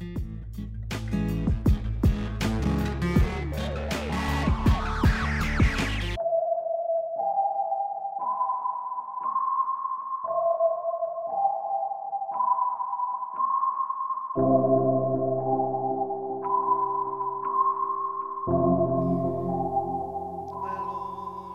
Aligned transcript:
Little 0.00 0.16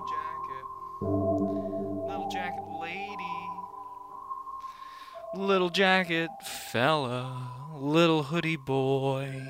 jacket. 0.08 0.66
Little 2.08 2.30
jacket 2.30 2.64
lady. 2.80 3.50
Little 5.34 5.70
jacket 5.70 6.30
fella. 6.44 7.65
Little 7.86 8.24
hoodie 8.24 8.56
boy. 8.56 9.44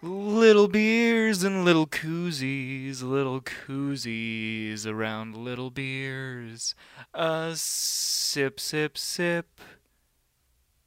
Little 0.00 0.68
beers 0.68 1.42
and 1.42 1.64
little 1.64 1.88
koozies, 1.88 3.02
little 3.02 3.40
koozies 3.40 4.86
around 4.86 5.36
little 5.36 5.70
beers. 5.70 6.76
A 7.12 7.54
sip, 7.56 8.60
sip, 8.60 8.96
sip 8.96 9.60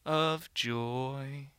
of 0.05 0.49
joy. 0.53 1.49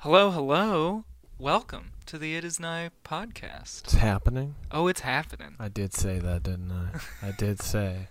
Hello, 0.00 0.30
hello. 0.30 1.04
Welcome 1.38 1.95
to 2.06 2.18
the 2.18 2.36
It 2.36 2.44
Is 2.44 2.60
Nigh 2.60 2.90
podcast. 3.04 3.84
It's 3.84 3.94
happening. 3.94 4.54
Oh, 4.70 4.86
it's 4.86 5.00
happening. 5.00 5.56
I 5.58 5.68
did 5.68 5.92
say 5.94 6.18
that, 6.18 6.42
didn't 6.44 6.70
I? 6.70 7.28
I 7.28 7.30
did 7.32 7.60
say 7.62 8.08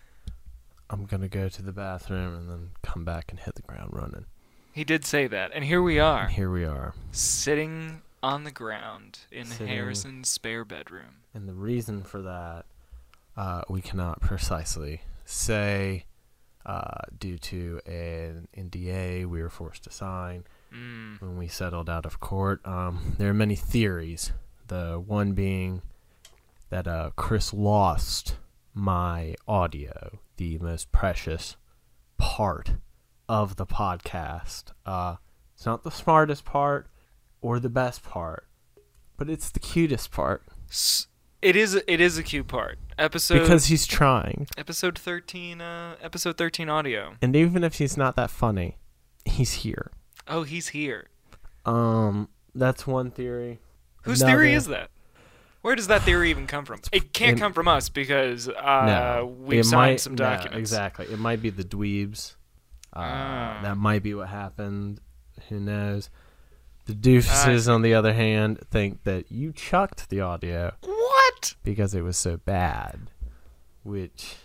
I'm 0.90 1.06
gonna 1.06 1.28
go 1.30 1.48
to 1.50 1.62
the 1.62 1.72
bathroom 1.72 2.36
and 2.36 2.50
then 2.50 2.70
come 2.84 3.04
back 3.06 3.26
and 3.30 3.40
hit 3.40 3.56
the 3.56 3.62
ground 3.62 3.92
running. 3.94 4.26
He 4.74 4.84
did 4.84 5.06
say 5.06 5.28
that. 5.28 5.52
And 5.54 5.64
here 5.64 5.82
we 5.82 5.98
And 6.00 6.06
are, 6.08 6.28
here 6.28 6.52
we 6.52 6.66
are. 6.66 6.94
sitting 7.12 8.02
on 8.22 8.44
the 8.44 8.52
ground 8.52 9.20
in 9.32 9.46
Sitting- 9.46 9.68
Harrison's 9.68 10.30
spare 10.30 10.66
bedroom. 10.66 11.22
And 11.34 11.48
the 11.48 11.54
reason 11.54 12.04
for 12.04 12.22
that, 12.22 12.66
uh, 13.38 13.62
we 13.70 13.82
cannot 13.82 14.20
precisely 14.20 15.02
say, 15.24 16.06
uh, 16.66 17.02
due 17.18 17.38
to 17.38 17.80
an 17.86 18.48
NDA 18.58 19.26
we 19.26 19.42
were 19.42 19.50
forced 19.50 19.84
to 19.84 19.92
sign 19.92 20.44
Mm. 20.74 21.22
when 21.22 21.38
we 21.38 21.48
settled 21.48 21.90
out 21.90 22.06
of 22.06 22.20
court. 22.20 22.66
Um, 22.66 23.16
there 23.18 23.30
are 23.30 23.34
many 23.34 23.56
theories. 23.56 24.32
The 24.68 25.02
one 25.06 25.34
being 25.34 25.82
that 26.70 26.88
uh, 26.88 27.12
Chris 27.16 27.54
lost 27.54 28.38
my 28.74 29.36
audio, 29.48 30.20
the 30.38 30.58
most 30.60 30.92
precious 30.92 31.56
part 32.18 32.74
of 33.30 33.56
the 33.56 33.66
podcast. 33.66 34.66
Uh, 34.86 35.16
it's 35.56 35.66
not 35.66 35.84
the 35.84 35.92
smartest 35.92 36.44
part 36.46 36.88
or 37.42 37.60
the 37.60 37.70
best 37.70 38.04
part, 38.04 38.46
but 39.18 39.30
it's 39.30 39.50
the 39.50 39.60
cutest 39.60 40.12
part 40.12 40.44
S- 40.70 41.08
It 41.42 41.56
is 41.56 41.76
it 41.88 42.02
is 42.02 42.18
a 42.18 42.24
cute 42.24 42.48
part. 42.48 42.78
Episode 42.98 43.40
because 43.40 43.66
he's 43.68 43.86
trying. 43.86 44.48
episode 44.58 44.98
13 44.98 45.62
uh 45.62 45.96
episode 46.02 46.38
13 46.38 46.70
audio. 46.70 47.16
And 47.22 47.36
even 47.36 47.64
if 47.64 47.76
he's 47.78 47.96
not 47.98 48.16
that 48.16 48.30
funny, 48.32 48.78
he's 49.26 49.54
here. 49.54 49.92
Oh, 50.28 50.44
he's 50.44 50.70
here. 50.70 51.08
Um, 51.66 52.30
that's 52.54 52.86
one 52.88 53.12
theory. 53.12 53.60
Whose 54.04 54.22
theory 54.22 54.54
is 54.54 54.68
that? 54.68 54.90
Where 55.62 55.76
does 55.76 55.88
that 55.88 56.04
theory 56.04 56.30
even 56.30 56.46
come 56.46 56.64
from? 56.66 56.80
It 56.92 57.12
can't 57.12 57.38
it- 57.38 57.40
come 57.40 57.54
from 57.54 57.68
us 57.68 57.90
because 57.90 58.48
uh, 58.48 58.86
no, 58.86 59.36
we've 59.40 59.66
signed 59.66 59.94
might- 59.94 60.00
some 60.00 60.14
no, 60.14 60.18
documents. 60.18 60.58
exactly. 60.60 61.08
It 61.08 61.18
might 61.20 61.42
be 61.42 61.50
the 61.50 61.64
dweebs. 61.64 62.36
Uh, 62.96 63.00
Ah. 63.00 63.60
That 63.64 63.78
might 63.78 64.04
be 64.04 64.14
what 64.14 64.30
happened. 64.30 65.02
Who 65.50 65.60
knows? 65.60 66.10
The 66.86 66.94
doofuses, 66.94 67.68
on 67.72 67.82
the 67.82 67.94
other 67.96 68.14
hand, 68.14 68.60
think 68.70 69.04
that 69.06 69.32
you 69.32 69.52
chucked 69.52 70.10
the 70.10 70.22
audio 70.22 70.72
What? 70.84 71.56
because 71.64 71.96
it 71.96 72.04
was 72.04 72.16
so 72.16 72.38
bad. 72.38 73.10
Which 73.84 74.36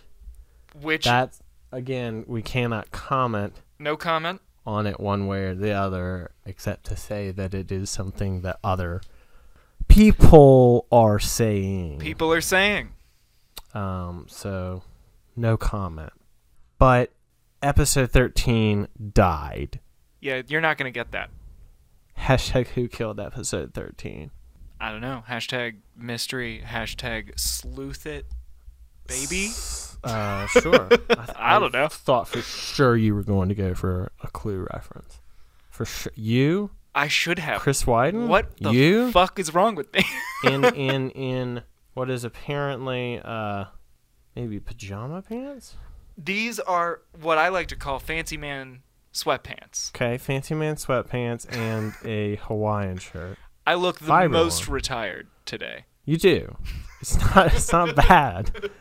Which 0.81 1.05
that 1.05 1.37
again, 1.71 2.25
we 2.27 2.41
cannot 2.41 2.89
comment 2.91 3.61
no 3.79 3.95
comment. 3.95 4.41
On 4.65 4.85
it 4.87 4.99
one 4.99 5.27
way 5.27 5.45
or 5.45 5.55
the 5.55 5.71
other, 5.71 6.31
except 6.45 6.85
to 6.85 6.95
say 6.95 7.31
that 7.31 7.53
it 7.53 7.71
is 7.71 7.89
something 7.89 8.41
that 8.41 8.59
other 8.63 9.01
people 9.87 10.87
are 10.91 11.19
saying. 11.19 11.99
People 11.99 12.31
are 12.31 12.41
saying. 12.41 12.89
Um, 13.73 14.25
so 14.27 14.83
no 15.35 15.57
comment. 15.57 16.13
But 16.77 17.11
episode 17.61 18.11
thirteen 18.11 18.87
died. 19.13 19.79
Yeah, 20.19 20.41
you're 20.47 20.61
not 20.61 20.77
gonna 20.77 20.91
get 20.91 21.11
that. 21.11 21.29
Hashtag 22.17 22.67
who 22.67 22.87
killed 22.87 23.19
episode 23.19 23.73
thirteen. 23.73 24.31
I 24.79 24.91
don't 24.91 25.01
know. 25.01 25.23
Hashtag 25.27 25.77
mystery. 25.95 26.63
Hashtag 26.65 27.39
sleuth 27.39 28.05
it, 28.05 28.25
baby. 29.07 29.49
Uh, 30.03 30.47
sure. 30.47 30.89
I, 31.09 31.55
I 31.55 31.59
don't 31.59 31.73
know. 31.73 31.87
Thought 31.87 32.27
for 32.27 32.41
sure 32.41 32.95
you 32.97 33.13
were 33.15 33.23
going 33.23 33.49
to 33.49 33.55
go 33.55 33.73
for 33.73 34.11
a 34.23 34.27
clue 34.27 34.67
reference. 34.73 35.19
For 35.69 35.85
sure, 35.85 36.11
you, 36.15 36.71
I 36.93 37.07
should 37.07 37.39
have. 37.39 37.61
Chris 37.61 37.83
Wyden. 37.83 38.27
what 38.27 38.57
the 38.57 38.71
you 38.71 39.11
fuck 39.11 39.39
is 39.39 39.53
wrong 39.53 39.75
with 39.75 39.93
me? 39.93 40.03
in 40.45 40.65
in 40.65 41.09
in 41.11 41.63
what 41.93 42.09
is 42.09 42.23
apparently 42.23 43.21
uh 43.23 43.65
maybe 44.35 44.59
pajama 44.59 45.21
pants. 45.21 45.75
These 46.17 46.59
are 46.59 47.01
what 47.19 47.37
I 47.37 47.49
like 47.49 47.67
to 47.67 47.75
call 47.75 47.99
fancy 47.99 48.37
man 48.37 48.81
sweatpants. 49.13 49.91
Okay, 49.95 50.17
fancy 50.17 50.55
man 50.55 50.75
sweatpants 50.75 51.45
and 51.55 51.93
a 52.03 52.35
Hawaiian 52.37 52.97
shirt. 52.97 53.37
I 53.65 53.75
look 53.75 53.99
the 53.99 54.05
Fiber 54.05 54.33
most 54.33 54.67
one. 54.67 54.75
retired 54.75 55.27
today. 55.45 55.85
You 56.05 56.17
do. 56.17 56.57
It's 56.99 57.17
not. 57.17 57.53
It's 57.53 57.71
not 57.71 57.95
bad. 57.95 58.51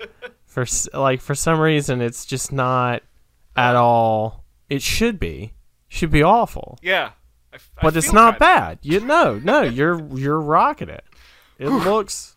For 0.50 0.66
like 0.92 1.20
for 1.20 1.36
some 1.36 1.60
reason, 1.60 2.00
it's 2.02 2.26
just 2.26 2.50
not 2.52 3.02
at 3.56 3.76
all. 3.76 4.44
It 4.68 4.82
should 4.82 5.20
be. 5.20 5.52
Should 5.86 6.10
be 6.10 6.24
awful. 6.24 6.76
Yeah. 6.82 7.12
I 7.52 7.56
I 7.56 7.82
But 7.82 7.96
it's 7.96 8.12
not 8.12 8.38
bad. 8.40 8.80
You 8.82 8.98
no 8.98 9.38
no. 9.38 9.62
You're 9.62 10.04
you're 10.16 10.40
rocking 10.40 10.88
it. 10.88 11.04
It 11.58 11.68
looks. 11.68 12.36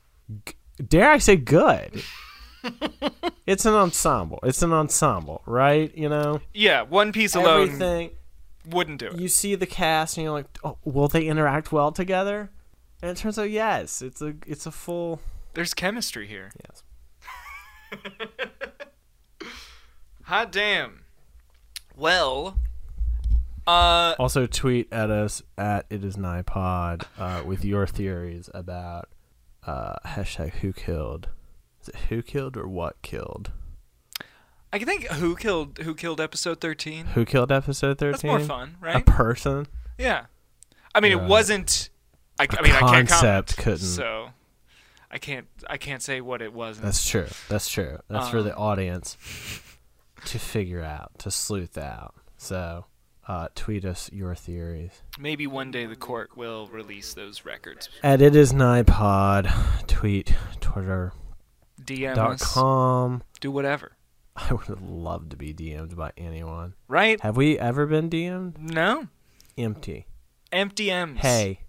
Dare 0.88 1.10
I 1.12 1.18
say 1.18 1.38
good? 1.38 2.04
it's 3.48 3.66
an 3.66 3.74
ensemble. 3.74 4.40
It's 4.44 4.62
an 4.62 4.74
ensemble, 4.74 5.42
right? 5.48 5.96
You 5.98 6.10
know, 6.10 6.42
Yeah, 6.54 6.84
one 6.84 7.12
piece 7.12 7.34
alone 7.36 7.68
everything. 7.70 8.12
wouldn't 8.70 9.00
do 9.00 9.08
it. 9.08 9.20
You 9.20 9.28
see 9.28 9.56
the 9.56 9.66
cast, 9.66 10.18
and 10.18 10.24
you're 10.26 10.34
like, 10.34 10.46
oh, 10.64 10.78
will 10.86 11.08
they 11.08 11.26
interact 11.26 11.72
well 11.72 11.92
together? 11.92 12.52
And 13.02 13.12
it 13.12 13.18
turns 13.18 13.38
out, 13.40 13.50
yes. 13.50 14.02
It's 14.02 14.22
a 14.22 14.36
it's 14.46 14.66
a 14.68 14.72
full. 14.72 15.20
There's 15.56 15.74
chemistry 15.74 16.28
here. 16.28 16.52
Yes. 16.70 16.84
Hot 20.24 20.52
damn. 20.52 21.02
Well, 21.96 22.58
uh, 23.68 24.16
Also, 24.20 24.48
tweet 24.48 24.92
at 24.92 25.10
us 25.12 25.44
at 25.58 25.86
it 25.90 26.04
is 26.04 26.18
nigh-pod, 26.18 27.06
uh 27.18 27.44
with 27.46 27.64
your 27.66 27.86
theories 27.88 28.50
about 28.54 29.10
uh, 29.66 29.96
hashtag 30.06 30.52
who 30.56 30.74
killed. 30.74 31.30
Is 31.82 31.90
it 31.90 31.96
who 32.10 32.22
killed 32.22 32.58
or 32.58 32.68
what 32.68 33.02
killed? 33.02 33.52
I 34.72 34.80
can 34.80 34.88
think 34.88 35.06
who 35.08 35.36
killed 35.36 35.78
who 35.80 35.94
killed 35.94 36.20
episode 36.20 36.60
13. 36.62 37.08
Who 37.08 37.26
killed 37.26 37.52
episode 37.52 38.00
thirteen? 38.00 38.12
That's 38.12 38.24
more 38.24 38.40
fun, 38.40 38.78
right? 38.82 38.96
A 38.96 39.02
person. 39.02 39.68
Yeah. 39.98 40.26
I 40.96 41.00
mean, 41.00 41.12
it 41.12 41.22
wasn't. 41.22 41.90
I, 42.40 42.48
mean, 42.64 42.72
I 42.74 42.80
can't 42.80 43.08
concept 43.08 43.56
comment, 43.56 43.58
couldn't- 43.58 43.78
So, 43.80 44.30
I 45.14 45.20
can't. 45.20 45.48
I 45.70 45.78
can't 45.78 46.02
say 46.02 46.20
what 46.22 46.42
it 46.42 46.52
was. 46.54 46.80
That's 46.82 47.08
true. 47.08 47.28
That's 47.48 47.70
true. 47.70 48.00
That's 48.10 48.30
for 48.30 48.42
the 48.42 48.56
Um, 48.58 48.62
audience 48.64 49.16
to 50.26 50.40
figure 50.40 50.82
out, 50.82 51.12
to 51.20 51.30
sleuth 51.30 51.78
out. 51.78 52.16
So, 52.38 52.86
uh, 53.28 53.50
tweet 53.54 53.86
us 53.86 54.10
your 54.12 54.34
theories. 54.34 55.04
Maybe 55.20 55.46
one 55.46 55.70
day 55.70 55.86
the 55.86 55.96
court 55.96 56.36
will 56.36 56.66
release 56.68 57.14
those 57.14 57.46
records. 57.46 57.90
At 58.02 58.22
it 58.22 58.36
is 58.36 58.52
nigh-pod. 58.54 59.48
Tweet 59.88 60.34
Twitter 60.60 61.14
DM 61.80 62.16
dot 62.16 62.40
com. 62.40 63.22
Do 63.40 63.52
whatever. 63.52 63.92
I 64.36 64.52
would 64.54 64.82
love 64.82 65.30
to 65.30 65.38
be 65.38 65.54
DM'd 65.54 65.96
by 65.96 66.12
anyone. 66.18 66.74
Right? 66.88 67.22
Have 67.22 67.38
we 67.38 67.60
ever 67.60 67.86
been 67.86 68.10
DM'd? 68.10 68.58
No. 68.58 69.08
Empty. 69.60 70.08
Empty 70.52 70.90
M's. 70.90 71.20
Hey, 71.20 71.60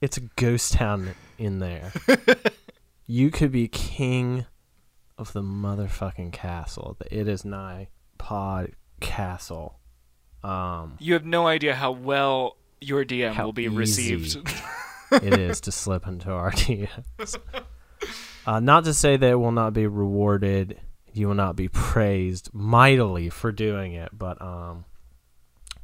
it's 0.00 0.16
a 0.18 0.20
ghost 0.36 0.74
town 0.74 1.14
in 1.36 1.58
there. 1.58 1.90
you 3.06 3.30
could 3.30 3.52
be 3.52 3.68
king 3.68 4.46
of 5.18 5.32
the 5.32 5.42
motherfucking 5.42 6.32
castle. 6.32 6.96
The 6.98 7.20
It 7.20 7.28
Is 7.28 7.44
Nigh 7.44 7.88
Pod 8.18 8.72
Castle. 9.00 9.78
Um, 10.42 10.96
You 10.98 11.12
have 11.14 11.24
no 11.24 11.46
idea 11.46 11.74
how 11.74 11.92
well 11.92 12.56
your 12.80 13.04
DM 13.04 13.36
will 13.42 13.52
be 13.52 13.68
received. 13.68 14.36
it 15.12 15.38
is 15.38 15.60
to 15.62 15.72
slip 15.72 16.06
into 16.06 16.30
our 16.30 16.50
DMs. 16.52 17.36
Uh, 18.44 18.58
not 18.58 18.82
to 18.82 18.92
say 18.92 19.16
that 19.16 19.30
it 19.30 19.36
will 19.36 19.52
not 19.52 19.72
be 19.72 19.86
rewarded, 19.86 20.80
you 21.12 21.28
will 21.28 21.34
not 21.36 21.54
be 21.54 21.68
praised 21.68 22.50
mightily 22.52 23.30
for 23.30 23.52
doing 23.52 23.92
it, 23.92 24.10
but 24.12 24.42
um, 24.42 24.84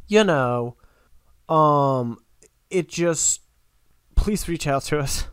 you 0.09 0.25
know, 0.25 0.75
um, 1.49 2.19
it 2.69 2.89
just 2.89 3.43
please 4.17 4.49
reach 4.49 4.67
out 4.67 4.83
to 4.83 4.99
us. 4.99 5.29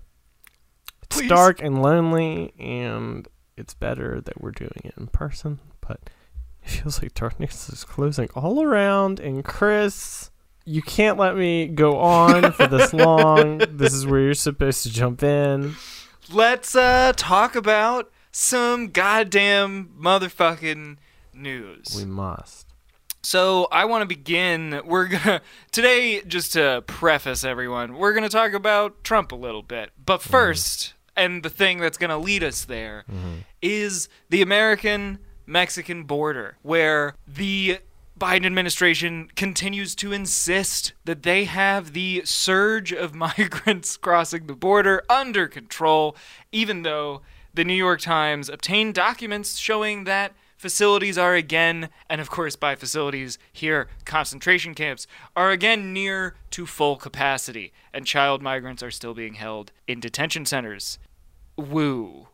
It's 1.16 1.22
Please. 1.22 1.30
dark 1.30 1.62
and 1.62 1.82
lonely, 1.82 2.54
and 2.60 3.26
it's 3.56 3.74
better 3.74 4.20
that 4.20 4.42
we're 4.42 4.52
doing 4.52 4.82
it 4.84 4.96
in 4.98 5.08
person, 5.08 5.62
but 5.80 6.02
it 6.62 6.70
feels 6.70 7.02
like 7.02 7.14
darkness 7.14 7.70
is 7.70 7.86
closing 7.86 8.28
all 8.36 8.62
around. 8.62 9.22
And 9.22 9.42
Chris, 9.42 10.30
you 10.66 10.82
can't 10.82 11.18
let 11.18 11.38
me 11.38 11.68
go 11.68 12.00
on 12.00 12.52
for 12.52 12.68
this 12.68 12.92
long. 12.94 13.60
This 13.60 13.94
is 13.94 14.06
where 14.06 14.20
you're 14.20 14.34
supposed 14.34 14.84
to 14.84 14.92
jump 14.92 15.24
in. 15.24 15.76
Let's 16.30 16.76
uh 16.76 17.14
talk 17.16 17.56
about 17.56 18.12
some 18.34 18.90
goddamn 18.90 19.92
motherfucking 19.98 20.98
news. 21.34 21.96
We 21.96 22.04
must. 22.04 22.68
So 23.22 23.70
I 23.72 23.86
want 23.86 24.02
to 24.02 24.06
begin. 24.06 24.82
We're 24.84 25.08
gonna 25.08 25.42
today, 25.72 26.24
just 26.24 26.52
to 26.54 26.84
preface 26.86 27.46
everyone, 27.46 27.98
we're 27.98 28.14
gonna 28.14 28.28
talk 28.28 28.52
about 28.52 29.02
Trump 29.06 29.32
a 29.32 29.36
little 29.36 29.64
bit. 29.64 29.92
But 30.06 30.20
1st 30.20 30.92
and 31.16 31.44
the 31.44 31.50
thing 31.50 31.80
that's 31.80 31.98
gonna 31.98 32.18
lead 32.18 32.44
us 32.44 32.66
there, 32.66 33.06
mm-hmm. 33.10 33.40
is 33.62 34.10
the 34.30 34.42
American 34.42 35.20
Mexican 35.46 36.04
border, 36.04 36.58
where 36.62 37.16
the 37.28 37.80
Biden 38.20 38.46
administration 38.46 39.30
continues 39.36 39.94
to 39.96 40.14
insist 40.14 40.94
that 41.04 41.24
they 41.24 41.44
have 41.46 41.92
the 41.94 42.22
surge 42.24 42.94
of 42.94 43.14
migrants 43.28 43.98
crossing 43.98 44.48
the 44.48 44.56
border 44.56 45.04
under 45.10 45.48
control, 45.48 46.16
even 46.52 46.84
though 46.84 47.22
the 47.54 47.66
New 47.66 47.74
York 47.74 48.02
Times 48.02 48.50
obtained 48.50 48.94
documents 48.94 49.58
showing 49.58 50.06
that 50.06 50.34
facilities 50.58 51.18
are 51.18 51.36
again, 51.36 51.90
and 52.10 52.22
of 52.22 52.30
course 52.30 52.56
by 52.56 52.76
facilities 52.76 53.38
here, 53.52 53.88
concentration 54.06 54.74
camps, 54.74 55.08
are 55.36 55.52
again 55.52 55.94
near 55.94 56.36
to 56.52 56.66
full 56.66 56.96
capacity, 56.96 57.74
and 57.94 58.06
child 58.06 58.42
migrants 58.42 58.82
are 58.82 58.92
still 58.92 59.14
being 59.14 59.36
held 59.36 59.72
in 59.88 60.00
detention 60.00 60.46
centers. 60.46 60.98
Woo. 61.58 62.28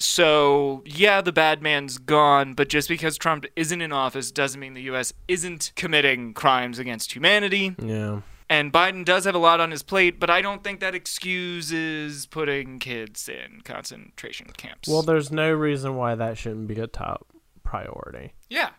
So, 0.00 0.82
yeah, 0.86 1.20
the 1.20 1.32
bad 1.32 1.60
man's 1.60 1.98
gone, 1.98 2.54
but 2.54 2.68
just 2.68 2.88
because 2.88 3.18
Trump 3.18 3.46
isn't 3.56 3.80
in 3.80 3.90
office 3.92 4.30
doesn't 4.30 4.60
mean 4.60 4.74
the 4.74 4.82
U.S. 4.82 5.12
isn't 5.26 5.72
committing 5.74 6.34
crimes 6.34 6.78
against 6.78 7.12
humanity. 7.14 7.74
Yeah. 7.82 8.20
And 8.48 8.72
Biden 8.72 9.04
does 9.04 9.24
have 9.24 9.34
a 9.34 9.38
lot 9.38 9.60
on 9.60 9.72
his 9.72 9.82
plate, 9.82 10.18
but 10.20 10.30
I 10.30 10.40
don't 10.40 10.62
think 10.64 10.80
that 10.80 10.94
excuses 10.94 12.26
putting 12.26 12.78
kids 12.78 13.28
in 13.28 13.60
concentration 13.62 14.46
camps. 14.56 14.88
Well, 14.88 15.02
there's 15.02 15.30
no 15.32 15.52
reason 15.52 15.96
why 15.96 16.14
that 16.14 16.38
shouldn't 16.38 16.68
be 16.68 16.80
a 16.80 16.86
top 16.86 17.26
priority. 17.62 18.32
yeah, 18.48 18.70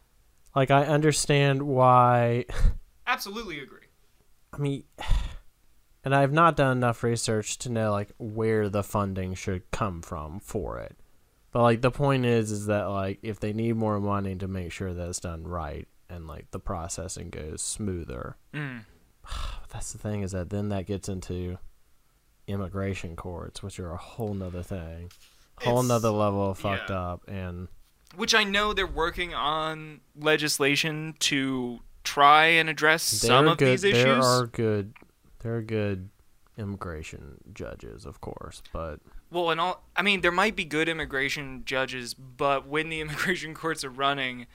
Like, 0.55 0.71
I 0.71 0.85
understand 0.85 1.61
why. 1.63 2.45
absolutely 3.05 3.59
agree. 3.59 3.87
I 4.53 4.57
mean, 4.57 4.83
and 6.05 6.15
I've 6.15 6.31
not 6.33 6.55
done 6.55 6.77
enough 6.77 7.03
research 7.03 7.57
to 7.59 7.69
know 7.69 7.91
like 7.91 8.11
where 8.17 8.69
the 8.69 8.83
funding 8.83 9.33
should 9.33 9.69
come 9.71 10.01
from 10.01 10.39
for 10.39 10.77
it. 10.79 10.97
But 11.51 11.63
like 11.63 11.81
the 11.81 11.91
point 11.91 12.25
is, 12.25 12.51
is 12.51 12.67
that 12.67 12.85
like 12.85 13.19
if 13.23 13.39
they 13.39 13.53
need 13.53 13.75
more 13.75 13.99
money 13.99 14.35
to 14.35 14.47
make 14.47 14.71
sure 14.71 14.93
that 14.93 15.09
it's 15.09 15.19
done 15.19 15.45
right 15.47 15.87
and 16.09 16.27
like 16.27 16.51
the 16.51 16.59
processing 16.59 17.29
goes 17.29 17.61
smoother. 17.61 18.37
Mm. 18.53 18.85
That's 19.71 19.91
the 19.91 19.97
thing 19.99 20.21
is 20.21 20.31
that 20.31 20.49
then 20.49 20.69
that 20.69 20.85
gets 20.85 21.09
into 21.09 21.57
immigration 22.47 23.15
courts, 23.15 23.61
which 23.61 23.79
are 23.79 23.91
a 23.91 23.97
whole 23.97 24.33
nother 24.33 24.63
thing, 24.63 25.11
whole 25.59 25.73
It's- 25.79 25.87
nother 25.87 26.09
level 26.09 26.51
of 26.51 26.57
fucked 26.59 26.89
yeah. 26.89 26.99
up. 26.99 27.27
And 27.27 27.67
Which 28.15 28.33
I 28.33 28.43
know 28.43 28.73
they're 28.73 28.87
working 28.87 29.33
on 29.35 30.01
legislation 30.19 31.13
to 31.19 31.79
try 32.03 32.45
and 32.45 32.69
address 32.69 33.03
some 33.03 33.47
of 33.47 33.57
good, 33.59 33.67
these 33.67 33.83
issues. 33.83 34.03
there 34.03 34.21
are 34.23 34.47
good, 34.47 34.93
there 35.39 35.55
are 35.55 35.61
good 35.61 36.09
immigration 36.57 37.37
judges, 37.53 38.05
of 38.05 38.21
course, 38.21 38.61
but 38.73 38.99
Well, 39.31 39.49
and 39.49 39.59
all 39.59 39.83
I 39.95 40.01
mean, 40.01 40.21
there 40.21 40.31
might 40.31 40.55
be 40.55 40.65
good 40.65 40.89
immigration 40.89 41.63
judges, 41.65 42.13
but 42.13 42.67
when 42.67 42.89
the 42.89 43.01
immigration 43.01 43.53
courts 43.53 43.83
are 43.83 43.89
running, 43.89 44.47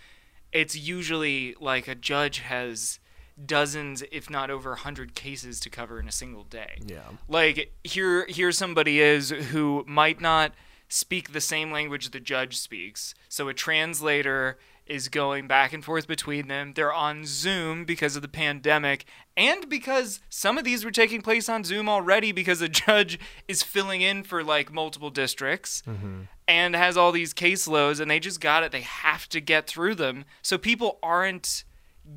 it's 0.53 0.77
usually 0.77 1.57
like 1.61 1.89
a 1.89 1.95
judge 1.95 2.39
has 2.41 3.01
dozens, 3.45 4.03
if 4.13 4.31
not 4.31 4.51
over 4.51 4.73
a 4.73 4.77
hundred 4.77 5.15
cases 5.15 5.59
to 5.61 5.71
cover 5.71 5.99
in 5.99 6.07
a 6.07 6.13
single 6.13 6.45
day. 6.45 6.79
yeah. 6.87 7.03
Like 7.29 7.73
here, 7.83 8.27
here 8.27 8.53
somebody 8.53 9.01
is 9.01 9.31
who 9.31 9.85
might 9.89 10.21
not 10.21 10.53
speak 10.89 11.33
the 11.33 11.41
same 11.41 11.73
language 11.73 12.11
the 12.11 12.21
judge 12.21 12.57
speaks, 12.57 13.15
so 13.29 13.49
a 13.49 13.55
translator 13.55 14.59
is 14.87 15.09
going 15.09 15.47
back 15.47 15.73
and 15.73 15.85
forth 15.85 16.07
between 16.07 16.49
them. 16.49 16.73
They're 16.75 16.93
on 16.93 17.25
Zoom 17.25 17.85
because 17.85 18.17
of 18.17 18.23
the 18.23 18.29
pandemic, 18.29 19.05
and 19.37 19.69
because 19.69 20.21
some 20.29 20.59
of 20.59 20.65
these 20.65 20.85
were 20.85 20.91
taking 20.91 21.23
place 21.23 21.49
on 21.49 21.65
Zoom 21.65 21.89
already 21.89 22.33
because 22.33 22.61
a 22.61 22.69
judge 22.69 23.19
is 23.49 23.63
filling 23.63 24.03
in 24.03 24.23
for 24.23 24.45
like 24.45 24.73
multiple 24.73 25.11
districts 25.11 25.83
mm-hmm. 25.87 26.23
and 26.47 26.77
has 26.77 26.97
all 26.97 27.13
these 27.13 27.33
caseloads, 27.33 28.01
and 28.01 28.11
they 28.11 28.21
just 28.21 28.41
got 28.41 28.63
it. 28.63 28.73
They 28.73 28.83
have 28.83 29.29
to 29.31 29.41
get 29.41 29.67
through 29.67 29.95
them, 29.95 30.25
so 30.43 30.59
people 30.59 30.99
aren't 31.03 31.65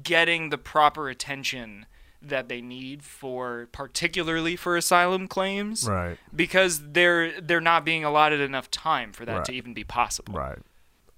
getting 0.03 0.49
the 0.49 0.57
proper 0.57 1.09
attention 1.09 1.85
that 2.21 2.49
they 2.49 2.61
need 2.61 3.03
for 3.03 3.69
particularly 3.71 4.55
for 4.55 4.75
asylum 4.75 5.27
claims 5.27 5.87
Right. 5.87 6.17
because 6.35 6.81
they're 6.91 7.39
they're 7.39 7.61
not 7.61 7.85
being 7.85 8.03
allotted 8.03 8.41
enough 8.41 8.71
time 8.71 9.13
for 9.13 9.23
that 9.25 9.35
Right. 9.37 9.45
to 9.45 9.53
even 9.53 9.73
be 9.73 9.83
possible. 9.83 10.33
Right. 10.33 10.59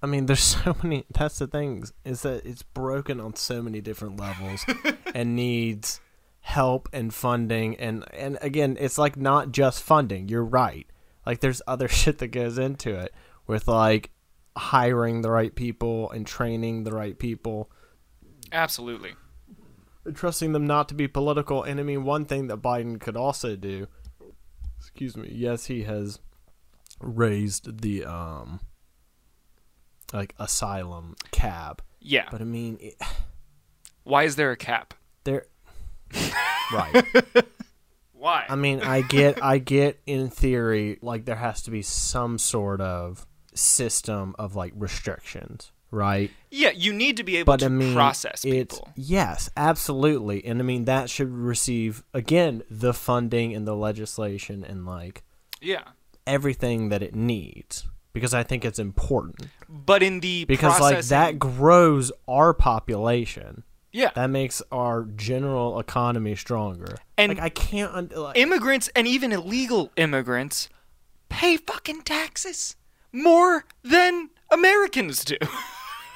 I 0.02 0.06
mean, 0.06 0.26
there's 0.26 0.40
so 0.64 0.76
many. 0.82 1.04
That's 1.10 1.38
the 1.38 1.46
thing 1.46 1.84
is 2.04 2.22
that 2.22 2.44
it's 2.44 2.62
broken 2.62 3.20
on 3.20 3.36
so 3.36 3.62
many 3.62 3.80
different 3.80 4.18
levels, 4.18 4.64
and 5.14 5.36
needs 5.36 6.00
help 6.40 6.88
and 6.92 7.12
funding. 7.12 7.76
And 7.76 8.04
and 8.12 8.38
again, 8.40 8.76
it's 8.80 8.98
like 8.98 9.16
not 9.16 9.52
just 9.52 9.82
funding. 9.82 10.28
You're 10.28 10.44
right. 10.44 10.86
Like 11.26 11.40
there's 11.40 11.62
other 11.66 11.88
shit 12.00 12.18
that 12.18 12.28
goes 12.28 12.58
into 12.58 12.94
it 12.94 13.14
with 13.46 13.68
like 13.68 14.10
hiring 14.56 15.22
the 15.22 15.30
right 15.30 15.54
people 15.54 16.10
and 16.10 16.26
training 16.26 16.84
the 16.84 16.90
right 16.90 17.18
people 17.18 17.70
Absolutely. 18.52 19.14
and 20.04 20.16
trusting 20.16 20.52
them 20.52 20.66
not 20.66 20.88
to 20.88 20.94
be 20.94 21.08
political. 21.08 21.62
And 21.62 21.78
I 21.78 21.82
mean, 21.82 22.04
one 22.04 22.24
thing 22.24 22.48
that 22.48 22.60
Biden 22.60 23.00
could 23.00 23.16
also 23.16 23.54
do, 23.56 23.86
excuse 24.78 25.16
me, 25.16 25.28
yes, 25.32 25.66
he 25.66 25.84
has 25.84 26.18
raised 27.00 27.80
the 27.80 28.04
um 28.04 28.60
like 30.12 30.34
asylum 30.38 31.16
cap, 31.30 31.82
Yeah. 32.00 32.26
but 32.30 32.40
I 32.40 32.44
mean, 32.44 32.78
it, 32.80 32.94
Why 34.04 34.24
is 34.24 34.36
there 34.36 34.50
a 34.50 34.56
cap? 34.56 34.94
there, 35.24 35.46
right? 36.72 37.04
Why? 38.12 38.44
I 38.48 38.56
mean, 38.56 38.80
I 38.82 39.02
get, 39.02 39.38
I 39.44 39.58
get 39.58 40.00
in 40.06 40.28
theory, 40.30 40.98
like 41.02 41.24
there 41.24 41.36
has 41.36 41.62
to 41.62 41.70
be 41.70 41.82
some 41.82 42.38
sort 42.38 42.80
of 42.80 43.26
system 43.54 44.34
of 44.38 44.56
like 44.56 44.72
restrictions, 44.76 45.72
right? 45.90 46.30
yeah, 46.50 46.70
you 46.70 46.92
need 46.92 47.16
to 47.18 47.22
be 47.24 47.36
able 47.36 47.46
but 47.52 47.60
to 47.60 47.66
I 47.66 47.68
mean, 47.68 47.94
process 47.94 48.44
it's 48.44 48.76
people. 48.78 48.92
yes, 48.96 49.50
absolutely, 49.56 50.44
and 50.44 50.58
I 50.60 50.62
mean 50.62 50.84
that 50.86 51.10
should 51.10 51.30
receive 51.30 52.02
again 52.14 52.62
the 52.70 52.92
funding 52.94 53.54
and 53.54 53.66
the 53.66 53.76
legislation 53.76 54.64
and 54.64 54.86
like 54.86 55.22
Yeah. 55.60 55.82
everything 56.26 56.88
that 56.90 57.02
it 57.02 57.14
needs 57.14 57.86
because 58.12 58.32
I 58.34 58.42
think 58.42 58.64
it's 58.64 58.78
important 58.78 59.48
But 59.70 60.02
in 60.02 60.20
the 60.20 60.44
because 60.46 60.80
like 60.80 61.04
that 61.04 61.38
grows 61.38 62.10
our 62.26 62.52
population. 62.52 63.62
yeah, 63.92 64.10
That 64.14 64.28
makes 64.30 64.62
our 64.72 65.04
general 65.16 65.78
economy 65.78 66.34
stronger. 66.34 66.96
And- 67.16 67.30
like 67.30 67.40
I 67.40 67.48
can't 67.50 67.92
un- 67.94 68.10
like, 68.14 68.36
immigrants 68.36 68.88
and 68.96 69.06
even 69.06 69.30
illegal 69.32 69.92
immigrants 69.96 70.68
pay 71.28 71.56
fucking 71.56 72.02
taxes 72.02 72.74
more 73.12 73.64
than 73.84 74.30
Americans 74.50 75.24
do. 75.24 75.36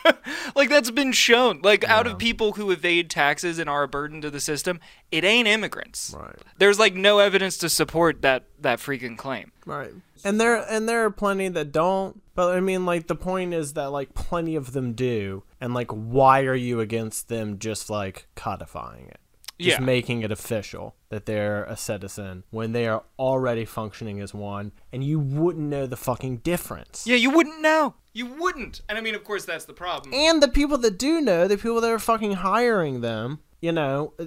like 0.55 0.69
that's 0.69 0.91
been 0.91 1.13
shown. 1.13 1.61
Like 1.63 1.85
out 1.85 2.07
of 2.07 2.19
people 2.19 2.53
who 2.53 2.71
evade 2.71 3.11
taxes 3.11 3.59
and 3.59 3.69
are 3.69 3.85
a 3.85 3.89
burden 3.89 4.21
to 4.23 4.31
the 4.31 4.41
system, 4.41 4.81
it 5.11 5.25
ain't 5.25 5.49
immigrants. 5.49 6.15
right. 6.19 6.37
There's 6.59 6.79
like 6.79 6.95
no 6.95 7.19
evidence 7.19 7.59
to 7.59 7.69
support 7.69 8.23
that 8.23 8.45
that 8.61 8.79
freaking 8.79 9.17
claim. 9.17 9.53
Right. 9.67 9.93
And 10.25 10.41
there 10.41 10.57
and 10.57 10.89
there 10.89 11.05
are 11.05 11.11
plenty 11.11 11.49
that 11.49 11.73
don't. 11.73 12.21
But 12.35 12.57
I 12.57 12.61
mean 12.61 12.85
like 12.85 13.07
the 13.07 13.15
point 13.15 13.55
is 13.55 13.75
that 13.75 13.91
like 13.91 14.15
plenty 14.15 14.57
of 14.57 14.73
them 14.73 14.93
do. 14.93 15.45
And 15.61 15.75
like 15.75 15.91
why 15.91 16.43
are 16.43 16.55
you 16.55 16.81
against 16.81 17.29
them 17.29 17.59
just 17.59 17.91
like 17.91 18.27
codifying 18.35 19.07
it? 19.07 19.21
Just 19.61 19.79
Yeah. 19.79 19.85
making 19.85 20.23
it 20.23 20.33
official 20.33 20.97
that 21.11 21.27
they're 21.27 21.63
a 21.65 21.77
citizen 21.77 22.43
when 22.51 22.73
they 22.73 22.89
are 22.89 23.05
already 23.19 23.65
functioning 23.65 24.21
as 24.21 24.35
one 24.35 24.73
and 24.93 25.05
you 25.05 25.21
wouldn't 25.21 25.69
know 25.69 25.87
the 25.87 25.97
fucking 25.97 26.39
difference. 26.39 27.07
Yeah, 27.07 27.17
you 27.17 27.31
wouldn't 27.31 27.61
know. 27.61 27.95
You 28.13 28.27
wouldn't. 28.27 28.81
And 28.89 28.99
I 28.99 29.01
mean, 29.01 29.15
of 29.15 29.23
course, 29.23 29.45
that's 29.45 29.65
the 29.65 29.73
problem. 29.73 30.13
And 30.13 30.43
the 30.43 30.49
people 30.49 30.79
that 30.79 30.99
do 30.99 31.21
know, 31.21 31.47
the 31.47 31.57
people 31.57 31.81
that 31.81 31.91
are 31.91 31.99
fucking 32.01 32.33
hiring 32.33 33.01
them, 33.01 33.39
you 33.61 33.71
know, 33.71 34.13
uh, 34.19 34.25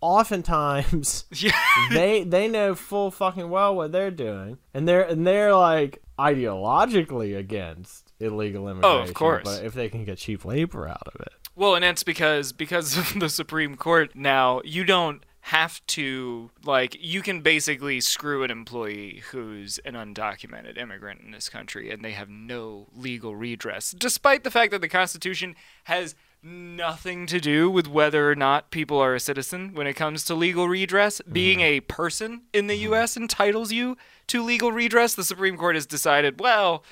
oftentimes 0.00 1.24
Yeah. 1.34 1.52
they 1.92 2.24
they 2.24 2.48
know 2.48 2.74
full 2.74 3.10
fucking 3.10 3.48
well 3.50 3.74
what 3.76 3.92
they're 3.92 4.10
doing, 4.10 4.58
and 4.72 4.88
they're 4.88 5.02
and 5.02 5.26
they're 5.26 5.54
like 5.54 6.02
ideologically 6.18 7.36
against 7.36 8.12
illegal 8.20 8.68
immigration. 8.68 8.98
Oh, 8.98 9.02
of 9.02 9.14
course. 9.14 9.42
But 9.44 9.64
if 9.64 9.74
they 9.74 9.88
can 9.88 10.04
get 10.04 10.18
cheap 10.18 10.44
labor 10.44 10.88
out 10.88 11.06
of 11.14 11.20
it, 11.20 11.32
Well, 11.56 11.74
and 11.74 11.84
that's 11.84 12.02
because 12.02 12.52
because 12.52 12.96
of 12.96 13.14
the 13.20 13.28
Supreme 13.28 13.76
Court 13.76 14.14
now, 14.14 14.60
you 14.64 14.84
don't 14.84 15.24
have 15.48 15.86
to 15.86 16.50
like 16.64 16.96
you 16.98 17.20
can 17.20 17.42
basically 17.42 18.00
screw 18.00 18.42
an 18.42 18.50
employee 18.50 19.22
who's 19.30 19.78
an 19.84 19.92
undocumented 19.92 20.78
immigrant 20.78 21.20
in 21.20 21.32
this 21.32 21.50
country 21.50 21.90
and 21.90 22.02
they 22.02 22.12
have 22.12 22.30
no 22.30 22.86
legal 22.96 23.36
redress 23.36 23.90
despite 23.98 24.42
the 24.42 24.50
fact 24.50 24.70
that 24.70 24.80
the 24.80 24.88
constitution 24.88 25.54
has 25.84 26.14
nothing 26.44 27.26
to 27.26 27.40
do 27.40 27.70
with 27.70 27.88
whether 27.88 28.30
or 28.30 28.34
not 28.34 28.70
people 28.70 28.98
are 28.98 29.14
a 29.14 29.20
citizen 29.20 29.74
when 29.74 29.86
it 29.86 29.94
comes 29.94 30.24
to 30.24 30.34
legal 30.34 30.68
redress. 30.68 31.20
Mm-hmm. 31.20 31.32
Being 31.32 31.60
a 31.60 31.80
person 31.80 32.42
in 32.52 32.66
the 32.66 32.74
mm-hmm. 32.74 32.94
US 32.94 33.16
entitles 33.16 33.72
you 33.72 33.96
to 34.26 34.42
legal 34.42 34.70
redress. 34.70 35.14
The 35.14 35.24
supreme 35.24 35.56
court 35.56 35.74
has 35.74 35.86
decided 35.86 36.40
well 36.40 36.84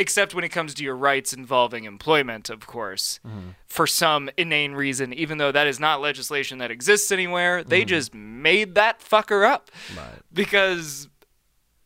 except 0.00 0.34
when 0.34 0.44
it 0.44 0.48
comes 0.48 0.72
to 0.74 0.82
your 0.82 0.96
rights 0.96 1.34
involving 1.34 1.84
employment, 1.84 2.48
of 2.48 2.66
course, 2.66 3.20
mm-hmm. 3.24 3.50
for 3.66 3.86
some 3.86 4.30
inane 4.38 4.72
reason, 4.72 5.12
even 5.12 5.36
though 5.36 5.52
that 5.52 5.66
is 5.66 5.78
not 5.78 6.00
legislation 6.00 6.56
that 6.58 6.70
exists 6.70 7.12
anywhere. 7.12 7.62
They 7.62 7.82
mm-hmm. 7.82 7.88
just 7.88 8.14
made 8.14 8.74
that 8.76 9.00
fucker 9.00 9.46
up 9.46 9.70
Right. 9.94 10.20
because 10.32 11.10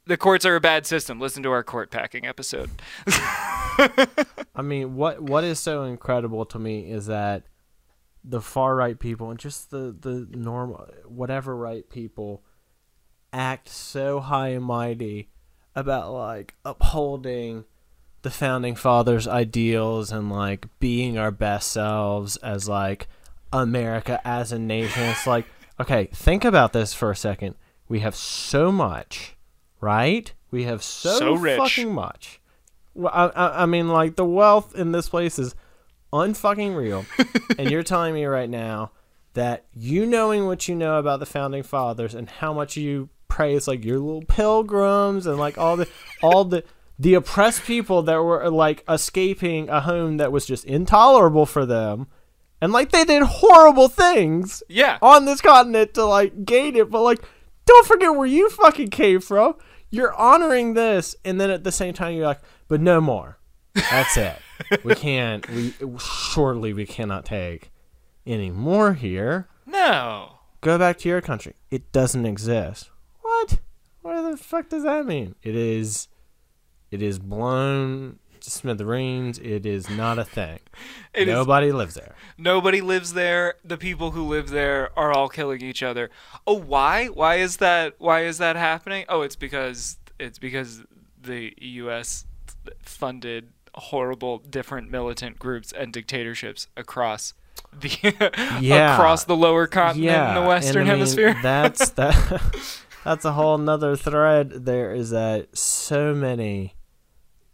the 0.07 0.17
courts 0.17 0.47
are 0.47 0.55
a 0.55 0.61
bad 0.61 0.87
system. 0.87 1.19
Listen 1.19 1.43
to 1.43 1.51
our 1.51 1.65
court 1.65 1.91
packing 1.91 2.25
episode. 2.25 2.71
I 3.09 4.63
mean, 4.63 4.95
what 4.95 5.21
what 5.21 5.43
is 5.43 5.59
so 5.59 5.83
incredible 5.83 6.45
to 6.47 6.59
me 6.61 6.89
is 6.89 7.07
that 7.07 7.43
the 8.23 8.41
far 8.41 8.77
right 8.77 8.99
people 8.99 9.31
and 9.31 9.41
just 9.41 9.73
the 9.73 9.95
the 9.99 10.29
normal 10.31 10.89
whatever 11.05 11.57
right 11.57 11.91
people 11.91 12.45
act 13.33 13.69
so 13.69 14.21
high 14.21 14.51
and 14.51 14.65
mighty 14.65 15.31
about 15.75 16.13
like 16.13 16.55
upholding 16.65 17.65
the 18.25 18.31
founding 18.31 18.75
fathers 18.75 19.29
ideals 19.29 20.11
and 20.11 20.33
like 20.33 20.67
being 20.81 21.17
our 21.19 21.31
best 21.31 21.71
selves 21.71 22.37
as 22.39 22.69
like 22.69 23.07
America 23.53 24.21
as 24.25 24.51
a 24.51 24.59
nation. 24.59 25.05
It's 25.05 25.27
like, 25.27 25.47
okay, 25.79 26.09
think 26.13 26.45
about 26.45 26.73
this 26.73 26.93
for 26.95 27.11
a 27.11 27.17
second. 27.17 27.55
We 27.87 28.01
have 28.01 28.17
so 28.17 28.73
much, 28.73 29.37
right? 29.81 30.33
We 30.51 30.65
have 30.65 30.83
so, 30.83 31.19
So 31.19 31.35
rich. 31.35 31.59
fucking 31.59 31.93
much. 31.95 32.41
Well, 32.95 33.13
I, 33.13 33.27
I, 33.27 33.63
I 33.63 33.67
mean, 33.67 33.89
like 33.89 34.17
the 34.17 34.25
wealth 34.25 34.75
in 34.75 34.93
this 34.93 35.11
place 35.11 35.39
is 35.39 35.55
unfucking 36.11 36.75
real, 36.75 37.05
and 37.59 37.71
you're 37.71 37.83
telling 37.83 38.15
me 38.15 38.25
right 38.25 38.49
now 38.49 38.93
that 39.35 39.67
you 39.75 40.07
knowing 40.07 40.47
what 40.47 40.67
you 40.67 40.75
know 40.75 40.99
about 40.99 41.21
the 41.21 41.27
founding 41.27 41.63
fathers 41.63 42.15
and 42.15 42.31
how 42.31 42.55
much 42.55 42.77
you 42.77 43.11
praise 43.29 43.67
like 43.67 43.85
your 43.85 43.99
little 43.99 44.23
pilgrims 44.23 45.27
and 45.27 45.39
like 45.39 45.59
all 45.59 45.77
the 45.77 45.89
all 46.23 46.45
the 46.45 46.63
the 46.99 47.15
oppressed 47.15 47.65
people 47.65 48.03
that 48.03 48.17
were 48.23 48.49
like 48.51 48.85
escaping 48.89 49.69
a 49.69 49.81
home 49.81 50.17
that 50.19 50.31
was 50.33 50.47
just 50.47 50.65
intolerable 50.65 51.47
for 51.47 51.67
them 51.67 52.07
and 52.61 52.73
like 52.73 52.93
they 52.93 53.05
did 53.05 53.23
horrible 53.23 53.89
things 53.89 54.63
Yeah. 54.69 54.99
on 55.03 55.25
this 55.25 55.41
continent 55.41 55.95
to 55.95 56.05
like 56.05 56.45
gain 56.45 56.77
it 56.77 56.91
but 56.91 57.03
like 57.03 57.21
don't 57.67 57.87
forget 57.87 58.15
where 58.15 58.27
you 58.27 58.49
fucking 58.51 58.89
came 58.91 59.21
from. 59.21 59.55
You're 59.91 60.13
honoring 60.15 60.75
this 60.75 61.17
and 61.25 61.41
then 61.41 61.51
at 61.51 61.65
the 61.65 61.73
same 61.73 61.95
time 61.95 62.15
you're 62.15 62.27
like 62.27 62.41
but 62.69 62.81
no 62.81 63.01
more. 63.01 63.39
That's 63.75 64.17
it. 64.17 64.37
We 64.85 64.95
can't 65.07 65.49
we 65.51 65.75
surely 65.99 66.73
we 66.73 66.87
cannot 66.87 67.25
take 67.25 67.71
any 68.27 68.51
more 68.51 68.95
here. 68.95 69.49
No. 69.67 70.37
go 70.61 70.79
back 70.79 70.99
to 70.99 71.09
your 71.09 71.21
country. 71.21 71.55
It 71.71 71.91
doesn't 71.91 72.25
exist. 72.25 72.91
What? 73.21 73.59
What 74.03 74.31
the 74.31 74.37
fuck 74.37 74.69
does 74.69 74.85
that 74.85 75.07
mean? 75.07 75.35
It 75.43 75.57
is 75.57 76.09
it 76.95 77.03
is 77.03 77.19
blown 77.19 78.19
to 78.41 78.51
smithereens 78.51 79.39
it 79.39 79.65
is 79.67 79.89
not 79.91 80.19
a 80.19 80.25
thing 80.25 80.59
It 81.15 81.29
is- 81.29 81.35
nobody 81.35 81.71
lives 81.73 81.95
there 81.95 82.15
Nobody 82.37 82.81
lives 82.81 83.13
there. 83.13 83.55
The 83.65 83.77
people 83.79 84.11
who 84.11 84.25
live 84.27 84.51
there 84.51 84.91
are 84.99 85.13
all 85.13 85.29
killing 85.29 85.63
each 85.63 85.83
other. 85.85 86.11
Oh, 86.49 86.59
why? 86.59 87.07
Why 87.07 87.37
is 87.37 87.59
that? 87.59 87.95
Why 87.99 88.25
is 88.25 88.39
that 88.39 88.57
happening? 88.57 89.05
Oh, 89.09 89.23
it's 89.23 89.37
because 89.37 89.99
it's 90.19 90.39
because 90.41 90.83
the 91.23 91.55
U.S. 91.59 92.27
funded 92.83 93.51
horrible, 93.77 94.39
different 94.39 94.91
militant 94.91 95.39
groups 95.39 95.71
and 95.73 95.93
dictatorships 95.93 96.67
across 96.77 97.35
the 97.73 97.89
Yeah. 98.61 98.95
across 98.95 99.23
the 99.25 99.37
lower 99.37 99.69
continent 99.69 100.29
in 100.31 100.35
the 100.43 100.49
Western 100.49 100.83
and 100.83 100.91
I 100.91 100.93
mean, 100.95 100.99
Hemisphere. 100.99 101.37
That's 101.43 101.91
that. 101.91 102.43
that's 103.05 103.25
a 103.25 103.33
whole 103.33 103.59
nother 103.59 103.95
thread. 103.97 104.65
There 104.65 104.93
is 104.93 105.11
that 105.11 105.57
so 105.57 106.15
many 106.15 106.75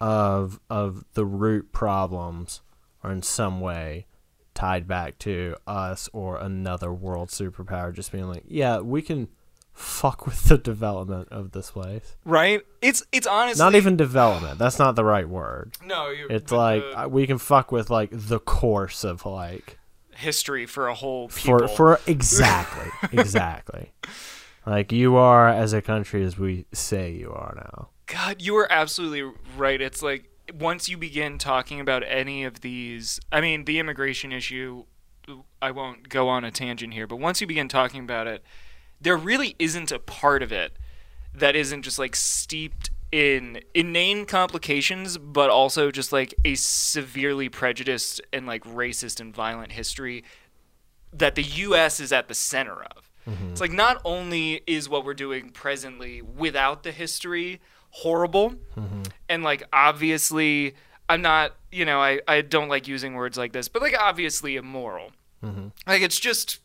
of 0.00 0.60
of 0.70 1.04
the 1.14 1.24
root 1.26 1.72
problems 1.72 2.62
are 3.02 3.12
in 3.12 3.22
some 3.22 3.60
way 3.60 4.06
tied 4.54 4.86
back 4.86 5.18
to 5.18 5.56
us 5.66 6.08
or 6.12 6.36
another 6.38 6.92
world 6.92 7.28
superpower 7.28 7.92
just 7.94 8.12
being 8.12 8.26
like, 8.28 8.44
yeah, 8.46 8.78
we 8.80 9.00
can 9.02 9.28
fuck 9.72 10.26
with 10.26 10.44
the 10.44 10.58
development 10.58 11.28
of 11.30 11.52
this 11.52 11.70
place. 11.70 12.16
right? 12.24 12.60
It's 12.82 13.02
it's 13.12 13.26
honestly 13.26 13.62
Not 13.64 13.74
even 13.74 13.96
development. 13.96 14.58
That's 14.58 14.78
not 14.78 14.96
the 14.96 15.04
right 15.04 15.28
word. 15.28 15.72
no. 15.84 16.10
You, 16.10 16.26
It's 16.28 16.52
like 16.52 16.82
the 16.82 17.02
uh, 17.04 17.08
we 17.08 17.26
can 17.26 17.38
fuck 17.38 17.70
with 17.72 17.90
like 17.90 18.10
the 18.12 18.40
course 18.40 19.04
of 19.04 19.24
like 19.24 19.78
history 20.14 20.66
for 20.66 20.88
a 20.88 20.94
whole 20.94 21.28
people. 21.28 21.68
for 21.68 21.68
for 21.68 22.00
exactly 22.06 22.88
exactly 23.12 23.92
like 24.66 24.92
you 24.92 25.16
are 25.16 25.48
as 25.48 25.72
a 25.72 25.80
country 25.80 26.22
as 26.24 26.36
we 26.36 26.66
say 26.72 27.10
you 27.12 27.30
are 27.32 27.54
now 27.56 27.88
God, 28.10 28.42
you 28.42 28.56
are 28.56 28.70
absolutely 28.70 29.32
right. 29.56 29.80
It's 29.80 30.02
like 30.02 30.30
once 30.52 30.88
you 30.88 30.96
begin 30.96 31.38
talking 31.38 31.78
about 31.78 32.02
any 32.06 32.42
of 32.42 32.60
these, 32.60 33.20
I 33.30 33.40
mean, 33.40 33.66
the 33.66 33.78
immigration 33.78 34.32
issue, 34.32 34.84
I 35.62 35.70
won't 35.70 36.08
go 36.08 36.28
on 36.28 36.44
a 36.44 36.50
tangent 36.50 36.92
here, 36.92 37.06
but 37.06 37.16
once 37.16 37.40
you 37.40 37.46
begin 37.46 37.68
talking 37.68 38.02
about 38.02 38.26
it, 38.26 38.42
there 39.00 39.16
really 39.16 39.54
isn't 39.60 39.92
a 39.92 40.00
part 40.00 40.42
of 40.42 40.50
it 40.50 40.76
that 41.32 41.54
isn't 41.54 41.82
just 41.82 42.00
like 42.00 42.16
steeped 42.16 42.90
in 43.12 43.60
inane 43.74 44.26
complications, 44.26 45.16
but 45.16 45.48
also 45.48 45.92
just 45.92 46.12
like 46.12 46.34
a 46.44 46.56
severely 46.56 47.48
prejudiced 47.48 48.20
and 48.32 48.44
like 48.44 48.64
racist 48.64 49.20
and 49.20 49.32
violent 49.32 49.70
history 49.70 50.24
that 51.12 51.36
the 51.36 51.42
U.S. 51.42 52.00
is 52.00 52.12
at 52.12 52.26
the 52.26 52.34
center 52.34 52.82
of. 52.82 53.08
Mm-hmm. 53.28 53.52
It's 53.52 53.60
like 53.60 53.72
not 53.72 54.00
only 54.04 54.62
is 54.66 54.88
what 54.88 55.04
we're 55.04 55.14
doing 55.14 55.50
presently 55.50 56.22
without 56.22 56.82
the 56.82 56.90
history 56.92 57.60
horrible, 57.90 58.54
mm-hmm. 58.76 59.02
and 59.28 59.42
like 59.42 59.62
obviously, 59.72 60.74
I'm 61.08 61.22
not, 61.22 61.54
you 61.70 61.84
know, 61.84 62.00
I, 62.00 62.20
I 62.26 62.40
don't 62.40 62.68
like 62.68 62.88
using 62.88 63.14
words 63.14 63.36
like 63.36 63.52
this, 63.52 63.68
but 63.68 63.82
like 63.82 63.96
obviously 63.98 64.56
immoral. 64.56 65.12
Mm-hmm. 65.44 65.68
Like 65.86 66.02
it's 66.02 66.20
just, 66.20 66.60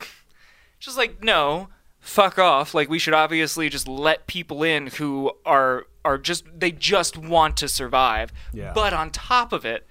just 0.79 0.97
like 0.97 1.23
no, 1.23 1.69
fuck 1.99 2.37
off. 2.37 2.73
Like 2.73 2.89
we 2.89 2.99
should 2.99 3.13
obviously 3.13 3.69
just 3.69 3.87
let 3.87 4.27
people 4.27 4.63
in 4.63 4.87
who 4.87 5.31
are 5.45 5.87
are 6.05 6.17
just 6.17 6.45
they 6.57 6.71
just 6.71 7.17
want 7.17 7.57
to 7.57 7.67
survive. 7.67 8.31
Yeah. 8.53 8.71
But 8.73 8.93
on 8.93 9.09
top 9.09 9.51
of 9.51 9.65
it, 9.65 9.87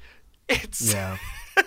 it's 0.49 0.95
yeah 0.95 1.19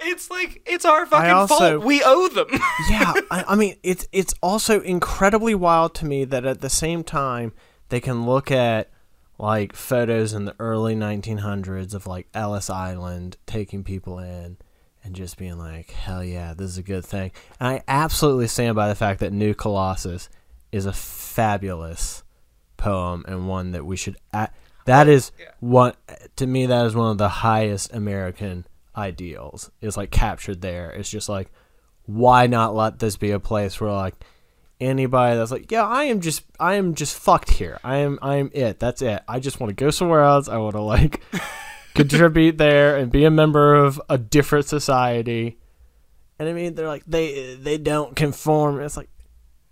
it's 0.00 0.30
like 0.30 0.62
it's 0.66 0.84
our 0.84 1.06
fucking 1.06 1.30
also- 1.30 1.56
fault. 1.78 1.84
We 1.84 2.02
owe 2.04 2.28
them. 2.28 2.48
yeah 2.90 3.12
I, 3.30 3.44
I 3.48 3.54
mean 3.54 3.76
it's 3.82 4.08
it's 4.12 4.34
also 4.42 4.80
incredibly 4.80 5.54
wild 5.54 5.94
to 5.96 6.06
me 6.06 6.24
that 6.24 6.44
at 6.44 6.60
the 6.60 6.70
same 6.70 7.04
time 7.04 7.52
they 7.90 8.00
can 8.00 8.26
look 8.26 8.50
at 8.50 8.90
like 9.38 9.74
photos 9.74 10.32
in 10.32 10.44
the 10.44 10.54
early 10.58 10.94
1900s 10.94 11.94
of 11.94 12.06
like 12.06 12.28
Ellis 12.34 12.70
Island 12.70 13.36
taking 13.46 13.82
people 13.82 14.18
in 14.18 14.56
and 15.04 15.16
just 15.16 15.36
being 15.36 15.58
like 15.58 15.90
hell 15.90 16.22
yeah 16.22 16.54
this 16.54 16.70
is 16.70 16.78
a 16.78 16.82
good 16.82 17.04
thing. 17.04 17.32
And 17.58 17.68
I 17.68 17.82
absolutely 17.88 18.48
stand 18.48 18.76
by 18.76 18.88
the 18.88 18.94
fact 18.94 19.20
that 19.20 19.32
New 19.32 19.54
Colossus 19.54 20.28
is 20.70 20.86
a 20.86 20.92
fabulous 20.92 22.22
poem 22.76 23.24
and 23.28 23.48
one 23.48 23.72
that 23.72 23.86
we 23.86 23.96
should 23.96 24.16
a- 24.32 24.50
that 24.84 25.08
is 25.08 25.32
one 25.60 25.94
to 26.36 26.46
me 26.46 26.66
that 26.66 26.86
is 26.86 26.94
one 26.94 27.10
of 27.10 27.18
the 27.18 27.28
highest 27.28 27.92
American 27.92 28.66
ideals. 28.96 29.70
Is 29.80 29.96
like 29.96 30.10
captured 30.10 30.60
there. 30.60 30.90
It's 30.90 31.10
just 31.10 31.28
like 31.28 31.50
why 32.06 32.46
not 32.46 32.74
let 32.74 32.98
this 32.98 33.16
be 33.16 33.30
a 33.30 33.38
place 33.40 33.80
where 33.80 33.92
like 33.92 34.14
anybody 34.82 35.36
that's 35.36 35.50
like 35.50 35.70
yeah 35.70 35.86
i 35.86 36.04
am 36.04 36.20
just 36.20 36.44
i 36.58 36.74
am 36.74 36.94
just 36.94 37.16
fucked 37.16 37.50
here. 37.50 37.78
I 37.84 37.96
am 37.98 38.18
i 38.22 38.36
am 38.36 38.50
it. 38.52 38.78
That's 38.78 39.02
it. 39.02 39.22
I 39.28 39.40
just 39.40 39.60
want 39.60 39.70
to 39.70 39.84
go 39.84 39.90
somewhere 39.90 40.22
else. 40.22 40.48
I 40.48 40.58
want 40.58 40.74
to 40.74 40.82
like 40.82 41.22
contribute 41.94 42.58
there 42.58 42.96
and 42.96 43.10
be 43.10 43.24
a 43.24 43.30
member 43.30 43.74
of 43.74 44.00
a 44.08 44.18
different 44.18 44.66
society. 44.66 45.58
And 46.38 46.48
i 46.48 46.52
mean 46.52 46.74
they're 46.74 46.88
like 46.88 47.04
they 47.06 47.54
they 47.54 47.78
don't 47.78 48.16
conform. 48.16 48.80
It's 48.80 48.96
like 48.96 49.10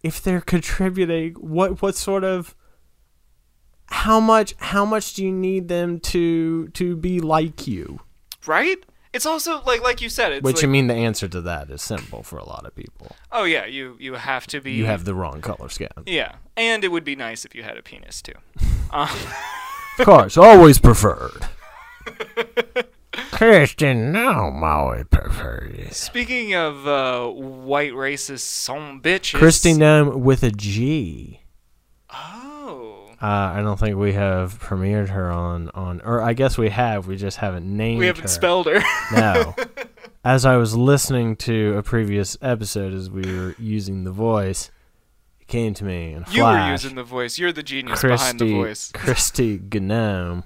if 0.02 0.22
they're 0.22 0.40
contributing 0.40 1.34
what 1.34 1.82
what 1.82 1.96
sort 1.96 2.24
of 2.24 2.54
how 3.86 4.20
much 4.20 4.54
how 4.58 4.84
much 4.84 5.14
do 5.14 5.24
you 5.24 5.32
need 5.32 5.68
them 5.68 6.00
to 6.00 6.68
to 6.68 6.96
be 6.96 7.20
like 7.20 7.66
you? 7.66 8.00
Right? 8.46 8.78
It's 9.12 9.26
also 9.26 9.60
like 9.62 9.82
like 9.82 10.00
you 10.00 10.08
said. 10.08 10.32
It's 10.32 10.44
Which 10.44 10.56
like, 10.56 10.64
I 10.64 10.68
mean, 10.68 10.86
the 10.86 10.94
answer 10.94 11.26
to 11.28 11.40
that 11.42 11.68
is 11.70 11.82
simple 11.82 12.22
for 12.22 12.38
a 12.38 12.44
lot 12.44 12.64
of 12.64 12.74
people. 12.76 13.16
oh 13.32 13.44
yeah, 13.44 13.66
you 13.66 13.96
you 13.98 14.14
have 14.14 14.46
to 14.48 14.60
be. 14.60 14.72
You 14.72 14.86
have 14.86 15.04
the 15.04 15.14
wrong 15.14 15.40
color 15.40 15.68
skin. 15.68 15.88
Yeah, 16.06 16.36
and 16.56 16.84
it 16.84 16.88
would 16.92 17.04
be 17.04 17.16
nice 17.16 17.44
if 17.44 17.54
you 17.54 17.62
had 17.64 17.76
a 17.76 17.82
penis 17.82 18.22
too. 18.22 18.34
Uh, 18.90 19.08
Of 19.98 20.06
course, 20.06 20.36
always 20.38 20.78
preferred. 20.78 21.46
Christian, 23.12 24.12
no, 24.12 24.46
I'm 24.46 24.62
always 24.64 25.04
preferred. 25.10 25.92
speaking 25.92 26.54
of 26.54 26.86
uh, 26.86 27.26
white 27.28 27.92
racist 27.92 28.40
son 28.40 29.00
bitches. 29.02 29.34
Christian 29.38 30.22
with 30.22 30.42
a 30.42 30.50
G. 30.52 31.40
Oh. 32.08 32.49
Uh, 33.22 33.26
I 33.56 33.60
don't 33.60 33.78
think 33.78 33.96
we 33.96 34.14
have 34.14 34.58
premiered 34.60 35.10
her 35.10 35.30
on, 35.30 35.70
on, 35.74 36.00
or 36.02 36.22
I 36.22 36.32
guess 36.32 36.56
we 36.56 36.70
have. 36.70 37.06
We 37.06 37.16
just 37.16 37.36
haven't 37.36 37.66
named. 37.66 37.96
Her. 37.96 38.00
We 38.00 38.06
haven't 38.06 38.22
her. 38.22 38.28
spelled 38.28 38.66
her. 38.66 38.80
No. 39.14 39.54
As 40.24 40.44
I 40.44 40.56
was 40.56 40.76
listening 40.76 41.36
to 41.36 41.76
a 41.78 41.82
previous 41.82 42.36
episode, 42.42 42.92
as 42.94 43.10
we 43.10 43.22
were 43.22 43.54
using 43.58 44.04
the 44.04 44.10
voice, 44.10 44.70
it 45.40 45.48
came 45.48 45.72
to 45.74 45.84
me 45.84 46.12
and 46.12 46.26
a 46.28 46.30
you 46.30 46.44
were 46.44 46.70
using 46.70 46.94
the 46.94 47.04
voice. 47.04 47.38
You're 47.38 47.52
the 47.52 47.62
genius 47.62 48.02
behind 48.02 48.38
the 48.38 48.44
Christy, 48.44 48.52
voice. 48.54 48.92
Christy 48.94 49.58
Gnome. 49.58 50.44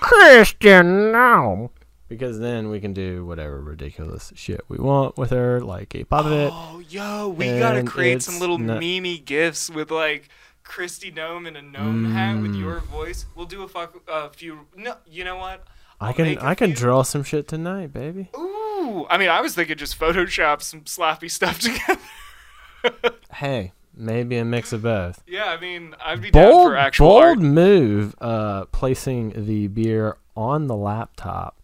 Christian 0.00 1.12
Gnome. 1.12 1.70
Because 2.10 2.38
then 2.40 2.68
we 2.70 2.80
can 2.80 2.92
do 2.92 3.24
whatever 3.24 3.60
ridiculous 3.60 4.32
shit 4.34 4.62
we 4.68 4.76
want 4.78 5.16
with 5.16 5.30
her, 5.30 5.60
like 5.60 5.94
a 5.94 6.02
puppet. 6.04 6.50
Oh, 6.52 6.82
yo, 6.88 7.28
we 7.28 7.46
gotta 7.58 7.84
create 7.84 8.20
some 8.20 8.38
little 8.40 8.58
not- 8.58 8.82
memey 8.82 9.24
gifs 9.24 9.70
with 9.70 9.90
like 9.92 10.28
Christy 10.64 11.10
Gnome 11.12 11.46
in 11.46 11.54
a 11.56 11.62
gnome 11.62 12.12
hat 12.12 12.42
with 12.42 12.50
Mm. 12.56 12.58
your 12.60 12.80
voice. 12.80 13.26
We'll 13.36 13.46
do 13.46 13.62
a 13.62 13.68
fuck 13.68 13.94
a 14.08 14.28
few. 14.30 14.66
No, 14.76 14.96
you 15.08 15.22
know 15.24 15.36
what? 15.36 15.64
I 16.00 16.08
I'll 16.08 16.12
can 16.12 16.24
make 16.26 16.40
a 16.40 16.44
I 16.46 16.54
can 16.56 16.70
few. 16.70 16.76
draw 16.76 17.02
some 17.02 17.22
shit 17.22 17.46
tonight, 17.46 17.92
baby. 17.92 18.28
Ooh, 18.36 19.06
I 19.08 19.16
mean, 19.16 19.28
I 19.28 19.40
was 19.40 19.54
thinking 19.54 19.76
just 19.76 19.96
Photoshop 19.98 20.62
some 20.62 20.86
sloppy 20.86 21.28
stuff 21.28 21.58
together. 21.60 23.14
Hey, 23.34 23.72
maybe 23.94 24.36
a 24.38 24.44
mix 24.44 24.72
of 24.72 24.82
both. 24.82 25.22
yeah, 25.26 25.44
I 25.44 25.60
mean, 25.60 25.94
I'd 26.04 26.20
be 26.22 26.30
down 26.32 26.50
Bold, 26.50 26.66
for 26.70 26.76
actual 26.76 27.08
bold 27.08 27.22
art. 27.22 27.38
move. 27.38 28.14
Uh, 28.20 28.64
placing 28.66 29.46
the 29.46 29.68
beer 29.68 30.16
on 30.36 30.66
the 30.66 30.74
laptop. 30.76 31.56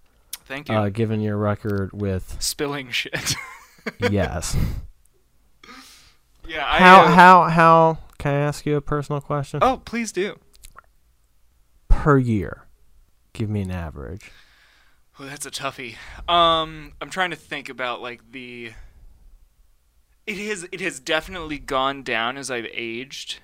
Thank 0.46 0.68
you. 0.68 0.74
Uh, 0.76 0.88
given 0.90 1.20
your 1.20 1.36
record 1.36 1.90
with 1.92 2.36
Spilling 2.38 2.90
shit. 2.90 3.34
yes. 4.10 4.56
yeah. 6.46 6.64
I, 6.64 6.78
how 6.78 7.00
uh, 7.02 7.08
how 7.08 7.42
how? 7.44 7.98
Can 8.18 8.32
I 8.32 8.38
ask 8.38 8.64
you 8.64 8.76
a 8.76 8.80
personal 8.80 9.20
question? 9.20 9.58
Oh, 9.62 9.82
please 9.84 10.12
do. 10.12 10.38
Per 11.88 12.16
year, 12.18 12.66
give 13.32 13.50
me 13.50 13.62
an 13.62 13.72
average. 13.72 14.30
Oh, 15.18 15.24
that's 15.24 15.46
a 15.46 15.50
toughie. 15.50 15.96
Um, 16.28 16.92
I'm 17.00 17.10
trying 17.10 17.30
to 17.30 17.36
think 17.36 17.68
about 17.68 18.00
like 18.00 18.30
the. 18.30 18.72
It 20.26 20.36
has 20.48 20.68
it 20.70 20.80
has 20.80 21.00
definitely 21.00 21.58
gone 21.58 22.02
down 22.04 22.36
as 22.36 22.50
I've 22.50 22.68
aged. 22.72 23.40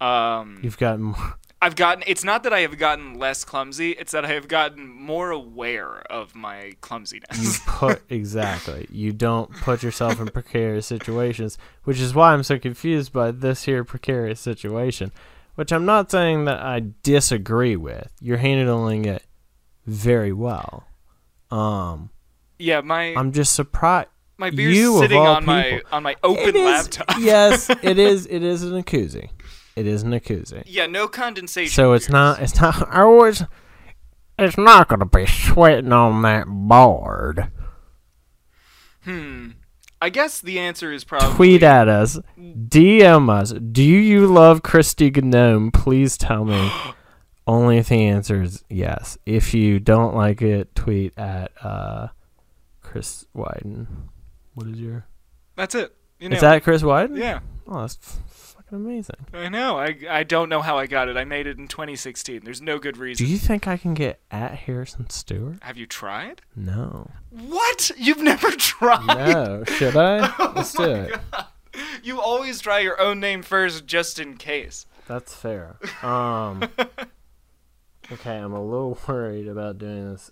Um, 0.00 0.58
You've 0.62 0.78
gotten 0.78 1.02
more. 1.02 1.38
I've 1.66 1.74
gotten. 1.74 2.04
It's 2.06 2.22
not 2.22 2.44
that 2.44 2.52
I 2.52 2.60
have 2.60 2.78
gotten 2.78 3.18
less 3.18 3.42
clumsy. 3.42 3.90
It's 3.90 4.12
that 4.12 4.24
I 4.24 4.28
have 4.28 4.46
gotten 4.46 4.86
more 4.88 5.32
aware 5.32 6.00
of 6.08 6.32
my 6.36 6.74
clumsiness. 6.80 7.26
You 7.42 7.50
put 7.66 8.02
exactly. 8.08 8.86
You 8.88 9.12
don't 9.12 9.50
put 9.50 9.82
yourself 9.82 10.20
in 10.20 10.28
precarious 10.28 10.86
situations, 10.86 11.58
which 11.82 11.98
is 11.98 12.14
why 12.14 12.32
I'm 12.32 12.44
so 12.44 12.56
confused 12.56 13.12
by 13.12 13.32
this 13.32 13.64
here 13.64 13.82
precarious 13.82 14.38
situation. 14.38 15.10
Which 15.56 15.72
I'm 15.72 15.84
not 15.84 16.08
saying 16.08 16.44
that 16.44 16.60
I 16.60 16.84
disagree 17.02 17.74
with. 17.74 18.12
You're 18.20 18.36
handling 18.36 19.04
it 19.04 19.24
very 19.86 20.32
well. 20.32 20.86
Um, 21.50 22.10
yeah, 22.60 22.80
my 22.80 23.12
I'm 23.16 23.32
just 23.32 23.54
surprised. 23.54 24.08
my 24.36 24.50
beer's 24.50 24.76
you 24.76 24.98
sitting 24.98 25.18
on 25.18 25.44
my 25.44 25.82
on 25.90 26.04
my 26.04 26.14
open 26.22 26.54
is- 26.54 26.64
laptop. 26.64 27.16
yes, 27.18 27.70
it 27.82 27.98
is. 27.98 28.24
It 28.26 28.44
is 28.44 28.62
an 28.62 28.84
koozie. 28.84 29.30
It 29.76 29.86
is 29.86 30.02
an 30.02 30.12
koozie. 30.12 30.62
yeah, 30.66 30.86
no 30.86 31.06
condensation. 31.06 31.70
So 31.72 31.92
it's 31.92 32.06
beers. 32.06 32.12
not. 32.12 32.40
It's 32.42 32.60
not. 32.60 32.88
I 32.90 33.02
always. 33.02 33.42
It's 34.38 34.58
not 34.58 34.88
gonna 34.88 35.06
be 35.06 35.26
sweating 35.26 35.92
on 35.92 36.22
that 36.22 36.46
board. 36.46 37.50
Hmm. 39.04 39.50
I 40.00 40.10
guess 40.10 40.40
the 40.42 40.58
answer 40.58 40.92
is 40.92 41.04
probably 41.04 41.34
Tweet 41.36 41.62
at 41.62 41.88
us, 41.88 42.18
DM 42.38 43.30
us. 43.30 43.52
Do 43.52 43.82
you 43.82 44.26
love 44.26 44.62
Christy 44.62 45.10
Gnome? 45.10 45.70
Please 45.72 46.18
tell 46.18 46.44
me. 46.44 46.70
Only 47.46 47.78
if 47.78 47.88
the 47.88 48.04
answer 48.06 48.42
is 48.42 48.64
yes. 48.68 49.16
If 49.24 49.54
you 49.54 49.78
don't 49.78 50.14
like 50.16 50.42
it, 50.42 50.74
tweet 50.74 51.16
at 51.16 51.52
uh, 51.64 52.08
Chris 52.82 53.24
Wyden. 53.34 53.86
What 54.54 54.66
is 54.66 54.80
your? 54.80 55.06
That's 55.54 55.74
it. 55.76 55.94
You 56.18 56.28
know. 56.28 56.34
Is 56.34 56.40
that 56.42 56.62
Chris 56.64 56.82
Wyden? 56.82 57.16
Yeah, 57.16 57.38
Oh, 57.68 57.80
that's 57.82 57.98
f- 58.02 58.18
fucking 58.66 58.84
amazing. 58.84 59.26
I 59.32 59.48
know. 59.48 59.78
I 59.78 59.96
I 60.08 60.24
don't 60.24 60.48
know 60.48 60.62
how 60.62 60.78
I 60.78 60.86
got 60.86 61.08
it. 61.08 61.16
I 61.16 61.24
made 61.24 61.46
it 61.46 61.58
in 61.58 61.68
2016. 61.68 62.42
There's 62.44 62.62
no 62.62 62.78
good 62.78 62.96
reason. 62.96 63.24
Do 63.26 63.30
you 63.32 63.38
think 63.38 63.66
I 63.66 63.76
can 63.76 63.94
get 63.94 64.20
at 64.30 64.54
Harrison 64.54 65.10
Stewart? 65.10 65.56
Have 65.62 65.76
you 65.76 65.86
tried? 65.86 66.42
No. 66.54 67.10
What? 67.30 67.90
You've 67.96 68.22
never 68.22 68.50
tried? 68.56 69.06
No. 69.06 69.64
Should 69.64 69.96
I? 69.96 70.32
Let's 70.54 70.72
do 70.72 70.82
my 70.82 70.94
it. 70.94 71.20
You 72.02 72.20
always 72.20 72.60
try 72.60 72.78
your 72.80 73.00
own 73.00 73.20
name 73.20 73.42
first, 73.42 73.86
just 73.86 74.18
in 74.18 74.36
case. 74.36 74.86
That's 75.06 75.34
fair. 75.34 75.76
Um. 76.02 76.62
okay, 78.12 78.36
I'm 78.36 78.52
a 78.52 78.64
little 78.64 78.98
worried 79.06 79.48
about 79.48 79.78
doing 79.78 80.12
this 80.12 80.30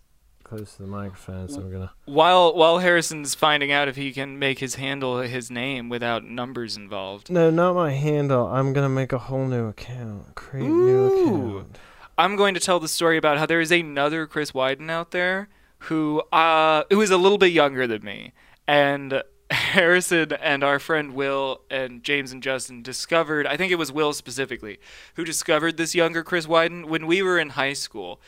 close 0.56 0.76
to 0.76 0.82
the 0.82 0.88
microphone, 0.88 1.48
so 1.48 1.60
I'm 1.60 1.70
gonna. 1.70 1.92
While 2.04 2.54
while 2.54 2.78
Harrison's 2.78 3.34
finding 3.34 3.72
out 3.72 3.88
if 3.88 3.96
he 3.96 4.12
can 4.12 4.38
make 4.38 4.58
his 4.58 4.76
handle 4.76 5.20
his 5.20 5.50
name 5.50 5.88
without 5.88 6.24
numbers 6.24 6.76
involved, 6.76 7.30
No, 7.30 7.50
not 7.50 7.74
my 7.74 7.92
handle. 7.92 8.46
I'm 8.46 8.72
gonna 8.72 8.88
make 8.88 9.12
a 9.12 9.18
whole 9.18 9.46
new 9.46 9.66
account. 9.68 10.34
Create 10.34 10.68
new 10.68 11.06
account. 11.06 11.78
I'm 12.16 12.36
going 12.36 12.54
to 12.54 12.60
tell 12.60 12.78
the 12.78 12.88
story 12.88 13.16
about 13.16 13.38
how 13.38 13.46
there 13.46 13.60
is 13.60 13.72
another 13.72 14.26
Chris 14.26 14.52
Wyden 14.52 14.90
out 14.90 15.10
there 15.10 15.48
who 15.78 16.20
uh 16.32 16.84
who 16.90 17.00
is 17.00 17.10
a 17.10 17.16
little 17.18 17.38
bit 17.38 17.52
younger 17.52 17.86
than 17.86 18.04
me, 18.04 18.32
and 18.66 19.22
Harrison 19.50 20.32
and 20.32 20.62
our 20.64 20.78
friend 20.78 21.14
Will 21.14 21.60
and 21.70 22.02
James 22.02 22.32
and 22.32 22.42
Justin 22.42 22.82
discovered. 22.82 23.46
I 23.46 23.56
think 23.56 23.72
it 23.72 23.76
was 23.76 23.92
Will 23.92 24.12
specifically 24.12 24.78
who 25.16 25.24
discovered 25.24 25.76
this 25.76 25.94
younger 25.94 26.22
Chris 26.22 26.46
Wyden 26.46 26.86
when 26.86 27.06
we 27.06 27.22
were 27.22 27.38
in 27.38 27.50
high 27.50 27.74
school. 27.74 28.20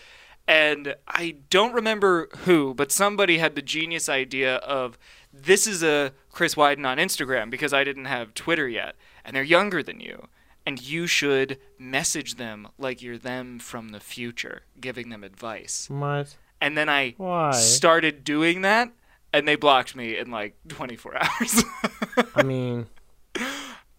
And 0.48 0.94
I 1.08 1.36
don't 1.50 1.72
remember 1.74 2.28
who, 2.44 2.72
but 2.74 2.92
somebody 2.92 3.38
had 3.38 3.54
the 3.56 3.62
genius 3.62 4.08
idea 4.08 4.56
of 4.56 4.96
this 5.32 5.66
is 5.66 5.82
a 5.82 6.12
Chris 6.30 6.54
Wyden 6.54 6.86
on 6.86 6.98
Instagram 6.98 7.50
because 7.50 7.72
I 7.72 7.82
didn't 7.84 8.04
have 8.04 8.32
Twitter 8.34 8.68
yet, 8.68 8.94
and 9.24 9.34
they're 9.34 9.42
younger 9.42 9.82
than 9.82 10.00
you. 10.00 10.28
And 10.64 10.80
you 10.80 11.06
should 11.06 11.58
message 11.78 12.36
them 12.36 12.68
like 12.78 13.00
you're 13.02 13.18
them 13.18 13.58
from 13.58 13.90
the 13.90 14.00
future, 14.00 14.62
giving 14.80 15.10
them 15.10 15.22
advice. 15.22 15.88
What? 15.88 16.36
And 16.60 16.76
then 16.76 16.88
I 16.88 17.14
Why? 17.18 17.52
started 17.52 18.24
doing 18.24 18.62
that, 18.62 18.90
and 19.32 19.46
they 19.46 19.56
blocked 19.56 19.94
me 19.94 20.16
in 20.16 20.30
like 20.30 20.56
24 20.68 21.16
hours. 21.22 21.64
I 22.34 22.42
mean, 22.42 22.86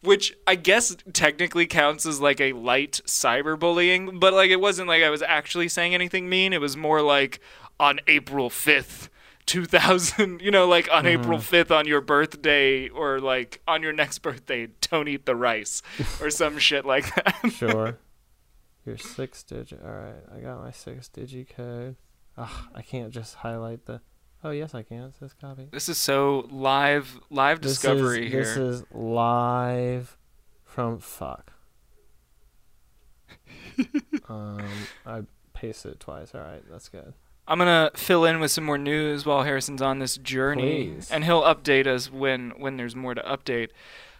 Which 0.08 0.34
I 0.48 0.56
guess 0.56 0.96
technically 1.14 1.68
counts 1.68 2.06
as 2.06 2.20
like 2.20 2.42
a 2.42 2.54
light 2.54 3.02
cyberbullying, 3.06 4.20
but 4.20 4.34
like 4.34 4.50
it 4.50 4.60
wasn't 4.60 4.88
like 4.88 5.04
I 5.04 5.10
was 5.10 5.22
actually 5.22 5.68
saying 5.68 5.94
anything 5.94 6.30
mean. 6.30 6.54
It 6.54 6.62
was 6.62 6.78
more 6.78 7.02
like 7.02 7.40
on 7.80 8.00
April 8.08 8.50
5th, 8.50 9.10
2000, 9.46 10.42
you 10.44 10.52
know, 10.52 10.68
like 10.68 10.90
on 10.92 11.04
mm-hmm. 11.04 11.22
April 11.22 11.40
5th 11.40 11.76
on 11.76 11.88
your 11.88 12.02
birthday 12.02 12.88
or 12.90 13.20
like 13.20 13.62
on 13.68 13.84
your 13.84 13.94
next 13.94 14.20
birthday, 14.20 14.70
don't 14.82 15.08
eat 15.08 15.26
the 15.26 15.36
rice 15.36 15.82
or 16.22 16.30
some 16.30 16.58
shit 16.58 16.86
like 16.86 17.14
that. 17.16 17.52
sure. 17.52 17.98
Your 18.86 18.98
six 18.98 19.44
digit. 19.44 19.82
All 19.84 19.92
right, 19.92 20.24
I 20.34 20.40
got 20.40 20.62
my 20.62 20.72
six 20.72 21.10
digit 21.10 21.50
code. 21.50 21.98
Ugh, 22.38 22.68
I 22.74 22.82
can't 22.82 23.12
just 23.12 23.36
highlight 23.36 23.86
the. 23.86 24.00
Oh 24.44 24.52
yes, 24.52 24.76
I 24.76 24.84
can. 24.84 25.04
It 25.06 25.16
says 25.20 25.34
copy. 25.34 25.68
This 25.72 25.90
is 25.90 25.98
so 25.98 26.48
live 26.52 27.20
live 27.30 27.62
This 27.62 27.74
discovery 27.74 28.28
is, 28.28 28.32
here. 28.32 28.44
This 28.44 28.58
is 28.58 28.84
live 28.92 30.18
from 30.64 31.00
fuck. 31.00 31.54
um, 34.30 34.62
I 35.06 35.22
pasted 35.54 35.94
it 35.94 36.00
twice. 36.00 36.34
All 36.36 36.42
right, 36.42 36.64
that's 36.70 36.90
good. 36.90 37.14
I'm 37.48 37.58
gonna 37.58 37.92
fill 37.96 38.26
in 38.26 38.40
with 38.40 38.52
some 38.52 38.66
more 38.66 38.78
news 38.78 39.26
while 39.26 39.44
Harrison's 39.44 39.82
on 39.82 40.00
this 40.00 40.18
journey, 40.18 40.90
Please. 40.90 41.12
and 41.12 41.24
he'll 41.24 41.44
update 41.44 41.88
us 41.88 42.12
when 42.12 42.52
when 42.58 42.78
there's 42.78 42.96
more 42.96 43.16
to 43.16 43.22
update. 43.22 43.70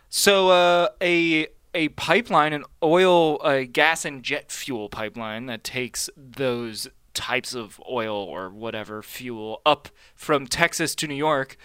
So, 0.10 0.50
uh, 0.50 0.90
a 1.02 1.48
a 1.74 1.90
pipeline, 1.90 2.54
an 2.54 2.64
oil, 2.82 3.38
a 3.44 3.66
gas 3.66 4.06
and 4.06 4.24
jet 4.24 4.52
fuel 4.52 4.90
pipeline 4.90 5.46
that 5.46 5.64
takes 5.64 6.10
those 6.16 6.88
types 7.18 7.54
of 7.54 7.82
oil 7.90 8.16
or 8.16 8.50
whatever 8.50 9.02
fuel 9.02 9.62
up 9.66 9.90
from 10.16 10.48
Texas 10.48 10.96
to 10.96 11.08
New 11.08 11.16
York, 11.16 11.58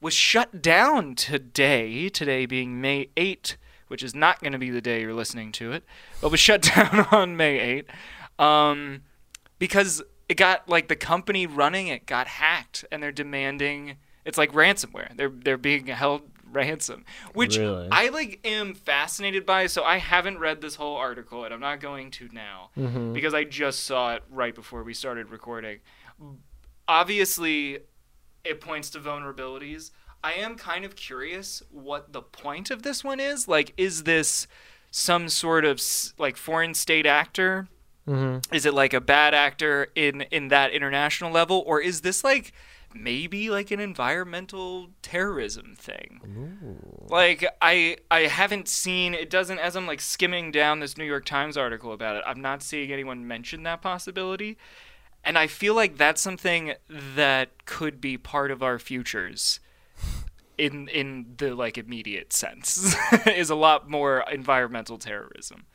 was 0.00 0.12
shut 0.12 0.60
down 0.60 1.14
today. 1.14 2.08
Today 2.08 2.44
being 2.44 2.80
May 2.80 3.08
8th, 3.16 3.56
which 3.86 4.02
is 4.02 4.14
not 4.14 4.40
going 4.40 4.52
to 4.52 4.58
be 4.58 4.70
the 4.70 4.80
day 4.80 5.00
you're 5.00 5.14
listening 5.14 5.52
to 5.52 5.72
it, 5.72 5.84
but 6.20 6.30
was 6.30 6.40
shut 6.40 6.62
down 6.74 7.06
on 7.12 7.36
May 7.36 7.84
8th. 8.38 8.44
Um, 8.44 9.02
because 9.58 10.02
it 10.28 10.36
got 10.36 10.68
like 10.68 10.88
the 10.88 10.96
company 10.96 11.46
running 11.46 11.88
it 11.88 12.04
got 12.06 12.26
hacked 12.26 12.84
and 12.92 13.02
they're 13.02 13.10
demanding 13.10 13.96
it's 14.24 14.36
like 14.36 14.52
ransomware. 14.52 15.16
They're 15.16 15.30
they're 15.30 15.56
being 15.56 15.86
held 15.86 16.22
ransom, 16.58 17.04
which 17.32 17.56
Really? 17.56 17.88
I 17.90 18.08
like 18.08 18.40
am 18.44 18.74
fascinated 18.74 19.44
by. 19.46 19.66
So 19.68 19.82
I 19.84 19.96
haven't 19.98 20.38
read 20.38 20.60
this 20.60 20.74
whole 20.74 20.96
article 20.96 21.44
and 21.44 21.54
I'm 21.54 21.60
not 21.60 21.80
going 21.80 22.10
to 22.12 22.28
now 22.32 22.70
Mm-hmm. 22.76 23.12
because 23.12 23.34
I 23.34 23.44
just 23.44 23.84
saw 23.84 24.14
it 24.14 24.22
right 24.30 24.54
before 24.54 24.82
we 24.82 24.94
started 24.94 25.30
recording. 25.30 25.78
Obviously, 26.86 27.78
it 28.44 28.60
points 28.60 28.90
to 28.90 28.98
vulnerabilities. 28.98 29.90
I 30.24 30.32
am 30.34 30.56
kind 30.56 30.84
of 30.84 30.96
curious 30.96 31.62
what 31.70 32.12
the 32.12 32.22
point 32.22 32.70
of 32.70 32.82
this 32.82 33.04
one 33.04 33.20
is. 33.20 33.46
Like, 33.46 33.72
is 33.76 34.04
this 34.04 34.46
some 34.90 35.28
sort 35.28 35.64
of 35.64 35.80
like 36.18 36.36
foreign 36.36 36.74
state 36.74 37.06
actor? 37.06 37.68
Mm-hmm. 38.08 38.54
Is 38.54 38.64
it 38.64 38.72
like 38.72 38.94
a 38.94 39.00
bad 39.02 39.34
actor 39.34 39.88
in 39.94 40.22
in 40.30 40.48
that 40.48 40.72
international 40.72 41.30
level, 41.30 41.62
or 41.66 41.80
is 41.80 42.00
this 42.00 42.24
like 42.24 42.52
maybe 42.94 43.50
like 43.50 43.70
an 43.70 43.80
environmental 43.80 44.88
terrorism 45.02 45.74
thing? 45.76 46.20
Like 47.08 47.44
I 47.60 47.98
I 48.10 48.20
haven't 48.20 48.68
seen 48.68 49.14
it 49.14 49.30
doesn't 49.30 49.58
as 49.58 49.76
I'm 49.76 49.86
like 49.86 50.00
skimming 50.00 50.50
down 50.50 50.80
this 50.80 50.96
New 50.96 51.04
York 51.04 51.24
Times 51.24 51.56
article 51.56 51.92
about 51.92 52.16
it. 52.16 52.24
I'm 52.26 52.40
not 52.40 52.62
seeing 52.62 52.92
anyone 52.92 53.26
mention 53.26 53.62
that 53.64 53.82
possibility. 53.82 54.56
And 55.24 55.36
I 55.36 55.46
feel 55.46 55.74
like 55.74 55.96
that's 55.96 56.22
something 56.22 56.74
that 56.88 57.66
could 57.66 58.00
be 58.00 58.16
part 58.16 58.50
of 58.50 58.62
our 58.62 58.78
futures 58.78 59.60
in 60.56 60.88
in 60.88 61.34
the 61.38 61.54
like 61.54 61.78
immediate 61.78 62.32
sense 62.32 62.94
is 63.26 63.50
a 63.50 63.54
lot 63.54 63.88
more 63.88 64.24
environmental 64.30 64.98
terrorism 64.98 65.66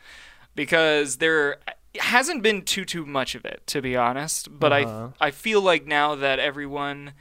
because 0.56 1.17
there 1.17 1.58
hasn't 1.99 2.41
been 2.41 2.62
too 2.63 2.86
too 2.86 3.06
much 3.06 3.36
of 3.36 3.45
it 3.45 3.62
to 3.67 3.82
be 3.82 3.95
honest 3.95 4.60
but 4.60 4.71
Uh-huh. 4.73 5.10
I 5.21 5.27
I 5.27 5.32
feel 5.32 5.62
like 5.62 5.86
now 5.86 6.15
that 6.15 6.39
everyone 6.39 7.13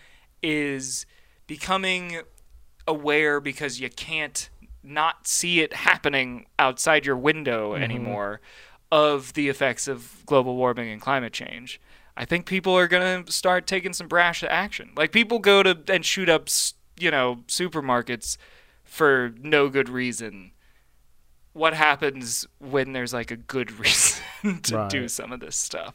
is 0.42 1.06
becoming 1.46 2.22
aware 2.88 3.40
because 3.40 3.80
you 3.80 3.90
can't 3.90 4.48
not 4.82 5.26
see 5.28 5.60
it 5.60 5.72
happening 5.74 6.46
outside 6.58 7.06
your 7.06 7.16
window 7.16 7.74
anymore 7.74 8.40
of 8.90 9.32
the 9.34 9.48
effects 9.48 9.86
of 9.88 10.22
global 10.26 10.56
warming 10.56 10.90
and 10.90 11.00
climate 11.00 11.32
change. 11.32 11.80
I 12.16 12.24
think 12.24 12.46
people 12.46 12.74
are 12.76 12.88
going 12.88 13.24
to 13.24 13.32
start 13.32 13.66
taking 13.66 13.92
some 13.92 14.08
brash 14.08 14.42
action. 14.42 14.90
Like 14.96 15.12
people 15.12 15.38
go 15.38 15.62
to 15.62 15.78
and 15.88 16.04
shoot 16.04 16.28
up, 16.28 16.48
you 16.98 17.10
know, 17.10 17.44
supermarkets 17.46 18.36
for 18.84 19.32
no 19.40 19.68
good 19.68 19.88
reason. 19.88 20.51
What 21.52 21.74
happens 21.74 22.46
when 22.58 22.92
there's 22.92 23.12
like 23.12 23.30
a 23.30 23.36
good 23.36 23.72
reason 23.78 24.60
to 24.62 24.86
do 24.90 25.08
some 25.08 25.32
of 25.32 25.40
this 25.40 25.56
stuff? 25.56 25.94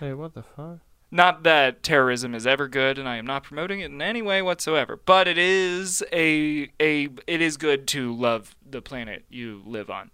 Hey, 0.00 0.12
what 0.12 0.34
the 0.34 0.42
fuck? 0.42 0.78
Not 1.10 1.44
that 1.44 1.84
terrorism 1.84 2.34
is 2.34 2.44
ever 2.44 2.66
good, 2.66 2.98
and 2.98 3.08
I 3.08 3.18
am 3.18 3.26
not 3.26 3.44
promoting 3.44 3.80
it 3.80 3.90
in 3.92 4.02
any 4.02 4.20
way 4.20 4.42
whatsoever. 4.42 4.98
But 5.04 5.28
it 5.28 5.38
is 5.38 6.02
a 6.12 6.68
a 6.80 7.08
it 7.26 7.40
is 7.40 7.56
good 7.56 7.86
to 7.88 8.12
love 8.12 8.56
the 8.68 8.82
planet 8.82 9.24
you 9.28 9.62
live 9.64 9.90
on. 9.90 10.10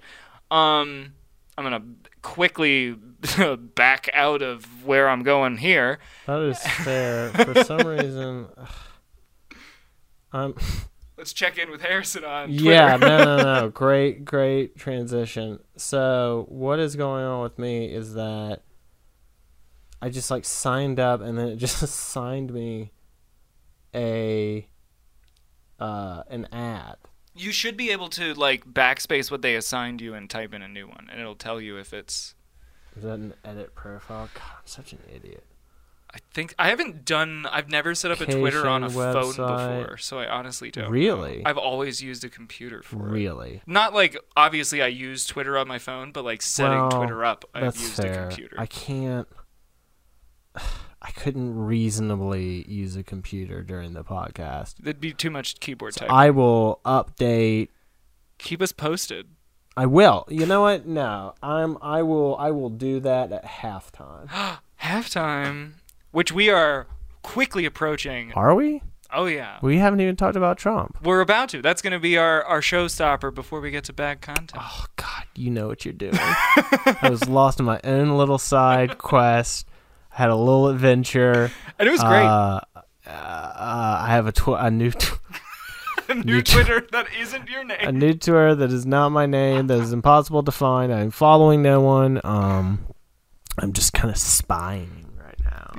Um, 0.50 1.14
I'm 1.56 1.64
gonna 1.64 1.84
quickly 2.20 2.96
back 3.74 4.10
out 4.12 4.42
of 4.42 4.84
where 4.84 5.08
I'm 5.08 5.22
going 5.22 5.56
here. 5.58 6.00
That 6.26 6.42
is 6.42 6.58
fair. 6.84 7.30
For 7.30 7.64
some 7.64 7.86
reason, 7.86 8.48
I'm. 10.32 10.54
Let's 11.20 11.34
check 11.34 11.58
in 11.58 11.70
with 11.70 11.82
Harrison 11.82 12.24
on 12.24 12.48
Twitter. 12.48 12.64
Yeah, 12.64 12.96
no, 12.96 13.24
no, 13.24 13.36
no. 13.36 13.68
Great, 13.74 14.24
great 14.24 14.78
transition. 14.78 15.58
So, 15.76 16.46
what 16.48 16.78
is 16.78 16.96
going 16.96 17.26
on 17.26 17.42
with 17.42 17.58
me 17.58 17.92
is 17.92 18.14
that 18.14 18.62
I 20.00 20.08
just 20.08 20.30
like 20.30 20.46
signed 20.46 20.98
up 20.98 21.20
and 21.20 21.36
then 21.36 21.48
it 21.48 21.56
just 21.66 21.82
assigned 21.82 22.54
me 22.54 22.92
a 23.94 24.66
uh 25.78 26.22
an 26.30 26.48
ad. 26.52 26.96
you 27.34 27.52
should 27.52 27.76
be 27.76 27.90
able 27.90 28.08
to 28.08 28.32
like 28.32 28.64
backspace 28.64 29.30
what 29.30 29.42
they 29.42 29.56
assigned 29.56 30.00
you 30.00 30.14
and 30.14 30.30
type 30.30 30.54
in 30.54 30.62
a 30.62 30.68
new 30.68 30.88
one, 30.88 31.06
and 31.12 31.20
it'll 31.20 31.34
tell 31.34 31.60
you 31.60 31.76
if 31.76 31.92
it's. 31.92 32.34
Is 32.96 33.02
that 33.02 33.18
an 33.18 33.34
edit 33.44 33.74
profile? 33.74 34.30
God, 34.32 34.42
I'm 34.56 34.66
such 34.66 34.94
an 34.94 35.00
idiot. 35.14 35.44
I 36.12 36.18
think 36.34 36.54
I 36.58 36.68
haven't 36.70 37.04
done. 37.04 37.46
I've 37.50 37.68
never 37.70 37.94
set 37.94 38.10
up 38.10 38.20
a 38.20 38.26
Twitter 38.26 38.66
on 38.66 38.82
a 38.82 38.88
Location, 38.88 39.34
phone 39.44 39.80
before, 39.84 39.96
so 39.98 40.18
I 40.18 40.26
honestly 40.28 40.70
don't. 40.72 40.84
know. 40.86 40.90
Really? 40.90 41.42
I've 41.46 41.56
always 41.58 42.02
used 42.02 42.24
a 42.24 42.28
computer 42.28 42.82
for 42.82 42.96
it. 43.08 43.10
Really? 43.12 43.62
Not 43.66 43.94
like 43.94 44.16
obviously 44.36 44.82
I 44.82 44.88
use 44.88 45.24
Twitter 45.24 45.56
on 45.56 45.68
my 45.68 45.78
phone, 45.78 46.10
but 46.10 46.24
like 46.24 46.42
setting 46.42 46.78
Well, 46.78 46.90
Twitter 46.90 47.24
up, 47.24 47.44
I've 47.54 47.76
used 47.76 47.94
fair. 47.94 48.24
a 48.24 48.26
computer. 48.28 48.56
I 48.58 48.66
can't. 48.66 49.28
I 51.02 51.12
couldn't 51.12 51.56
reasonably 51.56 52.68
use 52.68 52.94
a 52.96 53.02
computer 53.02 53.62
during 53.62 53.94
the 53.94 54.04
podcast. 54.04 54.76
That'd 54.78 55.00
be 55.00 55.12
too 55.14 55.30
much 55.30 55.58
keyboard 55.60 55.94
So 55.94 56.00
typing. 56.00 56.14
I 56.14 56.30
will 56.30 56.80
update 56.84 57.68
Keep 58.38 58.62
us 58.62 58.72
posted. 58.72 59.28
I 59.76 59.86
will. 59.86 60.26
You 60.28 60.44
know 60.46 60.62
what? 60.62 60.86
No, 60.86 61.34
I'm. 61.42 61.78
I 61.80 62.02
will. 62.02 62.36
I 62.36 62.50
will 62.50 62.68
do 62.70 63.00
that 63.00 63.30
at 63.32 63.44
halftime. 63.44 64.28
Halftime, 64.82 65.72
which 66.10 66.32
we 66.32 66.48
are 66.50 66.86
quickly 67.22 67.64
approaching. 67.64 68.32
Are 68.34 68.54
we? 68.54 68.82
Oh 69.12 69.26
yeah, 69.26 69.58
We 69.60 69.78
haven't 69.78 70.00
even 70.00 70.14
talked 70.14 70.36
about 70.36 70.56
Trump. 70.56 70.96
we're 71.02 71.20
about 71.20 71.48
to. 71.48 71.60
That's 71.60 71.82
going 71.82 71.92
to 71.92 71.98
be 71.98 72.16
our 72.16 72.44
our 72.44 72.60
showstopper 72.60 73.34
before 73.34 73.60
we 73.60 73.72
get 73.72 73.82
to 73.84 73.92
bad 73.92 74.20
content. 74.20 74.52
Oh 74.56 74.84
God, 74.94 75.24
you 75.34 75.50
know 75.50 75.66
what 75.66 75.84
you're 75.84 75.92
doing. 75.94 76.14
I 76.16 77.08
was 77.10 77.28
lost 77.28 77.58
in 77.58 77.66
my 77.66 77.80
own 77.82 78.10
little 78.16 78.38
side 78.38 78.98
quest. 78.98 79.66
I 80.12 80.16
had 80.22 80.30
a 80.30 80.36
little 80.36 80.68
adventure. 80.68 81.50
and 81.78 81.88
it 81.88 81.90
was 81.90 82.00
great. 82.00 82.24
Uh, 82.24 82.60
uh, 82.76 82.80
uh, 83.10 83.98
I 84.02 84.06
have 84.10 84.28
a 84.28 84.32
tw- 84.32 84.48
a 84.56 84.70
new 84.70 84.92
t- 84.92 85.08
a 86.08 86.14
new 86.14 86.22
new 86.34 86.42
Twitter 86.42 86.86
that 86.92 87.06
isn't 87.20 87.48
your 87.48 87.64
name. 87.64 87.78
a 87.80 87.90
new 87.90 88.12
Twitter 88.14 88.54
that 88.54 88.70
is 88.70 88.86
not 88.86 89.08
my 89.08 89.26
name. 89.26 89.66
That 89.66 89.80
is 89.80 89.92
impossible 89.92 90.44
to 90.44 90.52
find. 90.52 90.92
I'm 90.94 91.10
following 91.10 91.62
no 91.62 91.80
one. 91.80 92.20
Um, 92.22 92.86
I'm 93.58 93.72
just 93.72 93.92
kind 93.92 94.10
of 94.10 94.16
spying 94.18 94.99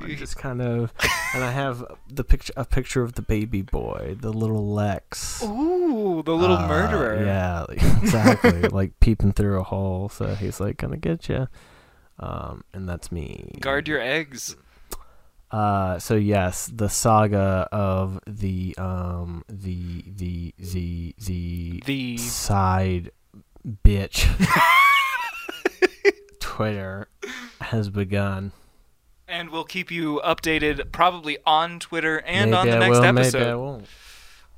I'm 0.04 0.16
just 0.16 0.36
kind 0.36 0.62
of, 0.62 0.92
and 1.34 1.44
I 1.44 1.50
have 1.50 1.84
the 2.08 2.24
picture 2.24 2.52
a 2.56 2.64
picture 2.64 3.02
of 3.02 3.14
the 3.14 3.22
baby 3.22 3.62
boy, 3.62 4.16
the 4.20 4.32
little 4.32 4.72
Lex. 4.72 5.42
Ooh, 5.42 6.22
the 6.24 6.34
little 6.34 6.56
Uh, 6.56 6.68
murderer. 6.68 7.24
Yeah, 7.24 7.66
exactly. 7.70 8.62
like 8.68 8.98
peeping 9.00 9.32
through 9.32 9.60
a 9.60 9.64
hole, 9.64 10.08
so 10.08 10.34
he's 10.34 10.60
like 10.60 10.76
gonna 10.78 10.96
get 10.96 11.28
you. 11.28 11.48
Um, 12.18 12.64
and 12.72 12.88
that's 12.88 13.10
me. 13.10 13.52
Guard 13.60 13.88
your 13.88 14.00
eggs. 14.00 14.56
Uh, 15.50 15.98
so 15.98 16.14
yes, 16.14 16.70
the 16.74 16.88
saga 16.88 17.68
of 17.72 18.20
the 18.26 18.74
um 18.78 19.44
the 19.48 20.04
the 20.06 20.54
the 20.58 21.14
the 21.18 21.82
The 21.84 22.16
side 22.16 23.10
bitch 23.84 24.26
Twitter 26.40 27.08
has 27.60 27.90
begun. 27.90 28.52
And 29.52 29.56
we'll 29.58 29.64
keep 29.64 29.90
you 29.90 30.20
updated 30.24 30.90
probably 30.92 31.36
on 31.44 31.78
Twitter 31.78 32.22
and 32.26 32.52
maybe 32.52 32.60
on 32.60 32.66
the 32.68 32.76
I 32.76 32.78
next 32.78 32.98
will, 32.98 33.04
episode. 33.04 33.38
Maybe 33.38 33.50
I 33.50 33.54
won't. 33.54 33.86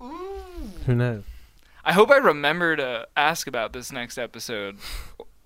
Ooh. 0.03 0.71
Who 0.87 0.95
knows? 0.95 1.25
I 1.85 1.93
hope 1.93 2.11
I 2.11 2.17
remember 2.17 2.77
to 2.77 3.09
ask 3.17 3.47
about 3.47 3.73
this 3.73 3.91
next 3.93 4.17
episode, 4.17 4.79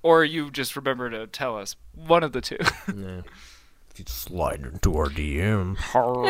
or 0.02 0.24
you 0.24 0.50
just 0.50 0.76
remember 0.76 1.10
to 1.10 1.26
tell 1.26 1.58
us. 1.58 1.76
One 1.94 2.22
of 2.22 2.32
the 2.32 2.40
two. 2.40 2.58
no. 2.94 3.22
If 3.90 3.98
you 3.98 4.04
slide 4.06 4.60
into 4.60 4.94
our 4.96 5.06
DM. 5.08 5.76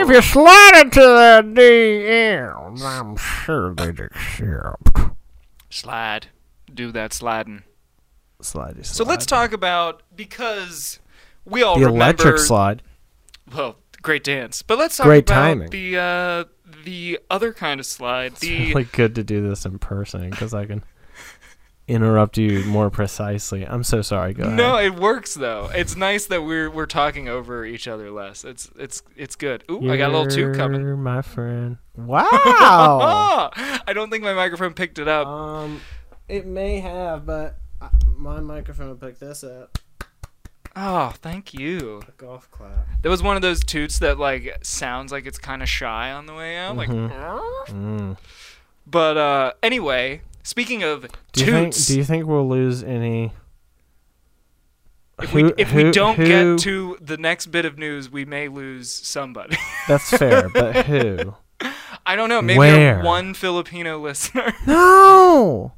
If 0.00 0.08
you 0.08 0.22
slide 0.22 0.80
into 0.80 1.00
the 1.00 1.42
DM, 1.44 2.82
I'm 2.82 3.16
sure 3.16 3.74
they'd 3.74 4.00
accept. 4.00 5.12
Slide. 5.68 6.28
Do 6.72 6.92
that 6.92 7.12
sliding. 7.12 7.64
Slide, 8.40 8.86
So 8.86 9.02
let's 9.02 9.26
talk 9.26 9.52
about 9.52 10.02
because 10.14 11.00
we 11.44 11.62
all 11.62 11.74
the 11.74 11.86
remember 11.86 12.04
electric 12.04 12.38
slide. 12.38 12.82
Well, 13.54 13.76
great 14.02 14.24
dance. 14.24 14.62
But 14.62 14.78
let's 14.78 14.96
talk 14.96 15.06
Great 15.06 15.28
about 15.28 15.34
timing. 15.42 15.70
the 15.70 15.96
uh, 15.98 16.44
the 16.84 17.18
other 17.30 17.52
kind 17.52 17.80
of 17.80 17.86
slide. 17.86 18.32
It's 18.32 18.40
The 18.40 18.68
really 18.74 18.84
good 18.84 19.14
to 19.16 19.24
do 19.24 19.46
this 19.48 19.64
in 19.64 19.78
person 19.78 20.30
because 20.30 20.54
I 20.54 20.66
can 20.66 20.84
interrupt 21.86 22.36
you 22.36 22.62
more 22.64 22.90
precisely. 22.90 23.64
I'm 23.66 23.82
so 23.82 24.02
sorry. 24.02 24.34
Go 24.34 24.50
no, 24.50 24.74
ahead. 24.76 24.92
it 24.92 25.00
works 25.00 25.32
though. 25.34 25.70
It's 25.74 25.96
nice 25.96 26.26
that 26.26 26.42
we're 26.42 26.70
we're 26.70 26.84
talking 26.86 27.28
over 27.28 27.64
each 27.64 27.88
other 27.88 28.10
less. 28.10 28.44
It's 28.44 28.70
it's 28.78 29.02
it's 29.16 29.36
good. 29.36 29.64
Ooh, 29.70 29.90
I 29.90 29.96
got 29.96 30.10
a 30.10 30.12
little 30.18 30.26
two 30.26 30.52
coming. 30.52 30.82
You're 30.82 30.96
my 30.96 31.22
friend. 31.22 31.78
Wow. 31.98 33.50
I 33.54 33.92
don't 33.92 34.08
think 34.10 34.22
my 34.22 34.34
microphone 34.34 34.72
picked 34.74 34.98
it 35.00 35.08
up. 35.08 35.26
um, 35.26 35.80
it 36.28 36.46
may 36.46 36.78
have, 36.80 37.26
but 37.26 37.56
I, 37.80 37.88
my 38.16 38.38
microphone 38.40 38.96
picked 38.98 39.18
this 39.20 39.42
up. 39.42 39.78
Oh, 40.80 41.12
thank 41.22 41.52
you. 41.54 42.02
A 42.06 42.12
golf 42.12 42.48
clap. 42.52 42.86
That 43.02 43.08
was 43.08 43.20
one 43.22 43.34
of 43.34 43.42
those 43.42 43.64
toots 43.64 43.98
that 43.98 44.16
like 44.18 44.58
sounds 44.62 45.10
like 45.10 45.26
it's 45.26 45.38
kind 45.38 45.60
of 45.62 45.68
shy 45.68 46.12
on 46.12 46.26
the 46.26 46.34
way 46.34 46.56
out. 46.56 46.76
Like, 46.76 46.88
Mhm. 46.88 47.10
Mm. 47.66 48.16
but 48.86 49.16
uh, 49.16 49.52
anyway, 49.62 50.20
speaking 50.44 50.84
of 50.84 51.06
Do 51.32 51.44
you 51.44 51.50
think? 51.52 51.74
toots, 51.74 51.86
Do 51.86 51.96
you 51.96 52.04
think 52.04 52.26
we'll 52.26 52.48
lose 52.48 52.84
any 52.84 53.32
If 55.20 55.34
we 55.34 55.42
Who- 55.42 55.54
if 55.58 55.74
we 55.74 55.90
don't 55.90 56.14
who- 56.14 56.26
get 56.54 56.58
to 56.62 56.96
the 57.00 57.16
next 57.16 57.46
bit 57.46 57.64
of 57.64 57.76
news, 57.76 58.08
we 58.08 58.24
may 58.24 58.46
lose 58.46 58.88
somebody. 58.92 59.56
That's 59.88 60.08
fair, 60.16 60.48
but 60.48 60.86
who? 60.86 61.34
I 62.06 62.14
don't 62.14 62.28
know. 62.28 62.40
Maybe 62.40 62.58
Where? 62.60 63.02
one 63.02 63.34
Filipino 63.34 63.98
listener. 63.98 64.54
No. 64.64 65.72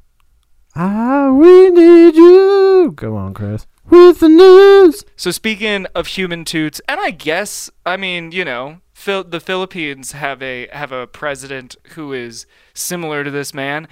Ah, 0.75 1.31
we 1.31 1.71
need 1.71 2.15
you. 2.15 2.93
Go 2.95 3.17
on, 3.17 3.33
Chris. 3.33 3.65
With 3.89 4.19
the 4.19 4.29
news. 4.29 5.03
So 5.15 5.31
speaking 5.31 5.85
of 5.95 6.07
human 6.07 6.45
toots, 6.45 6.81
and 6.87 6.99
I 6.99 7.11
guess 7.11 7.69
I 7.85 7.97
mean 7.97 8.31
you 8.31 8.45
know 8.45 8.81
Phil- 8.93 9.23
the 9.23 9.39
Philippines 9.39 10.11
have 10.11 10.41
a 10.43 10.67
have 10.67 10.91
a 10.91 11.07
president 11.07 11.75
who 11.95 12.13
is 12.13 12.45
similar 12.73 13.23
to 13.23 13.31
this 13.31 13.53
man, 13.53 13.87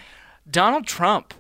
Donald 0.50 0.86
Trump. 0.86 1.34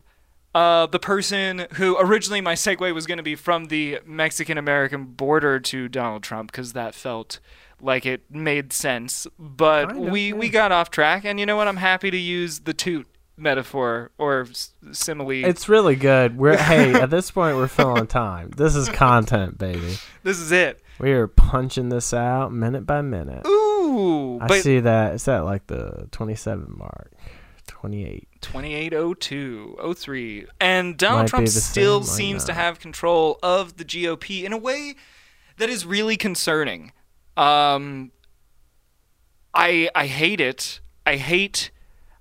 Uh, 0.56 0.88
the 0.88 0.98
person 1.00 1.68
who 1.74 1.96
originally 2.00 2.42
my 2.42 2.56
segue 2.56 2.92
was 2.96 3.06
going 3.06 3.20
to 3.20 3.24
be 3.24 3.36
from 3.36 3.66
the 3.66 4.00
Mexican 4.04 4.58
American 4.58 5.06
border 5.06 5.60
to 5.60 5.88
Donald 5.88 6.24
Trump 6.24 6.52
because 6.52 6.74
that 6.74 6.96
felt 6.96 7.40
like 7.80 8.06
it 8.06 8.24
made 8.32 8.74
sense, 8.74 9.28
but 9.38 9.96
we 9.96 10.34
we 10.34 10.50
got 10.50 10.72
off 10.72 10.90
track. 10.90 11.24
And 11.24 11.40
you 11.40 11.46
know 11.46 11.56
what? 11.56 11.68
I'm 11.68 11.78
happy 11.78 12.10
to 12.10 12.18
use 12.18 12.62
the 12.62 12.74
toot 12.74 13.08
metaphor 13.40 14.12
or 14.18 14.42
s- 14.50 14.74
simile. 14.92 15.46
It's 15.46 15.70
really 15.70 15.96
good. 15.96 16.38
We're 16.38 16.58
hey, 16.62 16.94
at 16.94 17.10
this 17.10 17.32
point 17.32 17.58
we're 17.58 17.68
filling 17.68 18.08
time. 18.08 18.52
This 18.52 18.76
is 18.76 18.90
content, 18.90 19.58
baby. 19.58 19.98
this 20.24 20.40
is 20.40 20.52
it. 20.52 20.82
We 21.00 21.12
are 21.14 21.28
punching 21.28 21.90
this 21.90 22.14
out 22.14 22.52
minute 22.52 22.86
by 22.86 23.02
minute. 23.02 23.48
Ooh, 23.48 24.40
I 24.42 24.48
but 24.48 24.62
see 24.62 24.82
that. 24.82 25.14
Is 25.16 25.26
that 25.26 25.46
like 25.46 25.68
the 25.68 26.08
27 26.12 26.76
mark? 26.78 27.12
28. 27.68 28.28
2802 28.42 29.94
03 29.96 30.46
and 30.60 30.98
donald 30.98 31.24
Might 31.24 31.28
trump 31.30 31.48
still 31.50 32.04
seems 32.04 32.44
to 32.46 32.54
have 32.54 32.80
control 32.80 33.38
of 33.44 33.78
the 33.78 33.86
gop 33.86 34.44
in 34.44 34.54
a 34.54 34.58
way 34.58 34.96
that 35.58 35.70
is 35.70 35.86
really 35.86 36.18
concerning 36.18 36.92
um 37.38 38.12
i 39.54 39.90
i 39.94 40.08
hate 40.08 40.42
it 40.42 40.80
i 41.06 41.18
hate 41.18 41.70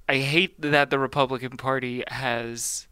i 0.08 0.16
hate 0.16 0.60
that 0.60 0.90
the 0.90 0.98
republican 0.98 1.56
party 1.56 2.02
has 2.08 2.86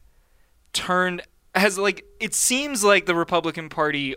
turned 0.72 1.22
has 1.54 1.78
like 1.78 2.04
it 2.20 2.34
seems 2.34 2.84
like 2.84 3.06
the 3.06 3.14
republican 3.14 3.68
party 3.68 4.14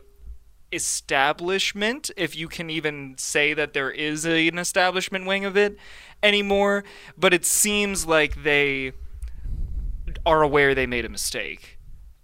establishment 0.71 2.11
if 2.15 2.35
you 2.35 2.47
can 2.47 2.69
even 2.69 3.15
say 3.17 3.55
that 3.55 3.73
there 3.73 3.89
is 3.89 4.25
a, 4.25 4.47
an 4.47 4.59
establishment 4.59 5.25
wing 5.25 5.43
of 5.43 5.57
it 5.57 5.77
anymore 6.21 6.83
but 7.17 7.33
it 7.33 7.43
seems 7.43 8.05
like 8.05 8.43
they 8.43 8.93
are 10.25 10.41
aware 10.41 10.75
they 10.75 10.87
made 10.87 11.05
a 11.05 11.09
mistake. 11.09 11.77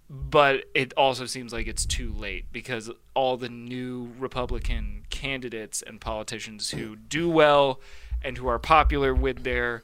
But 0.09 0.65
it 0.73 0.93
also 0.95 1.25
seems 1.25 1.51
like 1.51 1.67
it's 1.67 1.85
too 1.85 2.11
late 2.11 2.45
because 2.51 2.91
all 3.15 3.38
the 3.38 3.49
new 3.49 4.11
republican 4.19 5.05
candidates 5.09 5.81
and 5.81 5.99
politicians 5.99 6.71
who 6.71 6.95
do 6.95 7.27
well 7.29 7.79
and 8.21 8.38
who 8.38 8.47
are 8.47 8.59
popular 8.59 9.15
with 9.15 9.43
their 9.43 9.81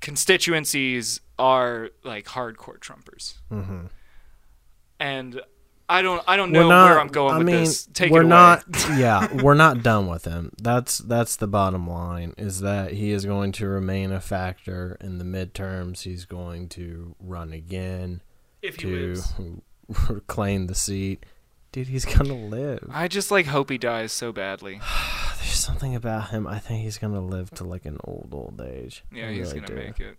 constituencies 0.00 1.20
are 1.38 1.90
like 2.04 2.26
hardcore 2.26 2.78
trumpers 2.78 3.34
Mm-hmm. 3.50 3.86
and 4.98 5.40
I 5.88 6.02
don't 6.02 6.22
I 6.26 6.36
don't 6.36 6.50
know 6.50 6.66
where 6.66 6.98
I'm 6.98 7.06
going 7.06 7.34
I 7.34 7.38
with 7.38 7.46
mean, 7.46 7.56
this. 7.60 7.86
Take 7.86 8.10
we're 8.10 8.24
not. 8.24 8.64
yeah, 8.96 9.32
we're 9.42 9.54
not 9.54 9.84
done 9.84 10.08
with 10.08 10.24
him. 10.24 10.50
That's 10.60 10.98
that's 10.98 11.36
the 11.36 11.46
bottom 11.46 11.88
line. 11.88 12.34
Is 12.36 12.60
that 12.62 12.92
he 12.94 13.12
is 13.12 13.24
going 13.24 13.52
to 13.52 13.68
remain 13.68 14.10
a 14.10 14.20
factor 14.20 14.96
in 15.00 15.18
the 15.18 15.24
midterms. 15.24 16.02
He's 16.02 16.24
going 16.24 16.68
to 16.70 17.14
run 17.20 17.52
again 17.52 18.20
if 18.62 18.76
he 18.80 18.82
to 18.90 19.62
reclaim 20.08 20.66
the 20.66 20.74
seat. 20.74 21.24
Dude, 21.76 21.88
he's 21.88 22.06
gonna 22.06 22.32
live. 22.32 22.88
I 22.90 23.06
just 23.06 23.30
like 23.30 23.44
hope 23.44 23.68
he 23.68 23.76
dies 23.76 24.10
so 24.10 24.32
badly. 24.32 24.80
There's 25.36 25.50
something 25.58 25.94
about 25.94 26.30
him. 26.30 26.46
I 26.46 26.58
think 26.58 26.82
he's 26.82 26.96
gonna 26.96 27.20
live 27.20 27.50
to 27.50 27.64
like 27.64 27.84
an 27.84 27.98
old 28.02 28.30
old 28.32 28.58
age. 28.66 29.04
Yeah, 29.12 29.28
I 29.28 29.32
he's 29.34 29.48
really 29.48 29.60
gonna 29.60 29.66
do. 29.82 29.86
make 29.86 30.00
it. 30.00 30.16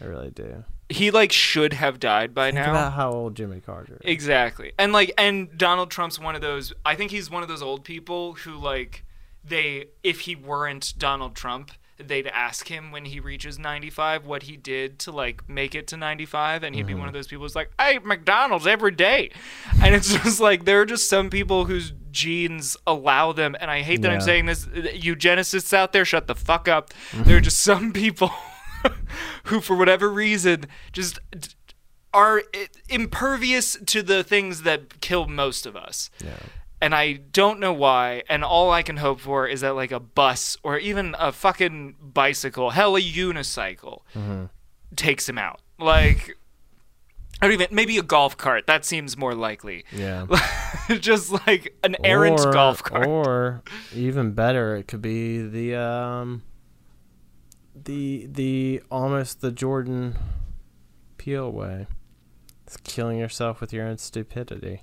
I 0.00 0.04
really 0.06 0.30
do. 0.30 0.64
He 0.88 1.10
like 1.10 1.32
should 1.32 1.74
have 1.74 2.00
died 2.00 2.32
by 2.32 2.46
Think 2.50 2.64
now. 2.64 2.70
about 2.70 2.94
how 2.94 3.10
old 3.12 3.34
Jimmy 3.34 3.60
Carter. 3.60 3.98
is. 4.00 4.10
Exactly. 4.10 4.72
And 4.78 4.94
like 4.94 5.12
and 5.18 5.58
Donald 5.58 5.90
Trump's 5.90 6.18
one 6.18 6.34
of 6.34 6.40
those 6.40 6.72
I 6.86 6.94
think 6.94 7.10
he's 7.10 7.30
one 7.30 7.42
of 7.42 7.48
those 7.50 7.60
old 7.60 7.84
people 7.84 8.32
who 8.32 8.54
like 8.56 9.04
they 9.44 9.88
if 10.02 10.20
he 10.20 10.34
weren't 10.34 10.94
Donald 10.96 11.34
Trump, 11.34 11.72
they'd 11.98 12.26
ask 12.26 12.68
him 12.68 12.90
when 12.90 13.06
he 13.06 13.20
reaches 13.20 13.58
95 13.58 14.26
what 14.26 14.44
he 14.44 14.56
did 14.56 14.98
to 15.00 15.12
like 15.12 15.48
make 15.48 15.74
it 15.74 15.86
to 15.88 15.96
95 15.96 16.62
and 16.62 16.74
he'd 16.74 16.86
be 16.86 16.92
mm-hmm. 16.92 17.00
one 17.00 17.08
of 17.08 17.14
those 17.14 17.26
people 17.26 17.44
who's 17.44 17.56
like, 17.56 17.70
"I 17.78 17.94
eat 17.94 18.04
McDonald's 18.04 18.66
every 18.66 18.92
day." 18.92 19.30
And 19.82 19.94
it's 19.94 20.12
just 20.12 20.40
like 20.40 20.64
there 20.64 20.80
are 20.80 20.86
just 20.86 21.08
some 21.08 21.30
people 21.30 21.66
whose 21.66 21.92
genes 22.10 22.76
allow 22.86 23.32
them 23.32 23.54
and 23.60 23.70
I 23.70 23.82
hate 23.82 24.02
that 24.02 24.10
I'm 24.10 24.20
saying 24.20 24.46
this 24.46 24.66
uh, 24.66 24.88
eugenicists 24.94 25.72
out 25.72 25.92
there 25.92 26.04
shut 26.04 26.26
the 26.26 26.34
fuck 26.34 26.66
up. 26.66 26.90
Mm-hmm. 27.10 27.24
there 27.24 27.36
are 27.36 27.40
just 27.40 27.58
some 27.58 27.92
people 27.92 28.30
who 29.44 29.60
for 29.60 29.76
whatever 29.76 30.08
reason 30.10 30.66
just 30.92 31.20
are 32.12 32.38
uh, 32.38 32.66
impervious 32.88 33.76
to 33.86 34.02
the 34.02 34.24
things 34.24 34.62
that 34.62 35.00
kill 35.00 35.26
most 35.26 35.66
of 35.66 35.76
us. 35.76 36.10
Yeah. 36.24 36.38
And 36.86 36.94
I 36.94 37.14
don't 37.14 37.58
know 37.58 37.72
why. 37.72 38.22
And 38.28 38.44
all 38.44 38.70
I 38.70 38.84
can 38.84 38.98
hope 38.98 39.18
for 39.18 39.48
is 39.48 39.62
that 39.62 39.74
like 39.74 39.90
a 39.90 39.98
bus 39.98 40.56
or 40.62 40.78
even 40.78 41.16
a 41.18 41.32
fucking 41.32 41.96
bicycle, 42.00 42.70
hell, 42.70 42.94
a 42.94 43.00
unicycle, 43.00 44.02
takes 44.94 45.28
him 45.28 45.36
out. 45.36 45.60
Like, 45.80 46.38
I 47.42 47.46
don't 47.48 47.54
even 47.54 47.66
maybe 47.72 47.98
a 47.98 48.04
golf 48.04 48.36
cart. 48.36 48.68
That 48.68 48.84
seems 48.84 49.16
more 49.16 49.34
likely. 49.34 49.84
Yeah. 49.90 50.26
Just 51.00 51.32
like 51.48 51.76
an 51.82 51.96
errant 52.04 52.38
or, 52.38 52.52
golf 52.52 52.84
cart. 52.84 53.08
Or 53.08 53.64
even 53.92 54.30
better, 54.30 54.76
it 54.76 54.86
could 54.86 55.02
be 55.02 55.42
the 55.42 55.74
um 55.74 56.44
the 57.74 58.28
the 58.30 58.80
almost 58.92 59.40
the 59.40 59.50
Jordan 59.50 60.14
Peele 61.18 61.50
way. 61.50 61.88
It's 62.64 62.76
killing 62.76 63.18
yourself 63.18 63.60
with 63.60 63.72
your 63.72 63.88
own 63.88 63.98
stupidity. 63.98 64.82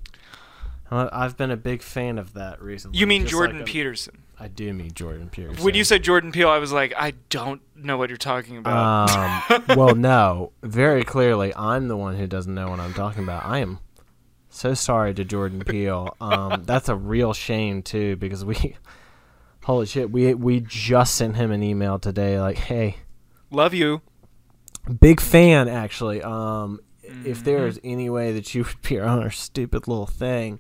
I've 0.92 1.38
been 1.38 1.50
a 1.52 1.58
big 1.58 1.82
fan 1.82 2.18
of 2.20 2.34
that 2.34 2.62
recently. 2.62 3.00
you 3.00 3.08
mean 3.08 3.26
Jordan 3.26 3.58
like 3.58 3.66
Peterson? 3.66 4.20
I 4.40 4.48
do 4.48 4.74
mean 4.74 4.92
Jordan 4.94 5.30
Peterson. 5.30 5.64
When 5.64 5.74
you 5.74 5.84
said 5.84 6.04
Jordan 6.04 6.32
Peele, 6.32 6.50
I 6.50 6.58
was 6.60 6.72
like, 6.72 6.94
I 6.98 7.14
don't 7.30 7.62
know 7.76 7.98
what 7.98 8.10
you're 8.10 8.18
talking 8.18 8.58
about. 8.58 9.10
Um, 9.50 9.64
well, 9.78 9.96
no. 9.96 10.52
Very 10.62 11.04
clearly, 11.04 11.54
I'm 11.56 11.88
the 11.88 11.96
one 11.98 12.16
who 12.16 12.28
doesn't 12.28 12.54
know 12.54 12.70
what 12.70 12.80
I'm 12.80 12.94
talking 12.94 13.24
about. 13.24 13.46
I 13.46 13.60
am 13.60 13.80
so 14.50 14.74
sorry 14.74 15.14
to 15.16 15.24
Jordan 15.24 15.62
Peele. 15.62 16.16
Um, 16.20 16.64
that's 16.66 16.90
a 16.90 16.96
real 16.96 17.34
shame 17.34 17.82
too, 17.82 18.16
because 18.18 18.44
we, 18.44 18.76
holy 19.64 19.86
shit, 19.86 20.12
we 20.12 20.34
we 20.34 20.60
just 20.60 21.16
sent 21.16 21.36
him 21.38 21.52
an 21.52 21.64
email 21.64 21.98
today, 22.00 22.40
like, 22.40 22.58
hey, 22.58 22.98
Love 23.50 23.74
you. 23.74 24.02
big 25.00 25.22
fan 25.22 25.68
actually. 25.70 26.22
Um, 26.22 26.80
if 27.26 27.44
there 27.44 27.60
Mm-hmm. 27.60 27.68
is 27.70 27.80
any 27.84 28.10
way 28.10 28.32
that 28.34 28.54
you 28.54 28.64
would 28.66 28.74
appear 28.74 29.04
on 29.06 29.22
our 29.22 29.32
stupid 29.32 29.88
little 29.88 30.06
thing, 30.08 30.60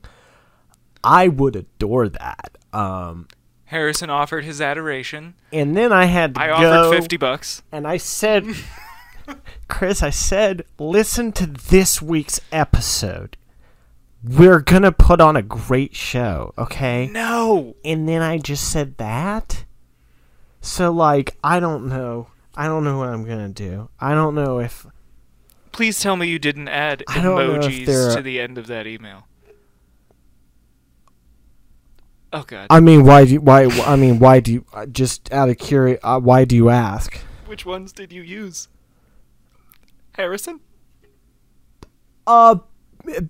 I 1.03 1.27
would 1.27 1.55
adore 1.55 2.09
that. 2.09 2.57
Um, 2.71 3.27
Harrison 3.65 4.09
offered 4.09 4.43
his 4.45 4.61
adoration. 4.61 5.33
and 5.51 5.75
then 5.75 5.91
I 5.91 6.05
had 6.05 6.35
to 6.35 6.41
I 6.41 6.47
go, 6.47 6.87
offered 6.87 6.95
50 6.97 7.17
bucks. 7.17 7.63
and 7.71 7.87
I 7.87 7.97
said, 7.97 8.45
Chris, 9.67 10.03
I 10.03 10.09
said, 10.09 10.65
listen 10.77 11.31
to 11.33 11.45
this 11.47 12.01
week's 12.01 12.39
episode. 12.51 13.37
We're 14.23 14.59
gonna 14.59 14.91
put 14.91 15.19
on 15.19 15.35
a 15.35 15.41
great 15.41 15.95
show, 15.95 16.53
okay? 16.57 17.09
No. 17.11 17.75
And 17.83 18.07
then 18.07 18.21
I 18.21 18.37
just 18.37 18.71
said 18.71 18.97
that. 18.97 19.65
So 20.61 20.91
like, 20.91 21.35
I 21.43 21.59
don't 21.59 21.87
know. 21.87 22.27
I 22.55 22.67
don't 22.67 22.83
know 22.85 22.97
what 22.99 23.09
I'm 23.09 23.25
gonna 23.25 23.49
do. 23.49 23.89
I 23.99 24.13
don't 24.13 24.35
know 24.35 24.59
if 24.59 24.85
Please 25.73 25.99
tell 25.99 26.15
me 26.15 26.27
you 26.27 26.39
didn't 26.39 26.69
add 26.69 27.03
I 27.07 27.15
don't 27.21 27.35
know 27.35 27.55
if 27.55 27.63
emojis 27.63 27.85
there 27.85 28.15
to 28.15 28.21
the 28.21 28.39
end 28.39 28.57
of 28.57 28.67
that 28.67 28.87
email. 28.87 29.27
Oh 32.31 32.43
god. 32.43 32.67
I 32.69 32.79
mean, 32.79 33.03
why 33.03 33.25
do 33.25 33.33
you, 33.33 33.41
why 33.41 33.65
I 33.85 33.95
mean, 33.95 34.19
why 34.19 34.39
do 34.39 34.53
you 34.53 34.65
uh, 34.73 34.85
just 34.85 35.31
out 35.33 35.49
of 35.49 35.57
curiosity? 35.57 36.03
uh, 36.03 36.19
why 36.19 36.45
do 36.45 36.55
you 36.55 36.69
ask? 36.69 37.17
Which 37.47 37.65
ones 37.65 37.91
did 37.91 38.13
you 38.13 38.21
use? 38.21 38.69
Harrison? 40.13 40.61
Uh 42.25 42.57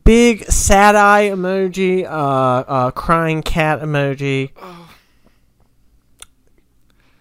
big 0.03 0.43
sad 0.45 0.95
eye 0.95 1.29
emoji, 1.29 2.03
uh 2.03 2.10
uh 2.10 2.91
crying 2.91 3.41
cat 3.41 3.82
emoji. 3.82 4.51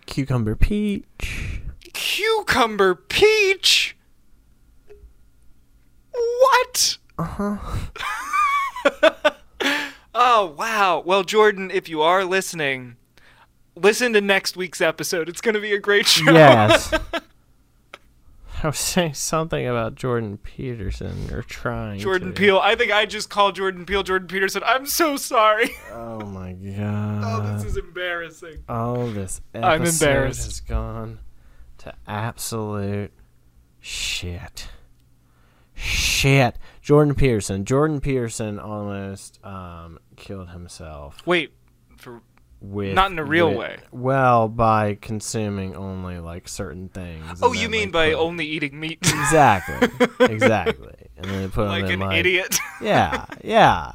Cucumber 0.07 0.57
peach. 0.57 1.63
Cucumber 1.93 2.95
peach. 2.97 3.97
What? 6.13 6.99
Uh-huh. 7.19 7.59
oh, 10.15 10.55
wow. 10.59 11.03
Well, 11.05 11.23
Jordan, 11.23 11.71
if 11.71 11.89
you 11.89 12.03
are 12.03 12.25
listening, 12.25 12.97
listen 13.77 14.13
to 14.15 14.21
next 14.21 14.57
week's 14.57 14.81
episode. 14.81 15.29
It's 15.29 15.41
going 15.41 15.55
to 15.55 15.61
be 15.61 15.73
a 15.73 15.79
great 15.79 16.07
show. 16.07 16.33
Yes. 16.33 16.93
I 18.65 18.69
was 18.69 18.79
saying 18.79 19.15
something 19.15 19.67
about 19.67 19.97
Jordan 19.97 20.37
Peterson 20.39 21.33
or 21.33 21.43
trying. 21.43 21.99
Jordan 21.99 22.29
to. 22.29 22.35
Peele. 22.35 22.61
I 22.61 22.77
think 22.77 22.93
I 22.93 23.07
just 23.07 23.29
called 23.29 23.57
Jordan 23.57 23.85
Peele 23.85 24.05
Jordan 24.05 24.29
Peterson. 24.29 24.63
I'm 24.65 24.87
so 24.87 25.17
sorry. 25.17 25.71
Oh 25.91 26.21
my 26.21 26.53
god. 26.77 27.23
Oh, 27.25 27.55
this 27.57 27.65
is 27.65 27.77
embarrassing. 27.77 28.63
Oh, 28.69 29.11
this 29.11 29.41
episode 29.53 29.69
I'm 29.69 29.85
embarrassed. 29.85 30.45
has 30.45 30.61
gone 30.61 31.19
to 31.79 31.93
absolute 32.07 33.11
shit. 33.81 34.69
Shit. 35.83 36.57
Jordan 36.81 37.15
Peterson. 37.15 37.65
Jordan 37.65 38.01
Peterson 38.01 38.59
almost 38.59 39.39
um, 39.45 39.99
killed 40.17 40.51
himself. 40.51 41.19
Wait, 41.27 41.53
for 41.97 42.23
With 42.61 42.95
Not 42.95 43.11
in 43.13 43.19
a 43.19 43.25
real 43.25 43.49
with- 43.51 43.59
way. 43.59 43.79
Well, 43.93 44.49
by 44.49 44.97
consuming 45.01 45.75
only 45.77 46.19
like 46.19 46.49
certain 46.49 46.89
things. 46.89 47.41
oh, 47.43 47.53
you 47.53 47.69
mean 47.69 47.85
like, 47.89 47.93
by 47.93 48.11
put- 48.11 48.19
only 48.21 48.47
eating 48.47 48.79
meat 48.81 48.99
exactly, 49.03 49.89
exactly, 50.27 50.95
and 51.17 51.27
then 51.31 51.43
they 51.43 51.49
put 51.49 51.67
like 51.69 51.83
them 51.83 51.93
in 51.95 52.03
an 52.03 52.09
like, 52.09 52.19
idiot? 52.19 52.57
Yeah, 52.81 53.27
yeah. 53.45 53.93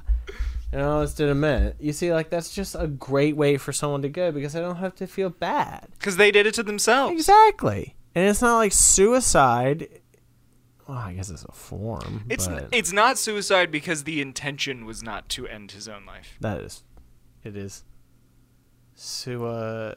And 0.72 0.82
I 0.82 0.86
almost 0.86 1.16
did 1.18 1.30
a 1.30 1.36
minute. 1.36 1.78
You 1.80 1.94
see, 1.94 2.12
like 2.14 2.30
that's 2.30 2.54
just 2.54 2.76
a 2.78 2.88
great 2.88 3.36
way 3.38 3.56
for 3.58 3.72
someone 3.72 4.02
to 4.02 4.10
go 4.10 4.32
because 4.34 4.52
they 4.54 4.60
don't 4.60 4.76
have 4.78 4.96
to 4.96 5.08
feel 5.08 5.30
bad. 5.30 5.88
Because 5.98 6.18
they 6.18 6.30
did 6.32 6.46
it 6.46 6.54
to 6.56 6.64
themselves. 6.64 7.14
Exactly. 7.14 7.96
And 8.16 8.30
it's 8.30 8.42
not 8.42 8.58
like 8.58 8.74
suicide. 8.74 9.88
Well, 10.88 10.98
I 10.98 11.14
guess 11.14 11.30
it's 11.30 11.44
a 11.44 11.52
form. 11.52 12.24
It's 12.30 12.48
but 12.48 12.70
it's 12.72 12.94
not 12.94 13.18
suicide 13.18 13.72
because 13.72 14.06
the 14.06 14.22
intention 14.22 14.86
was 14.86 15.04
not 15.04 15.28
to 15.30 15.46
end 15.48 15.72
his 15.72 15.88
own 15.88 16.06
life. 16.06 16.38
that 16.40 16.62
is, 16.62 16.84
it 17.44 17.56
is. 17.58 17.84
Sua. 18.96 19.96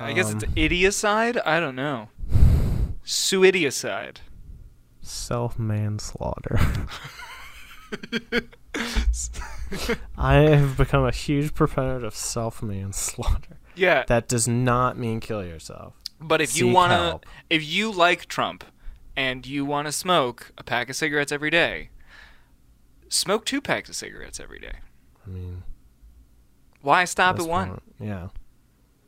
I 0.00 0.12
guess 0.12 0.32
it's 0.32 0.44
um, 0.44 0.50
idiocide. 0.54 1.40
I 1.44 1.60
don't 1.60 1.74
know. 1.76 2.08
Suidiocide. 3.04 4.18
self 5.02 5.58
manslaughter. 5.58 6.58
I 10.16 10.34
have 10.34 10.76
become 10.76 11.04
a 11.04 11.10
huge 11.10 11.54
proponent 11.54 12.04
of 12.04 12.14
self 12.14 12.62
manslaughter. 12.62 13.58
Yeah, 13.74 14.04
That 14.08 14.28
does 14.28 14.48
not 14.48 14.98
mean 14.98 15.20
kill 15.20 15.44
yourself. 15.44 15.94
but 16.20 16.40
if 16.40 16.56
you 16.56 16.66
seek 16.66 16.74
wanna, 16.74 16.96
help. 16.96 17.26
if 17.48 17.64
you 17.64 17.92
like 17.92 18.26
Trump, 18.26 18.64
and 19.18 19.44
you 19.46 19.64
wanna 19.64 19.90
smoke 19.90 20.52
a 20.56 20.62
pack 20.62 20.88
of 20.88 20.94
cigarettes 20.96 21.32
every 21.32 21.50
day, 21.50 21.90
smoke 23.08 23.44
two 23.44 23.60
packs 23.60 23.88
of 23.88 23.96
cigarettes 23.96 24.38
every 24.38 24.60
day. 24.60 24.74
I 25.26 25.30
mean, 25.30 25.62
Why 26.82 27.04
stop 27.04 27.38
at 27.40 27.46
one? 27.46 27.80
Yeah. 28.00 28.28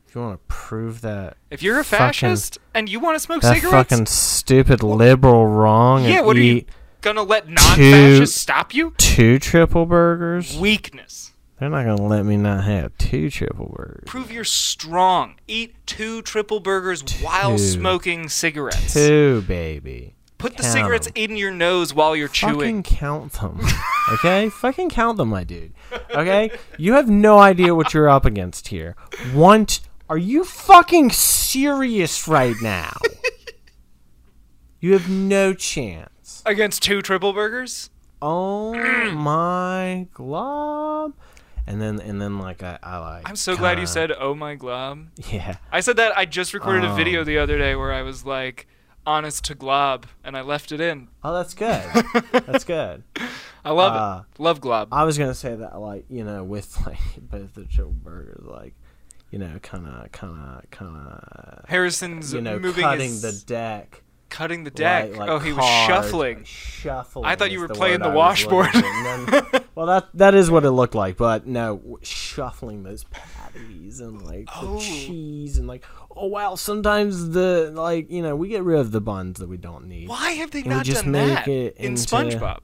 If 0.08 0.16
you 0.16 0.20
want 0.22 0.34
to 0.40 0.44
prove 0.48 1.02
that 1.02 1.36
If 1.50 1.62
you're 1.62 1.78
a 1.78 1.84
Fucking- 1.84 2.30
fascist 2.30 2.58
and 2.74 2.88
you 2.88 2.98
want 2.98 3.14
to 3.14 3.20
smoke 3.20 3.42
that 3.42 3.54
cigarettes, 3.54 3.90
fucking 3.90 4.06
stupid 4.06 4.82
liberal 4.82 5.46
wrong 5.46 6.04
yeah, 6.04 6.16
and 6.18 6.26
what 6.26 6.36
are 6.36 6.40
you 6.40 6.64
gonna 7.00 7.22
let 7.22 7.48
non-fascists 7.48 8.40
stop 8.40 8.74
you? 8.74 8.92
two 8.98 9.38
triple 9.38 9.86
burgers, 9.86 10.56
Weakness. 10.58 11.29
They're 11.60 11.68
not 11.68 11.84
gonna 11.84 12.02
let 12.06 12.24
me 12.24 12.36
not 12.36 12.64
have 12.64 12.96
two 12.98 13.30
triple 13.30 13.72
burgers. 13.76 14.04
Prove 14.06 14.32
you're 14.32 14.44
strong. 14.44 15.34
Eat 15.46 15.74
two 15.86 16.22
triple 16.22 16.58
burgers 16.58 17.04
while 17.22 17.58
smoking 17.58 18.28
cigarettes. 18.28 18.94
Two, 18.94 19.42
baby. 19.42 20.14
Put 20.38 20.56
the 20.56 20.62
cigarettes 20.62 21.04
cigarettes 21.04 21.06
'em. 21.08 21.12
in 21.32 21.36
your 21.36 21.50
nose 21.50 21.92
while 21.92 22.16
you're 22.16 22.28
chewing. 22.28 22.54
Fucking 22.54 22.82
count 22.82 23.32
them. 23.34 23.60
Okay? 24.14 24.48
Fucking 24.48 24.88
count 24.90 25.18
them, 25.18 25.28
my 25.28 25.44
dude. 25.44 25.72
Okay? 26.12 26.50
You 26.76 26.94
have 26.94 27.08
no 27.08 27.38
idea 27.38 27.76
what 27.76 27.94
you're 27.94 28.08
up 28.08 28.24
against 28.24 28.66
here. 28.68 28.96
One 29.32 29.66
t- 29.66 29.82
Are 30.08 30.18
you 30.18 30.42
fucking 30.42 31.10
serious 31.10 32.26
right 32.26 32.56
now? 32.60 32.96
you 34.80 34.94
have 34.94 35.08
no 35.08 35.54
chance. 35.54 36.42
Against 36.44 36.82
two 36.82 37.02
triple 37.02 37.32
burgers? 37.32 37.90
Oh 38.20 38.74
my 39.14 40.08
glob. 40.12 41.14
And 41.70 41.80
then 41.80 42.00
and 42.00 42.20
then 42.20 42.38
like 42.40 42.64
I, 42.64 42.78
I 42.82 42.98
like 42.98 43.28
I'm 43.28 43.36
so 43.36 43.56
glad 43.56 43.78
you 43.78 43.86
said, 43.86 44.10
oh 44.10 44.34
my 44.34 44.56
glob. 44.56 45.06
Yeah. 45.30 45.56
I 45.70 45.78
said 45.80 45.96
that 45.98 46.18
I 46.18 46.24
just 46.24 46.52
recorded 46.52 46.84
a 46.84 46.88
Um. 46.90 46.96
video 46.96 47.22
the 47.22 47.38
other 47.38 47.58
day 47.58 47.76
where 47.76 47.92
I 47.92 48.02
was 48.02 48.26
like, 48.26 48.66
honest 49.06 49.44
to 49.44 49.54
glob, 49.54 50.06
and 50.24 50.36
I 50.36 50.40
left 50.40 50.72
it 50.72 50.80
in. 50.80 51.06
Oh 51.22 51.32
that's 51.32 51.54
good. 51.54 51.84
that's 52.32 52.64
good. 52.64 53.04
I 53.64 53.70
love 53.70 53.92
Uh, 53.94 54.22
it. 54.34 54.42
Love 54.42 54.60
glob. 54.60 54.88
I 54.90 55.04
was 55.04 55.16
gonna 55.16 55.32
say 55.34 55.54
that, 55.54 55.78
like 55.80 56.06
you 56.10 56.24
know, 56.24 56.42
with 56.42 56.76
like 56.86 56.98
both 57.20 57.54
the 57.54 57.64
triple 57.66 57.92
burgers, 57.92 58.44
like 58.44 58.74
you 59.30 59.38
know, 59.38 59.60
kind 59.62 59.86
of, 59.86 60.10
kind 60.10 60.36
of, 60.36 60.68
kind 60.72 60.96
of, 60.96 61.64
Harrison's 61.68 62.32
you 62.32 62.40
know, 62.40 62.58
moving 62.58 62.82
cutting 62.82 63.10
his, 63.10 63.22
the 63.22 63.46
deck. 63.46 64.02
Cutting 64.30 64.64
the 64.64 64.70
deck. 64.70 65.10
like- 65.10 65.18
like 65.18 65.28
oh, 65.28 65.38
he 65.38 65.52
was 65.52 65.64
shuffling. 65.86 66.44
shuffling. 66.44 67.26
I 67.26 67.36
thought 67.36 67.50
you 67.50 67.60
were 67.60 67.68
the 67.68 67.74
playing 67.74 68.00
the 68.00 68.06
I 68.08 68.14
washboard. 68.14 68.70
then- 68.72 69.62
well, 69.74 69.86
that 69.86 70.08
that 70.14 70.34
is 70.34 70.50
what 70.50 70.64
it 70.64 70.70
looked 70.70 70.94
like, 70.94 71.16
but 71.18 71.46
no, 71.46 71.98
shuffling 72.02 72.82
those 72.84 73.04
patties 73.04 74.00
and 74.00 74.22
like 74.22 74.48
Oh. 74.56 74.74
the 74.74 74.80
cheese 74.80 75.58
and 75.58 75.66
like, 75.66 75.84
oh 76.16 76.26
wow, 76.28 76.54
sometimes 76.54 77.30
the 77.30 77.70
like 77.74 78.10
you 78.10 78.22
know 78.22 78.34
we 78.36 78.48
get 78.48 78.62
rid 78.62 78.78
of 78.80 78.92
the 78.92 79.00
buns 79.00 79.38
that 79.40 79.48
we 79.48 79.56
don't 79.58 79.86
need. 79.86 80.08
Why 80.08 80.30
have 80.32 80.50
they 80.52 80.62
not 80.62 80.84
just 80.86 81.02
done 81.02 81.12
make 81.12 81.34
that 81.44 81.48
it 81.48 81.76
in 81.76 81.94
SpongeBob? 81.94 82.60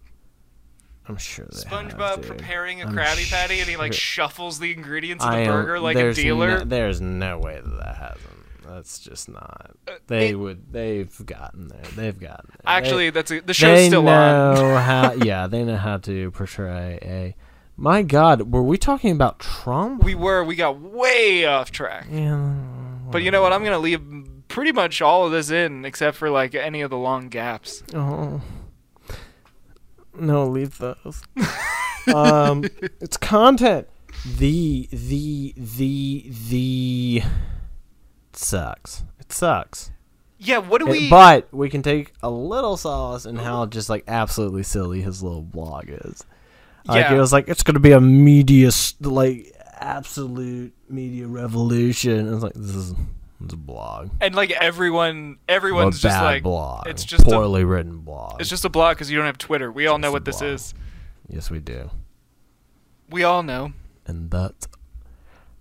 I'm 1.09 1.17
sure 1.19 1.47
they 1.47 1.59
SpongeBob 1.59 1.99
have, 2.17 2.23
preparing 2.23 2.83
a 2.83 2.87
I'm 2.87 2.93
Krabby 2.93 3.31
Patty 3.31 3.61
and 3.61 3.69
he 3.69 3.77
like 3.77 3.93
shuffles 3.93 4.59
the 4.59 4.73
ingredients 4.73 5.23
in 5.25 5.31
I 5.31 5.45
the 5.45 5.51
am- 5.51 5.53
burger 5.53 5.79
like 5.81 5.97
a 5.97 6.13
dealer. 6.13 6.59
No, 6.59 6.65
there's 6.65 7.01
no 7.01 7.39
way 7.39 7.61
that 7.63 7.77
that 7.85 7.97
hasn't. 7.97 8.36
That's 8.69 8.99
just 8.99 9.29
not. 9.29 9.77
Uh, 9.89 9.93
They 10.07 10.31
it- 10.31 10.35
would. 10.39 10.73
They've 10.73 11.27
gotten 11.27 11.69
there. 11.69 11.83
They've 11.95 12.19
gotten 12.19 12.47
there. 12.51 12.61
Actually, 12.67 13.07
they, 13.11 13.11
that's 13.11 13.31
a, 13.31 13.41
the 13.41 13.55
show's 13.55 13.77
they 13.79 13.87
still 13.89 14.03
know 14.03 14.55
on. 14.77 14.83
how. 14.83 15.13
Yeah, 15.25 15.47
they 15.47 15.65
know 15.65 15.77
how 15.77 15.99
to 15.99 16.31
portray 16.33 16.99
a. 17.03 17.37
My 17.79 18.03
God, 18.03 18.53
were 18.53 18.63
we 18.63 18.79
talking 18.79 19.11
about 19.13 19.39
Trump? 19.39 20.03
We 20.03 20.15
were. 20.15 20.43
We 20.43 20.57
got 20.57 20.81
way 20.81 21.45
off 21.45 21.71
track. 21.71 22.07
Yeah. 22.11 22.55
But 23.11 23.23
you 23.23 23.31
know 23.31 23.43
what? 23.43 23.53
I'm 23.53 23.63
gonna 23.65 23.79
leave 23.79 24.01
pretty 24.49 24.73
much 24.73 25.03
all 25.03 25.27
of 25.27 25.33
this 25.33 25.51
in, 25.51 25.85
except 25.85 26.17
for 26.17 26.31
like 26.31 26.55
any 26.55 26.81
of 26.81 26.91
the 26.91 26.97
long 26.97 27.29
gaps. 27.29 27.83
Oh. 27.95 28.41
No, 30.19 30.47
leave 30.47 30.79
those. 30.79 31.23
um, 32.15 32.65
it's 33.01 33.17
content. 33.19 33.87
The 34.39 34.89
the 34.91 35.53
the 35.57 36.31
the 36.49 37.23
sucks. 38.39 39.05
It 39.21 39.33
sucks. 39.33 39.91
Yeah. 40.39 40.59
What 40.59 40.81
do 40.81 40.89
It- 40.89 40.91
we? 40.93 41.11
but 41.11 41.49
we 41.53 41.69
can 41.71 41.83
take 41.83 42.13
a 42.23 42.31
little 42.31 42.77
solace 42.77 43.25
in 43.27 43.37
how 43.37 43.67
just 43.67 43.89
like 43.89 44.05
absolutely 44.07 44.63
silly 44.63 45.01
his 45.03 45.23
little 45.23 45.43
blog 45.43 45.85
is. 45.89 46.25
Like 46.87 47.05
Yeah. 47.05 47.15
it 47.15 47.19
was 47.19 47.33
like 47.33 47.49
it's 47.49 47.63
gonna 47.63 47.81
be 47.81 47.93
a 47.93 48.01
media 48.01 48.71
like 49.01 49.53
absolute 49.79 50.73
media 50.89 51.27
revolution. 51.27 52.33
It's 52.33 52.43
like 52.43 52.55
this 52.55 52.75
is 52.75 52.95
it's 53.45 53.53
a 53.53 53.57
blog. 53.57 54.11
and 54.21 54.35
like 54.35 54.51
everyone, 54.51 55.37
a 55.49 55.53
everyone's 55.53 56.01
bad 56.03 56.09
just 56.11 56.23
like, 56.23 56.43
blog. 56.43 56.87
it's 56.87 57.05
just 57.05 57.27
a- 57.27 57.31
poorly 57.31 57.65
written 57.65 57.99
blog. 57.99 58.41
it's 58.41 58.49
just 58.49 58.65
a 58.65 58.69
blog 58.71 58.97
because 58.97 59.11
you 59.11 59.17
don't 59.17 59.27
have 59.27 59.37
Twitter. 59.39 59.71
We 59.71 59.87
all 59.87 59.99
know 59.99 60.11
what 60.13 60.25
this 60.25 60.39
blog. 60.41 60.53
is. 60.55 60.75
yes, 61.29 61.51
we 61.51 61.59
do. 61.59 61.91
We 63.11 63.25
all 63.25 63.43
know. 63.43 63.73
And 64.07 64.31
that's 64.31 64.67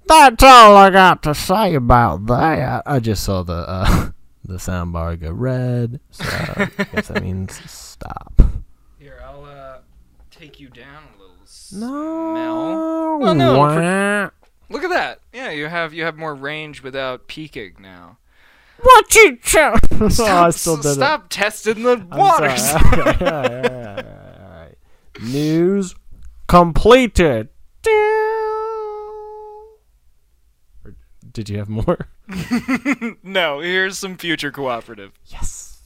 that's 0.08 0.44
all 0.44 0.76
I 0.78 0.89
got 0.89 1.24
to 1.24 1.34
say 1.36 1.76
about 1.76 2.26
that. 2.28 2.84
I 2.86 3.00
just 3.00 3.24
saw 3.24 3.44
the 3.44 3.54
uh, 3.68 4.10
the 4.46 4.56
soundbar 4.56 5.20
go 5.20 5.32
red, 5.32 6.00
so 6.12 6.24
I 6.26 6.70
guess 6.94 7.08
that 7.10 7.22
means 7.24 7.60
stop. 7.70 8.41
Here, 9.00 9.22
I'll 9.26 9.44
uh, 9.46 9.78
take 10.32 10.60
you 10.60 10.70
down 10.70 11.04
a 11.15 11.20
little. 11.20 11.36
No, 11.74 13.18
Well, 13.20 13.34
no, 13.36 13.58
Wah. 13.58 14.30
Look 14.70 14.84
at 14.84 14.89
that. 14.89 15.20
Yeah, 15.34 15.52
you 15.52 15.68
have 15.68 15.94
you 15.94 16.04
have 16.04 16.18
more 16.18 16.34
range 16.36 16.82
without 16.84 17.28
peaking 17.28 17.74
now. 17.80 18.18
what 18.82 19.13
you 19.15 19.36
tell? 19.38 19.76
oh, 20.02 20.26
I 20.28 20.50
still 20.52 20.78
did 20.78 20.89
it. 20.89 20.94
stop 20.96 21.28
testing 21.30 21.84
the 21.84 21.94
I'm 21.94 22.10
waters. 22.10 22.63
sorry. 22.63 23.02
Okay, 23.02 23.02
all 23.02 23.06
right, 23.08 23.22
all 23.22 23.41
right, 23.41 23.72
all 23.72 23.82
right, 23.82 24.06
all 24.06 24.50
right. 24.50 24.76
News 25.24 25.96
completed. 26.48 27.50
Or 30.84 30.96
Did 31.36 31.50
you 31.50 31.58
have 31.58 31.67
more? 31.67 32.08
no, 33.21 33.60
here's 33.60 33.98
some 33.98 34.15
future 34.15 34.54
cooperative. 34.54 35.12
Yes. 35.26 35.82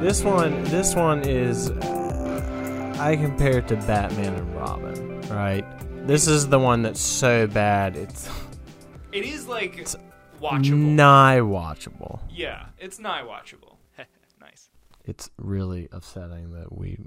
This 0.00 0.22
one, 0.22 0.64
this 0.64 0.94
one 0.94 1.22
is. 1.26 1.70
uh, 1.70 2.94
I 2.98 3.16
compare 3.16 3.58
it 3.58 3.68
to 3.68 3.76
Batman 3.76 4.34
and 4.34 4.54
Robin, 4.56 5.20
right? 5.28 5.64
This 6.08 6.26
is 6.26 6.48
the 6.48 6.58
one 6.58 6.80
that's 6.80 7.00
so 7.02 7.46
bad. 7.46 7.94
It's 7.94 8.30
It 9.12 9.26
is 9.26 9.46
like 9.46 9.76
it's 9.76 9.94
watchable. 10.40 10.78
nigh 10.78 11.40
watchable. 11.40 12.20
Yeah, 12.30 12.68
it's 12.78 12.98
nigh 12.98 13.20
watchable. 13.22 13.76
nice. 14.40 14.70
It's 15.04 15.28
really 15.36 15.86
upsetting 15.92 16.52
that 16.54 16.74
we 16.74 16.98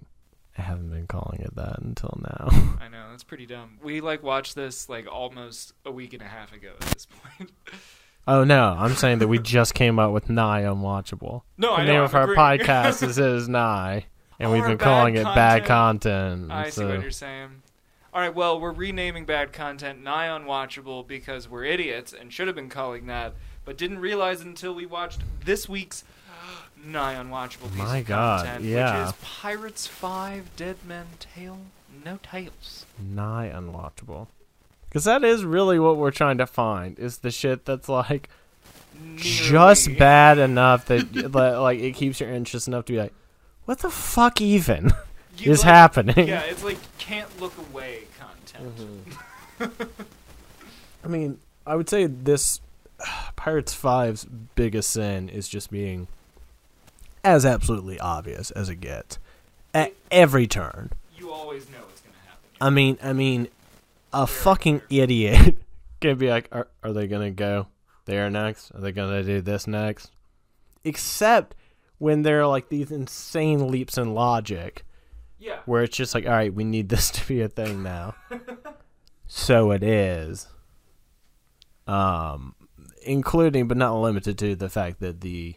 haven't 0.52 0.92
been 0.92 1.08
calling 1.08 1.40
it 1.40 1.56
that 1.56 1.80
until 1.80 2.16
now. 2.22 2.50
I 2.80 2.90
know 2.90 3.08
that's 3.10 3.24
pretty 3.24 3.48
dumb. 3.48 3.80
We 3.82 4.02
like 4.02 4.22
watched 4.22 4.54
this 4.54 4.88
like 4.88 5.12
almost 5.12 5.74
a 5.84 5.92
week 5.92 6.14
and 6.14 6.22
a 6.22 6.26
half 6.28 6.54
ago 6.54 6.74
at 6.80 6.88
this 6.92 7.08
point. 7.08 7.52
oh 8.28 8.44
no, 8.44 8.66
I'm 8.78 8.94
saying 8.94 9.18
that 9.18 9.28
we 9.28 9.40
just 9.40 9.74
came 9.74 9.98
up 9.98 10.12
with 10.12 10.30
nigh 10.30 10.62
unwatchable. 10.62 11.42
No, 11.58 11.76
the 11.76 11.82
I 11.82 11.86
name 11.88 12.02
of 12.02 12.14
I'm 12.14 12.22
our 12.22 12.32
agreeing. 12.34 12.60
podcast 12.70 13.02
is, 13.02 13.18
is 13.18 13.50
nigh, 13.50 14.06
and 14.40 14.52
we've 14.52 14.62
been 14.62 14.78
bad 14.78 14.84
calling 14.84 15.16
it 15.16 15.24
bad 15.24 15.66
content. 15.66 16.50
content. 16.50 16.52
I 16.52 16.66
see 16.70 16.82
so- 16.82 16.88
what 16.88 17.02
you're 17.02 17.10
saying. 17.10 17.64
All 18.14 18.20
right, 18.20 18.34
well, 18.34 18.60
we're 18.60 18.74
renaming 18.74 19.26
bad 19.26 19.54
content 19.54 20.04
nigh 20.04 20.28
unwatchable 20.28 21.08
because 21.08 21.48
we're 21.48 21.64
idiots 21.64 22.12
and 22.14 22.32
should 22.34 22.48
have 22.48 22.56
been 22.56 22.68
calling 22.70 23.06
that, 23.08 23.34
but 23.64 23.78
didn't 23.78 24.00
realize 24.00 24.42
until 24.42 24.74
we 24.74 24.86
watched 24.86 25.22
this 25.46 25.70
week's 25.70 26.04
nigh 26.84 27.16
unwatchable 27.16 27.70
piece 27.70 27.78
My 27.78 27.98
of 28.00 28.06
God, 28.08 28.46
content, 28.46 28.66
yeah. 28.66 29.00
which 29.06 29.10
is 29.10 29.22
Pirates 29.22 29.88
Five: 29.88 30.50
Dead 30.56 30.78
Men 30.86 31.06
Tale 31.20 31.60
No 32.04 32.20
Tales. 32.24 32.86
nigh 33.00 33.52
unwatchable. 33.54 34.28
Because 34.90 35.06
that 35.06 35.24
is 35.24 35.46
really 35.46 35.80
what 35.80 35.96
we're 35.96 36.12
trying 36.12 36.38
to 36.40 36.48
find 36.48 37.00
is 37.00 37.20
the 37.20 37.32
shit 37.32 37.64
that's 37.66 37.88
like 37.88 38.30
just 39.16 39.98
bad 39.98 40.38
enough 40.38 40.86
that 40.88 41.14
that, 41.32 41.32
like 41.60 41.80
it 41.80 41.94
keeps 41.94 42.20
your 42.20 42.30
interest 42.30 42.68
enough 42.68 42.86
to 42.86 42.94
be 42.94 43.00
like, 43.00 43.14
what 43.66 43.80
the 43.80 43.90
fuck 43.90 44.42
even 44.42 44.92
You 45.42 45.52
is 45.52 45.60
like- 45.60 45.68
happening? 45.74 46.28
Yeah, 46.28 46.42
it's 46.46 46.64
like 46.64 46.78
can't 46.98 47.40
look 47.42 47.54
away 47.58 48.04
content. 48.20 48.78
Mm-hmm. 49.60 49.74
I 51.04 51.08
mean, 51.08 51.40
I 51.66 51.76
would 51.76 51.90
say 51.90 52.06
this 52.06 52.62
Pirates 53.36 53.76
5's 53.76 54.26
biggest 54.56 54.92
sin 54.92 55.30
is 55.30 55.48
just 55.50 55.72
being 55.72 56.08
as 57.24 57.46
absolutely 57.46 58.00
obvious 58.00 58.52
as 58.52 58.70
it 58.70 58.76
gets 58.78 59.20
at 59.74 59.94
every 60.10 60.48
turn. 60.48 60.92
You 61.18 61.32
always 61.32 61.70
know 61.70 61.78
what's 61.80 62.02
gonna 62.02 62.18
happen. 62.26 62.50
I 62.60 62.70
mean, 62.70 62.98
I 63.02 63.14
mean, 63.14 63.48
a 64.14 64.28
fucking 64.28 64.82
idiot 64.90 65.58
can 66.02 66.18
be 66.18 66.30
like, 66.30 66.50
are, 66.52 66.68
are 66.84 66.94
they 66.94 67.08
gonna 67.08 67.32
go 67.32 67.68
there 68.06 68.30
next? 68.30 68.72
Are 68.74 68.82
they 68.82 68.92
gonna 68.92 69.24
do 69.24 69.42
this 69.42 69.68
next? 69.68 70.12
Except 70.84 71.56
when 72.00 72.24
there 72.24 72.42
are 72.42 72.48
like 72.48 72.70
these 72.70 72.92
insane 72.92 73.70
leaps 73.70 73.98
in 73.98 74.14
logic 74.14 74.84
Yeah. 75.42 75.58
where 75.66 75.82
it's 75.84 75.98
just 75.98 76.14
like, 76.16 76.26
all 76.26 76.32
right, 76.32 76.54
we 76.54 76.64
need 76.64 76.88
this 76.90 77.10
to 77.12 77.28
be 77.28 77.42
a 77.42 77.50
thing 77.50 77.82
now. 77.84 78.16
so 79.28 79.72
it 79.72 79.84
is. 79.84 80.48
Um, 81.88 82.56
including 83.04 83.68
but 83.68 83.76
not 83.78 83.96
limited 83.96 84.38
to 84.38 84.56
the 84.56 84.70
fact 84.70 85.00
that 85.00 85.22
the 85.22 85.56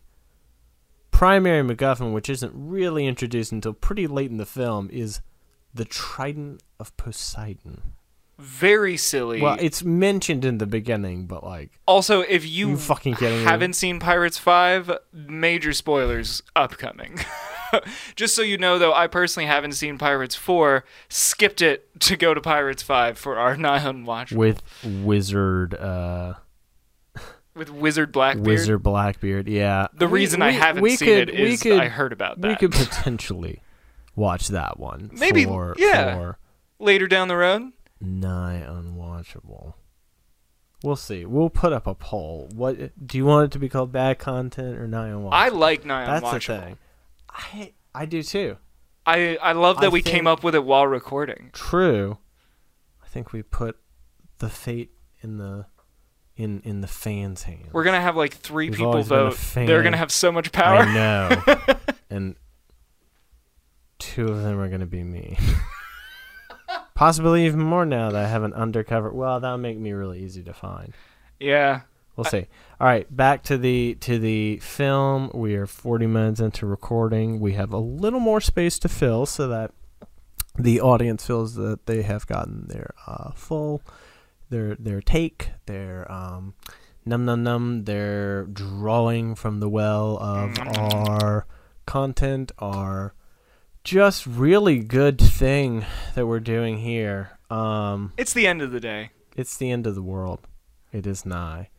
primary 1.11 1.63
MacGuffin, 1.63 2.13
which 2.13 2.29
isn't 2.31 2.53
really 2.55 3.07
introduced 3.07 3.53
until 3.53 3.73
pretty 3.73 4.07
late 4.07 4.31
in 4.31 4.39
the 4.39 4.47
film, 4.47 4.89
is 4.91 5.21
the 5.73 5.85
Trident 5.85 6.63
of 6.81 6.97
Poseidon. 6.97 7.93
Very 8.39 8.97
silly. 8.97 9.41
Well, 9.41 9.57
it's 9.61 9.85
mentioned 9.85 10.45
in 10.45 10.59
the 10.59 10.67
beginning, 10.67 11.27
but 11.27 11.45
like, 11.45 11.79
Also, 11.87 12.23
if 12.23 12.45
you, 12.45 12.71
You 12.71 12.77
fucking 12.77 13.15
kidding 13.15 13.45
haven't 13.45 13.75
seen 13.75 14.01
Pirates 14.01 14.39
5, 14.39 14.91
major 15.13 15.73
spoilers 15.73 16.43
upcoming. 16.57 17.21
Just 18.17 18.35
so 18.35 18.43
you 18.43 18.59
know, 18.59 18.79
though, 18.79 18.93
I 18.95 19.07
personally 19.07 19.47
haven't 19.47 19.73
seen 19.73 19.99
Pirates 19.99 20.35
4, 20.35 20.85
skipped 21.09 21.63
it 21.63 21.89
to 22.01 22.17
go 22.17 22.35
to 22.35 22.41
Pirates 22.41 22.83
5 22.83 23.19
for 23.19 23.37
our 23.39 23.57
Nihon 23.57 24.05
watch 24.05 24.33
with 24.33 24.63
Wizard, 24.85 25.75
uh, 25.75 26.35
with 27.55 27.71
Wizard 27.71 28.11
Blackbeard. 28.13 28.47
Wizard 28.47 28.83
Blackbeard, 28.83 29.49
yeah. 29.49 29.87
The 29.95 30.07
We- 30.09 30.21
reason 30.21 30.43
I 30.43 30.51
haven't 30.51 30.83
we 30.83 30.97
seen 30.97 31.09
could- 31.09 31.31
it 31.31 31.41
we 31.43 31.57
could- 31.57 31.79
I 31.81 31.89
heard 31.89 32.13
about 32.13 32.41
that. 32.41 32.49
We 32.49 32.57
could 32.57 32.73
potentially 32.73 33.61
watch 34.17 34.49
that 34.49 34.79
one. 34.79 35.11
Maybe, 35.13 35.45
for, 35.45 35.75
yeah. 35.79 36.15
For 36.17 36.39
Later 36.81 37.07
down 37.07 37.29
the 37.29 37.37
road. 37.37 37.73
nigh 38.01 38.65
unwatchable. 38.67 39.75
We'll 40.83 40.97
see. 40.97 41.25
We'll 41.25 41.49
put 41.49 41.73
up 41.73 41.87
a 41.87 41.95
poll. 41.95 42.51
What 42.55 42.77
do 43.07 43.17
you 43.17 43.25
want 43.25 43.47
it 43.47 43.53
to 43.53 43.59
be 43.59 43.71
called? 43.71 43.91
Bad 43.91 44.19
content 44.19 44.77
or 44.77 44.87
nigh 44.87 45.09
unwatchable? 45.09 45.31
I 45.33 45.49
like 45.49 45.85
Nihon 45.85 46.07
That's 46.21 46.31
the 46.31 46.41
thing. 46.61 46.79
I 47.35 47.73
I 47.95 48.07
do 48.07 48.23
too. 48.23 48.57
I, 49.07 49.37
I 49.37 49.53
love 49.53 49.81
that 49.81 49.87
I 49.87 49.91
we 49.91 50.01
think- 50.01 50.15
came 50.15 50.27
up 50.27 50.43
with 50.43 50.55
it 50.55 50.65
while 50.65 50.87
recording. 50.87 51.51
True. 51.53 52.19
I 53.03 53.07
think 53.07 53.33
we 53.33 53.43
put 53.43 53.77
the 54.39 54.49
fate 54.49 54.93
in 55.21 55.37
the 55.39 55.67
in 56.37 56.61
in 56.65 56.81
the 56.81 56.87
fans' 56.87 57.43
hands. 57.43 57.73
We're 57.73 57.85
going 57.85 57.95
to 57.97 58.01
have 58.01 58.17
like 58.17 58.35
three 58.35 58.71
We've 58.71 58.79
people 58.79 58.93
always 58.93 59.09
been 59.09 59.19
a 59.19 59.31
vote. 59.31 59.39
They're 59.55 59.83
going 59.83 59.93
to 59.93 59.99
have 59.99 60.11
so 60.11 60.33
much 60.33 60.53
power. 60.53 60.79
I 60.79 60.95
know. 60.95 61.77
and 62.11 62.37
two 63.99 64.27
of 64.27 64.43
them 64.43 64.59
are 64.59 64.69
going 64.69 64.81
to 64.81 64.87
be 64.87 65.03
me. 65.03 65.39
Possibly 66.95 67.45
even 67.47 67.61
more 67.61 67.85
now 67.85 68.11
that 68.11 68.25
I 68.25 68.29
have 68.29 68.43
an 68.43 68.53
undercover. 68.55 69.13
Well, 69.13 69.41
that'll 69.41 69.59
make 69.59 69.79
me 69.79 69.93
really 69.93 70.21
easy 70.21 70.43
to 70.45 70.53
find. 70.55 70.93
Yeah. 71.41 71.83
We'll 72.17 72.25
see. 72.25 72.47
All 72.81 72.87
right, 72.87 73.15
back 73.15 73.43
to 73.45 73.59
the 73.59 73.97
to 73.97 74.19
the 74.19 74.59
film. 74.59 75.31
We 75.35 75.57
are 75.57 75.67
40 75.67 76.07
minutes 76.07 76.41
into 76.41 76.67
recording. 76.67 77.41
We 77.41 77.55
have 77.55 77.73
a 77.73 77.79
little 77.79 78.21
more 78.21 78.41
space 78.41 78.79
to 78.81 78.89
fill 78.89 79.27
so 79.27 79.49
that 79.49 79.73
the 80.57 80.81
audience 80.81 81.27
feels 81.27 81.55
that 81.57 81.87
they 81.87 82.03
have 82.03 82.27
gotten 82.27 82.69
their 82.69 82.95
uh, 83.07 83.33
full 83.33 83.83
their 84.51 84.77
their 84.77 85.01
take, 85.01 85.51
their 85.67 86.11
um 86.11 86.55
num 87.05 87.25
num 87.25 87.43
num, 87.43 87.85
their 87.85 88.45
drawing 88.45 89.35
from 89.35 89.59
the 89.59 89.69
well 89.69 90.17
of 90.19 90.57
our 90.79 91.47
content, 91.87 92.53
our 92.61 93.15
just 93.83 94.25
really 94.27 94.79
good 94.79 95.21
thing 95.21 95.85
that 96.15 96.27
we're 96.27 96.41
doing 96.41 96.79
here. 96.79 97.39
Um 97.51 98.13
It's 98.17 98.33
the 98.33 98.47
end 98.47 98.63
of 98.63 98.71
the 98.71 98.81
day. 98.81 99.11
it's 99.37 99.57
the 99.57 99.71
end 99.73 99.87
of 99.89 99.97
the 99.97 100.03
world. 100.03 100.47
It 100.93 101.07
is 101.09 101.27
nigh. 101.27 101.71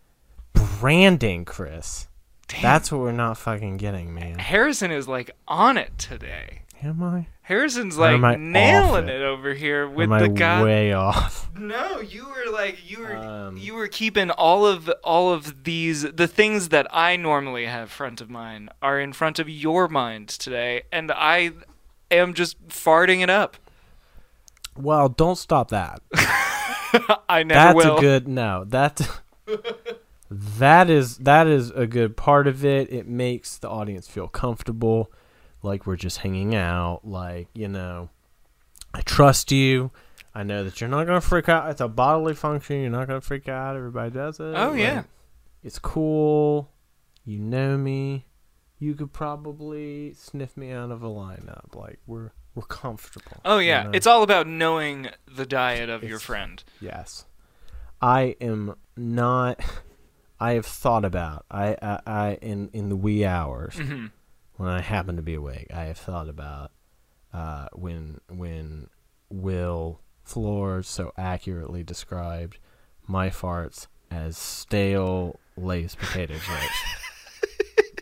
Branding, 0.80 1.46
Chris. 1.46 2.08
Damn. 2.48 2.62
That's 2.62 2.92
what 2.92 3.02
we're 3.02 3.12
not 3.12 3.38
fucking 3.38 3.78
getting, 3.78 4.14
man. 4.14 4.40
Harrison 4.40 4.92
is 4.92 5.08
like 5.08 5.32
on 5.48 5.78
it 5.78 5.98
today. 5.98 6.62
Am 6.84 7.02
I? 7.02 7.28
Harrison's 7.42 7.98
like 7.98 8.40
nailing 8.40 9.08
it? 9.08 9.22
it? 9.22 9.22
over 9.22 9.54
here 9.54 9.88
with 9.88 10.10
the 10.10 10.30
guy. 10.30 10.64
way 10.64 10.94
off? 10.94 11.50
No, 11.58 12.00
you 12.00 12.26
were 12.26 12.52
like 12.52 12.90
you 12.90 13.00
were 13.00 13.16
Um, 13.16 13.58
you 13.58 13.76
were 13.76 13.88
keeping 13.88 14.32
all 14.32 14.66
of 14.66 14.90
all 15.04 15.32
of 15.32 15.64
these 15.64 16.04
the 16.04 16.28
things 16.28 16.70
that 16.70 16.88
I 16.92 17.16
normally 17.16 17.66
have 17.66 17.92
front 17.92 18.20
of 18.20 18.30
mind 18.30 18.70
are 18.82 19.00
in 19.00 19.14
front 19.14 19.40
of 19.40 19.48
your 19.48 19.88
mind 19.88 20.30
today, 20.30 20.84
and 20.92 21.12
I 21.12 21.52
am 22.10 22.34
just 22.34 22.68
farting 22.68 23.22
it 23.22 23.30
up. 23.30 23.58
Well, 24.78 25.10
don't 25.10 25.38
stop 25.38 25.70
that. 25.70 26.02
I 27.30 27.44
never 27.44 27.74
That's 27.74 27.86
will. 27.86 27.98
a 27.98 28.02
good 28.02 28.28
no. 28.28 28.64
That's 28.68 29.08
that 30.36 30.90
is 30.90 31.18
that 31.20 31.48
is 31.48 31.72
a 31.72 31.88
good 31.88 32.18
part 32.18 32.48
of 32.48 32.66
it. 32.66 32.92
It 32.92 33.08
makes 33.08 33.58
the 33.58 33.70
audience 33.70 34.08
feel 34.08 34.28
comfortable, 34.28 35.12
like 35.62 35.86
we're 35.88 35.96
just 35.96 36.20
hanging 36.20 36.56
out. 36.56 37.02
Like 37.04 37.48
you 37.54 37.68
know, 37.68 38.10
I 38.94 39.02
trust 39.02 39.52
you. 39.52 39.92
I 40.34 40.44
know 40.44 40.64
that 40.66 40.82
you're 40.82 40.90
not 40.90 41.06
gonna 41.06 41.22
freak 41.22 41.48
out. 41.48 41.70
It's 41.70 41.80
a 41.82 41.88
bodily 41.88 42.34
function. 42.34 42.82
You're 42.82 42.90
not 42.90 43.08
gonna 43.08 43.22
freak 43.22 43.48
out. 43.48 43.76
Everybody 43.78 44.12
does 44.12 44.40
it. 44.40 44.54
Oh, 44.56 44.72
Like, 44.72 44.80
yeah. 44.80 45.04
it's 45.64 45.80
cool. 45.80 46.70
You 47.24 47.40
know 47.40 47.78
me. 47.78 48.26
You 48.78 48.94
could 48.96 49.14
probably 49.14 50.14
sniff 50.14 50.58
me 50.58 50.72
out 50.72 50.92
of 50.92 51.02
a 51.02 51.08
lineup. 51.08 51.74
Like 51.74 52.00
we're 52.06 52.32
we're 52.56 52.64
comfortable. 52.64 53.38
oh 53.46 53.60
you 53.60 53.68
yeah, 53.70 53.84
know? 53.84 53.92
it's 53.94 54.06
all 54.08 54.24
about 54.24 54.48
knowing 54.48 55.08
the 55.34 55.46
diet 55.46 55.90
of 55.90 56.04
your 56.04 56.20
friend. 56.20 56.62
Yes. 56.82 57.26
I 58.02 58.36
am 58.42 58.76
not 58.98 59.62
I 60.40 60.54
have 60.54 60.66
thought 60.66 61.06
about 61.06 61.46
I 61.50 61.76
I, 61.82 62.00
I 62.06 62.38
in 62.42 62.70
in 62.74 62.90
the 62.90 62.96
wee 62.96 63.26
hours 63.26 63.76
hmm 63.76 64.08
when 64.58 64.70
I 64.70 64.80
happen 64.80 65.18
to 65.18 65.22
be 65.22 65.34
awake, 65.34 65.68
I 65.74 65.84
have 65.86 65.98
thought 65.98 66.30
about 66.30 66.72
uh 67.34 67.68
when 67.74 68.22
when 68.30 68.90
Will 69.30 70.00
Floors 70.24 70.88
so 70.88 71.12
accurately 71.18 71.84
described 71.84 72.58
my 73.06 73.30
farts 73.30 73.88
as 74.10 74.38
stale 74.38 75.40
Lay's 75.58 75.96
potato 75.96 76.34
chips. 76.34 76.74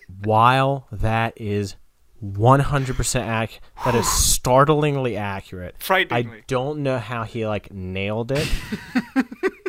While 0.23 0.88
that 0.91 1.34
is 1.36 1.75
100% 2.23 3.19
accurate, 3.19 3.61
that 3.84 3.95
is 3.95 4.07
startlingly 4.07 5.17
accurate. 5.17 5.75
I 6.15 6.43
don't 6.47 6.84
know 6.84 6.97
how 6.97 7.23
he 7.23 7.45
like 7.45 7.73
nailed 7.73 8.31
it. 8.31 8.47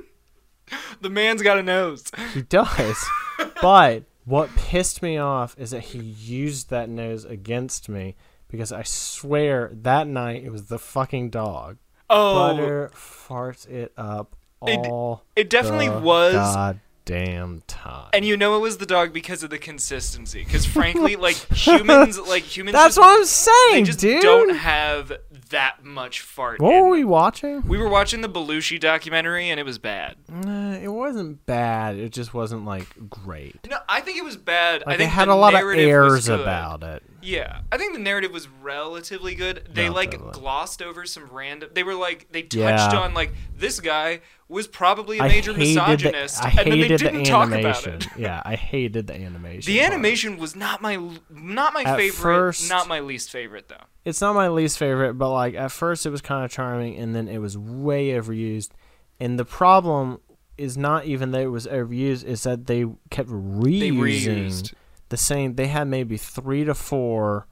the 1.04 1.10
man's 1.10 1.42
got 1.42 1.58
a 1.58 1.62
nose. 1.62 2.10
He 2.32 2.42
does. 2.42 3.04
but 3.62 4.02
what 4.24 4.54
pissed 4.56 5.02
me 5.02 5.16
off 5.18 5.54
is 5.58 5.70
that 5.70 5.80
he 5.80 5.98
used 5.98 6.70
that 6.70 6.88
nose 6.88 7.24
against 7.24 7.88
me 7.88 8.16
because 8.48 8.72
I 8.72 8.82
swear 8.82 9.70
that 9.82 10.06
night 10.08 10.42
it 10.44 10.50
was 10.50 10.66
the 10.66 10.78
fucking 10.78 11.30
dog. 11.30 11.76
Oh, 12.10 12.34
Butter 12.34 12.90
farts 12.94 13.68
it 13.68 13.92
up 13.96 14.34
It- 14.66 14.78
all. 14.90 15.22
it 15.36 15.48
definitely 15.50 15.88
the 15.88 16.00
was 16.00 16.34
God 16.34 16.80
damn 17.04 17.60
time. 17.66 18.08
And 18.14 18.24
you 18.24 18.34
know 18.36 18.56
it 18.56 18.60
was 18.60 18.78
the 18.78 18.86
dog 18.86 19.12
because 19.12 19.42
of 19.42 19.50
the 19.50 19.58
consistency. 19.58 20.42
Because 20.42 20.64
frankly, 20.78 21.16
like 21.16 21.36
humans, 21.52 22.18
like 22.18 22.44
humans, 22.44 22.72
That's 22.74 22.94
just, 22.94 22.98
what 22.98 23.18
I'm 23.18 23.24
saying, 23.26 23.72
they 23.72 23.82
just 23.82 23.98
dude. 24.00 24.22
don't 24.22 24.54
have 24.56 25.12
that 25.50 25.84
much 25.84 26.20
fart. 26.20 26.60
what 26.60 26.82
were 26.82 26.88
we 26.88 27.04
watching? 27.04 27.62
We 27.66 27.78
were 27.78 27.88
watching 27.88 28.20
the 28.20 28.28
Belushi 28.28 28.78
documentary, 28.80 29.50
and 29.50 29.58
it 29.60 29.64
was 29.64 29.78
bad. 29.78 30.16
Uh, 30.32 30.78
it 30.82 30.88
wasn't 30.88 31.44
bad. 31.46 31.96
It 31.96 32.12
just 32.12 32.32
wasn't 32.34 32.64
like 32.64 32.86
great. 33.10 33.68
No, 33.68 33.78
I 33.88 34.00
think 34.00 34.18
it 34.18 34.24
was 34.24 34.36
bad. 34.36 34.82
I 34.86 34.96
think 34.96 35.08
it 35.10 35.12
had 35.14 35.28
a 35.28 35.34
lot 35.34 35.54
of 35.54 35.60
airs 35.60 36.28
about 36.28 36.82
it. 36.82 37.02
Yeah, 37.22 37.60
I 37.72 37.78
think 37.78 37.94
the 37.94 38.00
narrative 38.00 38.32
was 38.32 38.48
relatively 38.48 39.34
good. 39.34 39.68
They 39.72 39.88
like 39.88 40.18
glossed 40.32 40.82
over 40.82 41.06
some 41.06 41.26
random. 41.30 41.70
They 41.72 41.82
were 41.82 41.94
like 41.94 42.28
they 42.32 42.42
touched 42.42 42.92
Yeah. 42.92 43.00
on 43.00 43.14
like 43.14 43.32
this 43.56 43.80
guy 43.80 44.20
was 44.48 44.66
probably 44.66 45.18
a 45.18 45.22
major 45.22 45.54
misogynist, 45.54 46.40
the, 46.42 46.48
and 46.48 46.58
then 46.58 46.80
they 46.80 46.88
didn't 46.88 47.18
the 47.18 47.24
talk 47.24 47.50
about 47.50 47.86
it. 47.86 48.06
yeah, 48.18 48.42
I 48.44 48.56
hated 48.56 49.06
the 49.06 49.14
animation. 49.14 49.72
The 49.72 49.78
part. 49.80 49.92
animation 49.92 50.36
was 50.36 50.54
not 50.54 50.82
my 50.82 50.96
not 51.30 51.72
my 51.72 51.82
At 51.82 51.96
favorite, 51.96 52.20
first- 52.22 52.68
not 52.68 52.86
my 52.86 53.00
least 53.00 53.30
favorite 53.30 53.68
though. 53.68 53.84
It's 54.04 54.20
not 54.20 54.34
my 54.34 54.48
least 54.48 54.78
favorite, 54.78 55.14
but 55.14 55.30
like 55.32 55.54
at 55.54 55.72
first 55.72 56.04
it 56.04 56.10
was 56.10 56.20
kind 56.20 56.44
of 56.44 56.50
charming, 56.50 56.96
and 56.96 57.14
then 57.14 57.26
it 57.28 57.38
was 57.38 57.56
way 57.56 58.08
overused. 58.10 58.70
And 59.18 59.38
the 59.38 59.44
problem 59.46 60.20
is 60.58 60.76
not 60.76 61.06
even 61.06 61.30
that 61.32 61.40
it 61.42 61.48
was 61.48 61.66
overused; 61.66 62.24
is 62.24 62.42
that 62.42 62.66
they 62.66 62.84
kept 63.10 63.30
reusing 63.30 63.80
They 63.80 63.90
reused. 63.90 64.74
the 65.08 65.16
same. 65.16 65.54
They 65.54 65.68
had 65.68 65.88
maybe 65.88 66.16
three 66.18 66.64
to 66.64 66.74
four 66.74 67.46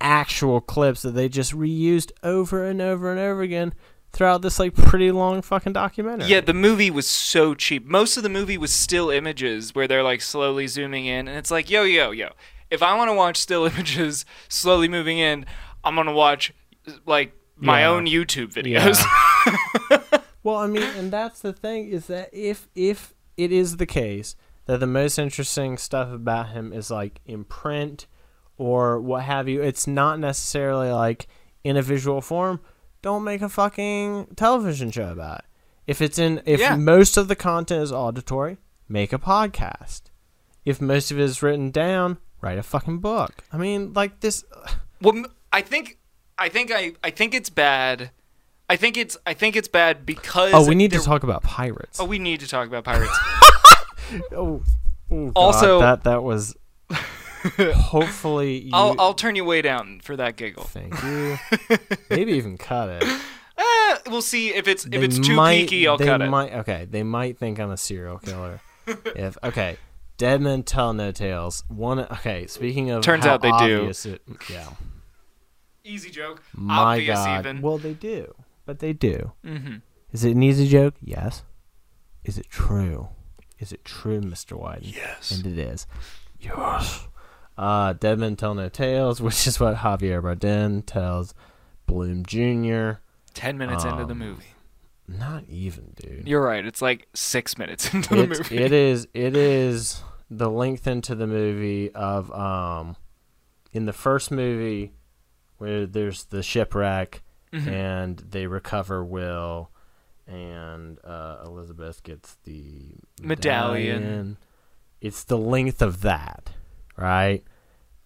actual 0.00 0.60
clips 0.60 1.02
that 1.02 1.10
they 1.12 1.28
just 1.28 1.52
reused 1.52 2.10
over 2.22 2.64
and 2.64 2.80
over 2.80 3.10
and 3.10 3.18
over 3.20 3.42
again 3.42 3.74
throughout 4.12 4.42
this 4.42 4.58
like 4.58 4.74
pretty 4.74 5.10
long 5.10 5.42
fucking 5.42 5.72
documentary. 5.74 6.28
Yeah, 6.28 6.40
the 6.40 6.54
movie 6.54 6.90
was 6.90 7.06
so 7.06 7.54
cheap. 7.54 7.84
Most 7.86 8.16
of 8.16 8.22
the 8.22 8.28
movie 8.28 8.58
was 8.58 8.72
still 8.72 9.10
images 9.10 9.74
where 9.74 9.86
they're 9.86 10.02
like 10.02 10.20
slowly 10.22 10.66
zooming 10.66 11.06
in, 11.06 11.28
and 11.28 11.36
it's 11.36 11.50
like, 11.50 11.70
yo, 11.70 11.82
yo, 11.84 12.10
yo. 12.10 12.30
If 12.70 12.82
I 12.82 12.96
want 12.96 13.08
to 13.10 13.14
watch 13.14 13.36
still 13.36 13.64
images 13.72 14.24
slowly 14.48 14.88
moving 14.88 15.18
in, 15.18 15.46
I'm 15.84 15.94
gonna 15.94 16.12
watch 16.12 16.52
like 17.06 17.32
my 17.56 17.80
Yeah. 17.80 17.88
own 17.90 18.06
YouTube 18.06 18.52
videos. 18.52 19.02
Well, 20.44 20.56
I 20.56 20.66
mean, 20.66 20.82
and 20.82 21.10
that's 21.10 21.40
the 21.40 21.52
thing 21.52 21.88
is 21.90 22.06
that 22.06 22.30
if 22.32 22.68
if 22.74 23.12
it 23.36 23.52
is 23.52 23.76
the 23.76 23.86
case 23.86 24.34
that 24.66 24.78
the 24.80 24.86
most 24.86 25.18
interesting 25.18 25.76
stuff 25.76 26.10
about 26.12 26.50
him 26.50 26.72
is 26.72 26.90
like 26.90 27.20
in 27.26 27.44
print 27.44 28.06
or 28.56 29.00
what 29.00 29.24
have 29.24 29.48
you, 29.48 29.60
it's 29.62 29.86
not 29.86 30.18
necessarily 30.18 30.90
like 30.90 31.26
in 31.64 31.76
a 31.76 31.82
visual 31.82 32.20
form. 32.22 32.60
Don't 33.02 33.24
make 33.24 33.42
a 33.42 33.48
fucking 33.48 34.28
television 34.36 34.90
show 34.90 35.10
about 35.10 35.40
it. 35.40 35.44
If 35.86 36.02
it's 36.02 36.18
in, 36.18 36.42
if 36.44 36.60
Yeah. 36.60 36.76
most 36.76 37.16
of 37.16 37.28
the 37.28 37.36
content 37.36 37.82
is 37.82 37.92
auditory, 37.92 38.58
make 38.88 39.12
a 39.12 39.18
podcast. 39.18 40.02
If 40.64 40.80
most 40.80 41.10
of 41.10 41.18
it 41.18 41.22
is 41.22 41.42
written 41.42 41.70
down, 41.70 42.18
write 42.40 42.58
a 42.58 42.62
fucking 42.62 42.98
book. 42.98 43.42
I 43.52 43.56
mean, 43.56 43.92
like 43.94 44.20
this. 44.20 44.44
Well, 45.00 45.26
I 45.52 45.62
think, 45.62 45.96
I 46.38 46.48
think, 46.48 46.72
I, 46.72 46.92
I 47.04 47.10
think 47.10 47.32
it's 47.32 47.50
bad. 47.50 48.10
I 48.68 48.74
think 48.74 48.96
it's, 48.96 49.16
I 49.24 49.32
think 49.32 49.54
it's 49.54 49.68
bad 49.68 50.04
because. 50.04 50.52
Oh, 50.52 50.66
we 50.68 50.74
need 50.74 50.90
to 50.90 50.98
talk 50.98 51.22
about 51.22 51.44
pirates. 51.44 52.00
Oh, 52.00 52.04
we 52.04 52.18
need 52.18 52.40
to 52.40 52.48
talk 52.48 52.66
about 52.66 52.82
pirates. 52.84 53.16
Oh, 54.32 54.62
oh, 55.10 55.26
God, 55.26 55.32
Also- 55.36 55.80
that 55.80 56.02
that 56.04 56.22
was. 56.22 56.56
Hopefully, 57.74 58.58
you, 58.64 58.70
I'll, 58.72 58.94
I'll 58.98 59.14
turn 59.14 59.36
you 59.36 59.44
way 59.44 59.62
down 59.62 60.00
for 60.02 60.16
that 60.16 60.36
giggle. 60.36 60.64
Thank 60.64 61.02
you. 61.02 61.38
Maybe 62.10 62.32
even 62.32 62.58
cut 62.58 62.88
it. 62.88 63.04
Eh, 63.56 63.96
we'll 64.08 64.22
see 64.22 64.54
if 64.54 64.68
it's 64.68 64.84
if 64.84 64.90
They 64.92 64.98
it's 65.02 65.18
too 65.18 65.34
might- 65.34 65.60
peaky. 65.68 65.86
I'll 65.88 65.98
cut 65.98 66.20
it. 66.22 66.28
Okay, 66.32 66.86
they 66.90 67.02
might 67.02 67.38
think 67.38 67.58
I'm 67.58 67.70
a 67.70 67.76
serial 67.76 68.18
killer. 68.18 68.60
if 68.86 69.36
okay, 69.44 69.76
dead 70.16 70.40
men 70.40 70.62
tell 70.62 70.92
no 70.92 71.12
tales. 71.12 71.64
One. 71.68 72.00
Okay, 72.00 72.46
speaking 72.46 72.90
of, 72.90 73.02
Turns 73.02 73.26
out 73.26 73.42
they 73.42 73.52
do. 73.58 73.90
It, 74.04 74.22
yeah. 74.50 74.68
Easy 75.84 76.10
joke. 76.10 76.42
My 76.54 76.94
Obvious 76.96 77.18
God. 77.18 77.40
even. 77.40 77.62
Well, 77.62 77.78
they 77.78 77.94
do, 77.94 78.34
but 78.66 78.78
they 78.80 78.92
do. 78.92 79.32
hmm 79.44 79.76
Is 80.12 80.22
it 80.24 80.32
an 80.32 80.42
easy 80.42 80.68
joke? 80.68 80.94
Yes. 81.02 81.42
Is 82.24 82.36
it 82.38 82.48
true? 82.50 83.08
Is 83.58 83.72
it 83.72 83.84
true, 83.84 84.20
Mr. 84.20 84.60
Wyden? 84.60 84.94
Yes. 84.94 85.30
And 85.30 85.46
it 85.46 85.58
is. 85.58 85.86
Yes. 86.38 87.06
Uh, 87.58 87.92
Dead 87.92 88.18
Men 88.18 88.36
Tell 88.36 88.54
No 88.54 88.68
Tales, 88.68 89.20
which 89.20 89.46
is 89.46 89.58
what 89.58 89.76
Javier 89.76 90.22
Bardem 90.22 90.84
tells 90.86 91.34
Bloom 91.86 92.24
Jr. 92.24 93.00
Ten 93.34 93.58
minutes 93.58 93.84
into 93.84 94.04
the 94.04 94.12
Um, 94.12 94.18
movie. 94.18 94.44
Not 95.08 95.44
even, 95.48 95.92
dude. 95.96 96.28
You're 96.28 96.42
right. 96.44 96.64
It's 96.64 96.80
like 96.82 97.08
six 97.14 97.56
minutes 97.58 97.92
into 97.94 98.14
the 98.14 98.22
It's, 98.30 98.38
movie. 98.50 98.58
it 98.62 98.72
is. 98.72 99.08
It 99.14 99.36
is 99.36 100.02
the 100.30 100.50
length 100.50 100.86
into 100.86 101.14
the 101.14 101.26
movie 101.26 101.90
of 101.94 102.30
um, 102.32 102.94
in 103.72 103.86
the 103.86 103.92
first 103.92 104.30
movie 104.30 104.92
where 105.56 105.86
there's 105.86 106.24
the 106.24 106.42
shipwreck 106.42 107.22
Mhm. 107.52 107.66
and 107.66 108.18
they 108.18 108.46
recover 108.46 109.02
Will, 109.02 109.70
and 110.26 110.98
uh, 111.02 111.38
Elizabeth 111.46 112.02
gets 112.02 112.36
the 112.44 112.92
Medallion. 113.22 114.36
It's 115.00 115.24
the 115.24 115.38
length 115.38 115.80
of 115.80 116.02
that, 116.02 116.50
right? 116.98 117.44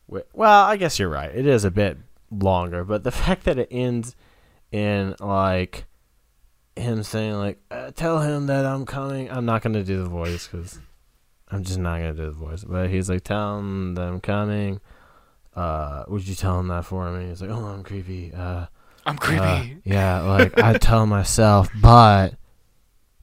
Well, 0.06 0.64
I 0.64 0.76
guess 0.76 0.98
you're 0.98 1.08
right. 1.08 1.34
It 1.34 1.46
is 1.46 1.64
a 1.64 1.70
bit 1.70 1.96
longer, 2.30 2.84
but 2.84 3.02
the 3.02 3.10
fact 3.22 3.44
that 3.44 3.58
it 3.58 3.68
ends 3.70 4.14
in 4.70 5.14
like 5.20 5.84
him 6.76 7.02
saying 7.02 7.34
like, 7.34 7.58
uh, 7.70 7.90
"Tell 7.92 8.20
him 8.20 8.46
that 8.46 8.64
I'm 8.66 8.84
coming." 8.86 9.30
I'm 9.30 9.44
not 9.46 9.62
gonna 9.62 9.82
do 9.84 10.02
the 10.02 10.08
voice 10.08 10.46
because 10.46 10.78
I'm 11.50 11.64
just 11.64 11.78
not 11.78 11.98
gonna 11.98 12.14
do 12.14 12.26
the 12.26 12.30
voice. 12.32 12.64
But 12.64 12.90
he's 12.90 13.08
like, 13.08 13.24
"Tell 13.24 13.58
him 13.58 13.94
that 13.94 14.04
I'm 14.04 14.20
coming." 14.20 14.80
Uh, 15.54 16.04
would 16.08 16.26
you 16.26 16.34
tell 16.34 16.58
him 16.60 16.68
that 16.68 16.84
for 16.84 17.10
me? 17.12 17.28
He's 17.28 17.42
like, 17.42 17.50
"Oh, 17.50 17.64
I'm 17.66 17.82
creepy." 17.82 18.32
Uh, 18.32 18.66
I'm 19.04 19.18
creepy. 19.18 19.42
uh, 19.42 19.64
yeah, 19.84 20.20
like 20.22 20.58
I 20.58 20.74
tell 20.78 21.06
myself, 21.06 21.68
but, 21.80 22.34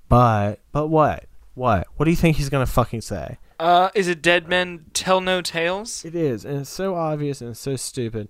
but, 0.07 0.59
but 0.71 0.87
what? 0.87 1.25
What? 1.55 1.87
What 1.95 2.05
do 2.05 2.11
you 2.11 2.17
think 2.17 2.37
he's 2.37 2.49
gonna 2.49 2.65
fucking 2.65 3.01
say? 3.01 3.37
Uh, 3.59 3.89
is 3.93 4.07
it 4.07 4.21
Dead 4.21 4.47
Men 4.47 4.85
Tell 4.93 5.19
No 5.19 5.41
Tales? 5.41 6.05
It 6.05 6.15
is, 6.15 6.45
and 6.45 6.59
it's 6.59 6.69
so 6.69 6.95
obvious 6.95 7.41
and 7.41 7.57
so 7.57 7.75
stupid. 7.75 8.29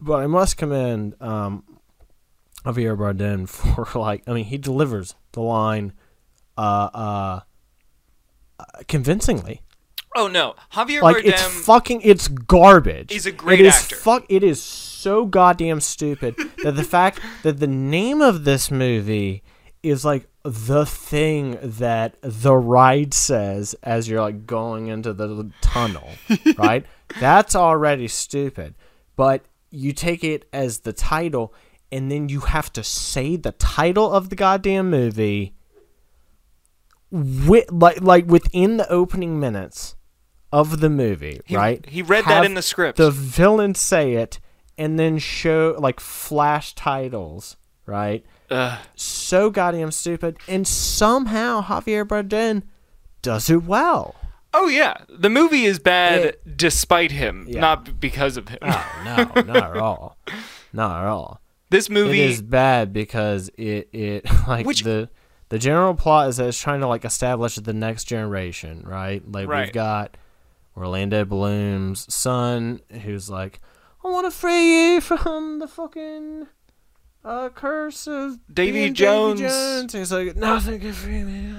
But 0.00 0.20
I 0.20 0.26
must 0.28 0.56
commend 0.56 1.20
um, 1.20 1.64
Javier 2.64 2.96
Bardem 2.96 3.48
for 3.92 3.98
like, 3.98 4.22
I 4.28 4.32
mean, 4.32 4.44
he 4.44 4.58
delivers 4.58 5.16
the 5.32 5.40
line, 5.40 5.92
uh, 6.56 6.88
uh, 6.94 7.40
uh, 8.60 8.64
convincingly. 8.86 9.62
Oh 10.14 10.28
no, 10.28 10.54
Javier 10.72 11.02
Like 11.02 11.16
Bardem. 11.16 11.24
it's 11.26 11.66
fucking, 11.66 12.00
it's 12.02 12.28
garbage. 12.28 13.12
He's 13.12 13.26
a 13.26 13.32
great 13.32 13.60
it 13.60 13.66
is 13.66 13.74
actor. 13.74 13.96
Fuck, 13.96 14.26
it 14.28 14.44
is 14.44 14.62
so 14.62 15.26
goddamn 15.26 15.80
stupid 15.80 16.36
that 16.62 16.76
the 16.76 16.84
fact 16.84 17.20
that 17.42 17.58
the 17.58 17.66
name 17.66 18.22
of 18.22 18.44
this 18.44 18.70
movie 18.70 19.42
is 19.88 20.04
like 20.04 20.28
the 20.42 20.86
thing 20.86 21.58
that 21.62 22.16
the 22.20 22.56
ride 22.56 23.14
says 23.14 23.74
as 23.82 24.08
you're 24.08 24.20
like 24.20 24.46
going 24.46 24.88
into 24.88 25.12
the 25.12 25.50
tunnel, 25.60 26.08
right? 26.58 26.86
That's 27.20 27.54
already 27.56 28.08
stupid. 28.08 28.74
But 29.16 29.44
you 29.70 29.92
take 29.92 30.22
it 30.22 30.48
as 30.52 30.80
the 30.80 30.92
title 30.92 31.52
and 31.90 32.10
then 32.10 32.28
you 32.28 32.40
have 32.40 32.72
to 32.74 32.82
say 32.82 33.36
the 33.36 33.52
title 33.52 34.10
of 34.12 34.28
the 34.28 34.36
goddamn 34.36 34.90
movie 34.90 35.54
with 37.10 37.70
like 37.70 38.00
like 38.00 38.26
within 38.26 38.76
the 38.76 38.90
opening 38.90 39.38
minutes 39.38 39.96
of 40.52 40.80
the 40.80 40.90
movie, 40.90 41.40
he, 41.44 41.56
right? 41.56 41.84
He 41.86 42.02
read 42.02 42.24
that 42.26 42.44
in 42.44 42.54
the 42.54 42.62
script. 42.62 42.98
the 42.98 43.10
villain 43.10 43.74
say 43.74 44.14
it 44.14 44.40
and 44.78 44.98
then 44.98 45.18
show 45.18 45.76
like 45.78 46.00
flash 46.00 46.74
titles, 46.74 47.56
right? 47.86 48.24
Ugh. 48.50 48.78
So 48.94 49.50
goddamn 49.50 49.90
stupid, 49.90 50.38
and 50.48 50.66
somehow 50.66 51.62
Javier 51.62 52.04
Bardem 52.06 52.62
does 53.22 53.50
it 53.50 53.64
well. 53.64 54.14
oh 54.54 54.68
yeah, 54.68 54.94
the 55.08 55.28
movie 55.28 55.64
is 55.64 55.78
bad 55.78 56.20
It- 56.24 56.56
despite 56.56 57.10
him, 57.12 57.46
Yeah. 57.48 57.60
not 57.60 58.00
because 58.00 58.36
of 58.36 58.48
him. 58.48 58.58
Oh 58.62 59.02
no, 59.04 59.42
not 59.42 59.56
at 59.56 59.76
all, 59.76 60.16
not 60.72 61.02
at 61.02 61.08
all. 61.08 61.40
this 61.70 61.90
movie. 61.90 62.22
It 62.22 62.30
is 62.30 62.42
bad 62.42 62.92
because 62.92 63.50
it 63.58 63.88
it 63.92 64.24
like 64.48 64.64
Which- 64.66 64.82
the 64.82 65.08
the 65.48 65.58
general 65.58 65.94
plot 65.94 66.28
is 66.28 66.36
that 66.38 66.48
it's 66.48 66.58
trying 66.60 66.80
to 66.80 66.86
like 66.88 67.04
establish 67.04 67.56
the 67.56 67.72
next 67.72 68.04
generation, 68.04 68.82
right? 68.86 69.22
Like 69.30 69.48
Right. 69.48 69.66
we've 69.66 69.72
got 69.74 70.16
Orlando 70.76 71.24
Bloom's 71.24 72.12
son 72.12 72.80
who's 73.02 73.28
like, 73.30 73.60
I 74.04 74.08
want 74.08 74.26
to 74.26 74.30
free 74.30 74.94
you 74.94 75.00
from 75.00 75.58
the 75.58 75.68
fucking 75.68 76.46
uh, 77.26 77.48
curse 77.50 78.06
of 78.06 78.38
Davy 78.52 78.72
being 78.72 78.94
Jones. 78.94 79.40
Jones. 79.40 79.92
He's 79.92 80.12
like, 80.12 80.36
nothing 80.36 80.80
can 80.80 80.92
free 80.92 81.24
me. 81.24 81.52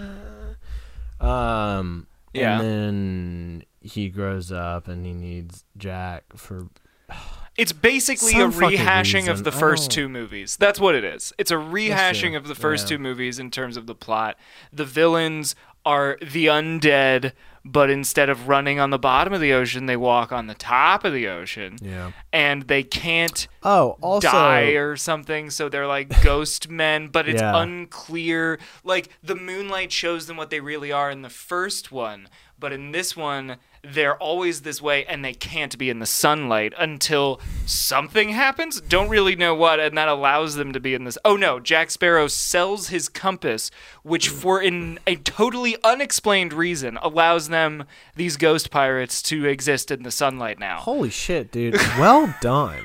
Um, 1.20 2.08
Yeah. 2.34 2.60
and 2.60 2.64
then 2.64 3.64
he 3.82 4.10
grows 4.10 4.52
up 4.52 4.88
and 4.88 5.06
he 5.06 5.14
needs 5.14 5.66
Jack 5.78 6.24
for 6.36 6.68
It's 7.58 7.72
basically 7.74 8.34
Some 8.34 8.52
a 8.52 8.54
rehashing 8.54 9.28
of 9.28 9.44
the 9.44 9.52
first 9.52 9.90
two 9.90 10.08
movies. 10.08 10.58
That's 10.58 10.80
what 10.80 10.94
it 10.94 11.04
is. 11.04 11.34
It's 11.40 11.50
a 11.50 11.56
rehashing 11.56 12.38
of 12.38 12.48
the 12.48 12.54
first 12.54 12.86
Yeah. 12.86 12.98
two 12.98 13.02
movies 13.02 13.40
in 13.40 13.50
terms 13.50 13.78
of 13.78 13.88
the 13.88 13.96
plot. 13.96 14.38
The 14.72 14.86
villains 14.86 15.56
are 15.84 16.18
the 16.22 16.46
undead, 16.48 17.32
but 17.72 17.90
instead 17.90 18.30
of 18.30 18.48
running 18.48 18.80
on 18.80 18.90
the 18.90 18.98
bottom 19.00 19.34
of 19.34 19.42
the 19.42 19.54
ocean, 19.54 19.86
they 19.86 19.98
walk 19.98 20.32
on 20.32 20.48
the 20.48 20.54
top 20.56 21.04
of 21.04 21.14
the 21.14 21.28
ocean. 21.28 21.78
Yeah. 21.82 22.12
And 22.34 22.64
they 22.64 22.84
can't 22.84 23.48
Oh, 23.64 23.98
also 24.02 24.28
die 24.30 24.70
or 24.76 24.96
something, 24.96 25.50
so 25.50 25.68
they're 25.70 25.88
like 25.88 26.22
ghost 26.24 26.70
men, 26.70 27.08
but 27.10 27.28
it's 27.28 27.42
Yeah. 27.42 27.62
unclear. 27.62 28.60
Like 28.84 29.10
the 29.24 29.36
moonlight 29.36 29.92
shows 29.92 30.28
them 30.28 30.38
what 30.38 30.50
they 30.50 30.60
really 30.60 30.92
are 30.92 31.12
in 31.12 31.22
the 31.22 31.30
first 31.30 31.92
one, 31.92 32.30
but 32.60 32.74
in 32.74 32.92
this 32.92 33.16
one, 33.16 33.58
they're 33.84 34.18
always 34.18 34.62
this 34.62 34.82
way 34.82 35.06
and 35.06 35.24
they 35.24 35.34
can't 35.34 35.78
be 35.78 35.90
in 35.90 36.00
the 36.00 36.06
sunlight 36.06 36.74
until 36.78 37.40
something 37.66 38.30
happens. 38.30 38.82
Don't 38.82 39.10
really 39.10 39.36
know 39.36 39.56
what, 39.56 39.80
and 39.80 39.98
that 39.98 40.08
allows 40.08 40.56
them 40.56 40.74
to 40.74 40.80
be 40.80 40.94
in 40.94 41.04
this. 41.04 41.18
Oh 41.24 41.36
no, 41.36 41.60
Jack 41.60 41.92
Sparrow 41.92 42.28
sells 42.28 42.90
his 42.90 43.10
compass, 43.10 43.72
which 44.04 44.32
mm. 44.32 44.36
for 44.36 44.62
in 44.62 45.00
a 45.08 45.16
totally 45.18 45.78
unexplained 45.84 46.54
reason 46.54 46.98
allows 47.02 47.50
them 47.50 47.86
these 48.16 48.38
ghost 48.38 48.72
pirates 48.72 49.22
to 49.24 49.46
exist 49.46 49.92
in 49.92 50.04
the 50.04 50.12
sunlight 50.12 50.60
now. 50.60 50.78
Holy 50.78 51.10
shit, 51.10 51.52
dude. 51.52 51.76
Well 51.98 52.34
done. 52.42 52.82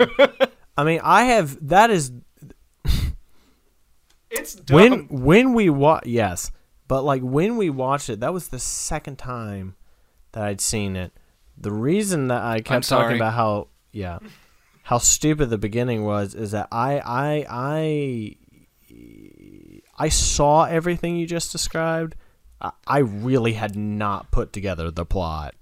I 0.77 0.85
mean, 0.85 1.01
I 1.03 1.25
have 1.25 1.69
that 1.69 1.91
is 1.91 2.13
It's 4.31 4.55
dumb. 4.55 4.77
when 4.77 5.09
when 5.09 5.55
we 5.55 5.69
watch 5.69 6.07
yes, 6.07 6.51
but 6.93 7.05
like 7.05 7.23
when 7.23 7.57
we 7.57 7.71
watched 7.71 8.11
it, 8.11 8.21
that 8.21 8.35
was 8.35 8.49
the 8.49 8.59
second 8.59 9.17
time 9.17 9.77
that 10.33 10.45
I'd 10.45 10.61
seen 10.61 10.95
it. 10.95 11.11
The 11.57 11.73
reason 11.73 12.29
that 12.29 12.43
I 12.43 12.61
kept 12.61 12.87
talking 12.87 13.17
about 13.17 13.33
how 13.33 13.69
yeah, 13.93 14.19
how 14.83 14.99
stupid 14.99 15.49
the 15.49 15.57
beginning 15.57 16.05
was 16.05 16.35
is 16.35 16.51
that 16.51 16.69
I 16.71 16.99
I 16.99 17.47
I 17.49 18.37
I 19.99 20.11
saw 20.11 20.65
everything 20.65 21.17
you 21.17 21.27
just 21.27 21.51
described. 21.51 22.15
I, 22.61 22.73
I 22.87 22.99
really 22.99 23.55
had 23.55 23.75
not 23.75 24.31
put 24.31 24.53
together 24.53 24.91
the 24.91 25.07
plot 25.07 25.55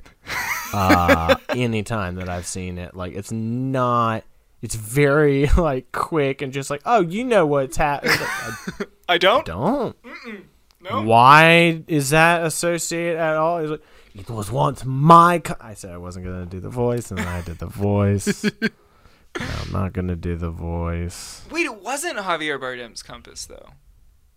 uh, 0.72 1.36
any 1.50 1.84
time 1.84 2.16
that 2.16 2.28
I've 2.28 2.46
seen 2.48 2.76
it. 2.76 2.96
Like 2.96 3.14
it's 3.14 3.30
not. 3.30 4.24
It's 4.62 4.74
very 4.74 5.46
like 5.56 5.92
quick 5.92 6.42
and 6.42 6.52
just 6.52 6.70
like, 6.70 6.82
oh, 6.84 7.02
you 7.02 7.22
know 7.22 7.46
what's 7.46 7.76
happening. 7.76 8.18
I 9.08 9.16
don't. 9.16 9.46
Don't. 9.46 9.94
No. 10.82 11.02
Why 11.02 11.82
is 11.88 12.10
that 12.10 12.42
associated 12.44 13.18
at 13.18 13.36
all? 13.36 13.58
It's 13.58 13.70
like, 13.70 13.82
it 14.14 14.30
was 14.30 14.50
once 14.50 14.84
my. 14.84 15.38
Co-. 15.40 15.54
I 15.60 15.74
said 15.74 15.92
I 15.92 15.98
wasn't 15.98 16.24
gonna 16.26 16.46
do 16.46 16.58
the 16.60 16.68
voice, 16.70 17.10
and 17.10 17.18
then 17.18 17.28
I 17.28 17.42
did 17.42 17.58
the 17.58 17.66
voice. 17.66 18.44
No, 18.44 18.50
I'm 19.38 19.72
not 19.72 19.92
gonna 19.92 20.16
do 20.16 20.36
the 20.36 20.50
voice, 20.50 21.42
Wait, 21.50 21.64
it 21.66 21.80
wasn't 21.82 22.18
Javier 22.18 22.58
Bardem's 22.60 23.02
compass 23.02 23.46
though. 23.46 23.68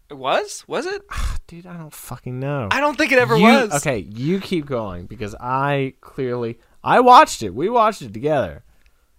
It 0.10 0.16
was? 0.16 0.64
Was 0.68 0.86
it? 0.86 1.02
Ah, 1.10 1.38
dude. 1.48 1.66
I 1.66 1.76
don't 1.78 1.94
fucking 1.94 2.40
know. 2.40 2.68
I 2.72 2.80
don't 2.80 2.98
think 2.98 3.12
it 3.12 3.18
ever 3.18 3.36
You- 3.36 3.44
was. 3.46 3.74
Okay, 3.78 4.00
you 4.00 4.40
keep 4.40 4.66
going 4.68 5.06
because 5.08 5.34
I 5.40 5.94
clearly 6.02 6.60
I 6.84 7.00
watched 7.00 7.42
it. 7.42 7.56
We 7.56 7.70
watched 7.70 8.02
it 8.04 8.14
together, 8.14 8.64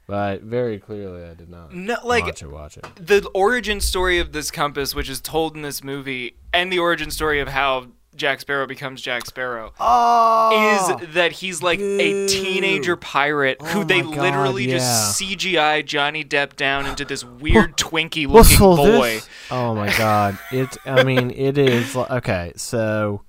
but 0.07 0.43
very 0.43 0.79
clearly 0.79 1.25
I 1.25 1.35
did 1.35 1.49
not. 1.49 1.73
No, 1.75 1.97
like 2.05 2.25
watch 2.27 2.43
it. 2.43 2.51
Watch 2.51 2.77
it. 2.79 2.85
the 2.97 3.29
origin 3.35 3.81
story 3.81 4.19
of 4.19 4.33
this 4.33 4.51
compass, 4.51 4.95
which 4.95 5.09
is 5.09 5.21
told 5.21 5.57
in 5.57 5.63
this 5.63 5.83
movie, 5.85 6.37
and 6.53 6.73
the 6.73 6.79
origin 6.79 7.11
story 7.11 7.41
of 7.41 7.49
how 7.49 7.87
Jack 8.17 8.41
Sparrow 8.41 8.65
becomes 8.67 9.03
Jack 9.03 9.27
Sparrow, 9.27 9.73
Oh, 9.81 10.97
is 11.01 11.15
that 11.15 11.33
he's 11.33 11.63
like 11.63 11.81
a 11.81 12.29
teenager 12.29 12.95
pirate 12.97 13.61
who 13.61 13.81
Oh 13.81 13.85
they 13.85 14.03
God, 14.03 14.17
literally 14.17 14.67
yeah. 14.67 14.77
just 14.79 15.21
CGI 15.21 15.85
Johnny 15.85 16.25
Depp 16.25 16.55
down 16.55 16.87
into 16.87 17.05
this 17.05 17.25
weird 17.25 17.77
Twinkie 17.77 18.29
What's 18.29 18.61
looking 18.61 18.85
boy. 18.99 19.15
this? 19.15 19.29
Oh 19.51 19.75
my 19.75 19.93
god! 19.99 20.39
It. 20.53 20.77
I 20.85 21.03
mean, 21.03 21.33
it 21.33 21.59
is 21.59 21.97
li- 21.97 22.07
okay. 22.09 22.53
So, 22.55 23.23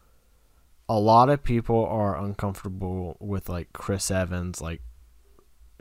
a 0.88 0.99
lot 0.99 1.30
of 1.30 1.41
people 1.43 1.84
are 1.88 2.15
uncomfortable 2.15 3.17
with 3.19 3.49
like 3.49 3.73
Chris 3.73 4.11
Evans, 4.11 4.61
like 4.61 4.82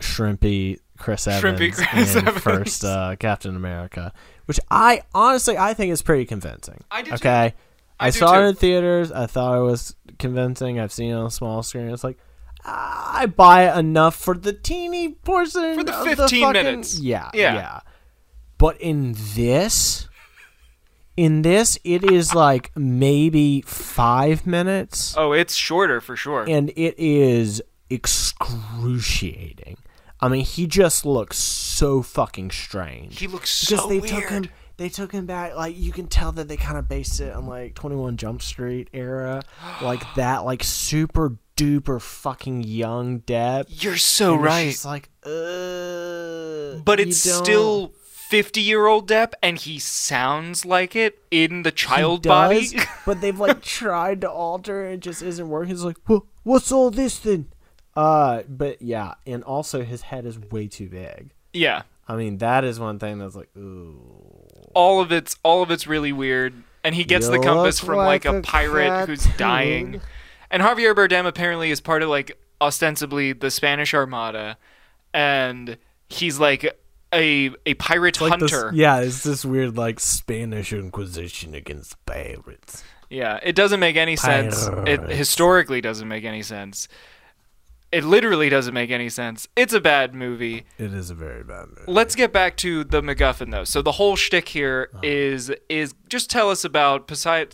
shrimpy 0.00 0.78
Chris 0.98 1.26
Evans 1.26 1.76
Chris 1.76 2.14
in 2.16 2.26
Evans. 2.28 2.42
first 2.42 2.84
uh, 2.84 3.16
Captain 3.18 3.56
America, 3.56 4.12
which 4.46 4.60
I 4.70 5.02
honestly 5.14 5.58
I 5.58 5.74
think 5.74 5.92
is 5.92 6.02
pretty 6.02 6.24
convincing. 6.24 6.82
I 6.90 7.02
too. 7.02 7.14
Okay, 7.14 7.54
I 8.00 8.06
I, 8.06 8.10
saw 8.10 8.34
too. 8.34 8.44
it 8.44 8.48
in 8.50 8.54
theaters. 8.56 9.10
I 9.12 9.26
thought 9.26 9.58
it 9.58 9.62
was 9.62 9.96
convincing. 10.18 10.78
I've 10.80 10.92
seen 10.92 11.10
it 11.10 11.14
on 11.14 11.26
a 11.26 11.30
small 11.30 11.62
screen. 11.62 11.88
It's 11.90 12.04
like. 12.04 12.18
I 12.66 13.26
buy 13.26 13.78
enough 13.78 14.16
for 14.16 14.34
the 14.34 14.54
teeny 14.54 15.10
portion 15.10 15.74
For 15.74 15.84
the 15.84 15.94
of 15.94 16.06
15 16.06 16.16
fucking- 16.40 16.52
minutes. 16.64 16.98
Yeah, 16.98 17.30
Yeah. 17.34 17.54
yeah. 17.54 17.80
But 18.56 18.80
in 18.80 19.14
this, 19.34 20.08
in 21.14 21.42
this, 21.42 21.78
it 21.84 22.10
is 22.10 22.34
like 22.34 22.70
maybe 22.74 23.60
five 23.66 24.46
minutes, 24.46 25.14
Oh, 25.14 25.32
it's 25.32 25.54
shorter 25.54 26.00
for 26.00 26.16
sure. 26.16 26.46
and 26.48 26.70
it 26.70 26.94
is 26.98 27.60
excruciating. 27.90 29.76
I 30.20 30.28
mean, 30.28 30.44
he 30.44 30.66
just 30.66 31.04
looks 31.04 31.36
so 31.38 32.02
fucking 32.02 32.50
strange 32.52 33.18
he 33.18 33.26
looks 33.26 33.50
so 33.50 33.76
because 33.76 33.88
they 33.88 33.98
weird. 34.00 34.08
took 34.22 34.30
him. 34.30 34.48
They 34.76 34.88
took 34.88 35.12
him 35.12 35.26
back. 35.26 35.54
Like 35.54 35.78
you 35.78 35.92
can 35.92 36.06
tell 36.08 36.32
that 36.32 36.48
they 36.48 36.56
kind 36.56 36.78
of 36.78 36.88
based 36.88 37.20
it 37.20 37.32
on 37.34 37.46
like 37.46 37.74
Twenty 37.74 37.96
One 37.96 38.16
Jump 38.16 38.42
Street 38.42 38.88
era, 38.92 39.42
like 39.82 40.02
that, 40.16 40.44
like 40.44 40.64
super 40.64 41.36
duper 41.56 42.00
fucking 42.00 42.62
young 42.64 43.20
Depp. 43.20 43.66
You're 43.68 43.96
so 43.96 44.34
And 44.34 44.44
it's 44.44 44.46
right. 44.46 44.70
just 44.72 44.84
like, 44.84 45.10
uh, 45.24 46.80
but 46.84 46.98
it's 47.00 47.18
still 47.18 47.92
50 48.28 48.60
year 48.60 48.86
old 48.86 49.08
Depp, 49.08 49.34
and 49.42 49.58
he 49.58 49.78
sounds 49.78 50.64
like 50.64 50.96
it 50.96 51.18
in 51.30 51.62
the 51.62 51.70
He 51.70 51.76
child 51.76 52.22
does, 52.22 52.72
body. 52.72 52.84
but 53.06 53.20
they've 53.20 53.38
like 53.38 53.62
tried 53.62 54.22
to 54.22 54.30
alter 54.30 54.84
it. 54.86 54.94
It 54.94 55.00
just 55.00 55.22
isn't 55.22 55.48
working. 55.48 55.70
He's 55.70 55.84
like, 55.84 55.98
well, 56.08 56.26
what's 56.42 56.72
all 56.72 56.90
this 56.90 57.18
then? 57.20 57.46
Uh, 57.96 58.42
but 58.48 58.82
yeah, 58.82 59.14
and 59.26 59.42
also 59.44 59.82
his 59.84 60.02
head 60.02 60.26
is 60.26 60.38
way 60.38 60.66
too 60.66 60.88
big. 60.88 61.30
yeah, 61.52 61.82
I 62.08 62.16
mean, 62.16 62.38
that 62.38 62.64
is 62.64 62.78
one 62.80 62.98
thing 62.98 63.18
that's 63.18 63.34
like, 63.36 63.48
ooh. 63.56 64.00
all 64.74 65.00
of 65.00 65.12
it's 65.12 65.36
all 65.42 65.62
of 65.62 65.70
it's 65.70 65.86
really 65.86 66.12
weird, 66.12 66.54
and 66.82 66.94
he 66.94 67.04
gets 67.04 67.26
You 67.26 67.32
the 67.32 67.38
compass 67.38 67.78
from 67.80 67.96
like, 67.98 68.24
like 68.24 68.34
a 68.34 68.38
a 68.38 68.42
pirate 68.42 69.06
who's 69.08 69.24
dying. 69.36 70.00
And 70.50 70.62
Javier 70.62 70.94
Bardem 70.94 71.26
apparently 71.26 71.70
is 71.70 71.80
part 71.80 72.02
of 72.02 72.08
like 72.08 72.38
ostensibly 72.60 73.32
the 73.32 73.50
Spanish 73.50 73.94
Armada, 73.94 74.56
and 75.12 75.78
he's 76.08 76.38
like 76.38 76.64
a 77.12 77.50
a 77.66 77.74
pirate 77.74 78.20
Like 78.20 78.38
this- 78.40 78.50
hunter. 78.52 78.70
yeah, 78.74 79.00
it's 79.00 79.22
this 79.22 79.44
weird 79.44 79.76
like 79.76 80.00
Spanish 80.00 80.72
Inquisition 80.72 81.54
against 81.54 82.04
pirates. 82.06 82.82
Yeah, 83.10 83.38
it 83.42 83.54
doesn't 83.54 83.78
make 83.80 83.96
any 83.96 84.16
sense. 84.16 84.68
It 84.86 85.00
historically 85.10 85.80
doesn't 85.80 86.08
make 86.08 86.24
any 86.24 86.42
sense. 86.42 86.88
It 87.94 88.04
literally 88.04 88.48
doesn't 88.48 88.74
make 88.74 88.90
any 88.90 89.08
sense. 89.08 89.46
It's 89.56 89.72
a 89.72 89.80
bad 89.80 90.14
movie. 90.14 90.64
It 90.78 90.92
is 90.92 91.10
a 91.10 91.14
very 91.14 91.44
bad 91.44 91.68
movie. 91.68 91.84
Let's 91.86 92.14
get 92.14 92.32
back 92.32 92.56
to 92.58 92.84
the 92.84 93.00
MacGuffin 93.02 93.50
though. 93.50 93.64
So 93.64 93.82
the 93.82 93.92
whole 93.92 94.16
shtick 94.16 94.48
here 94.48 94.88
Uh-huh. 94.92 95.00
is 95.04 95.52
is 95.68 95.94
just 96.08 96.28
tell 96.30 96.50
us 96.50 96.64
about 96.64 97.06
Poseidon. 97.06 97.52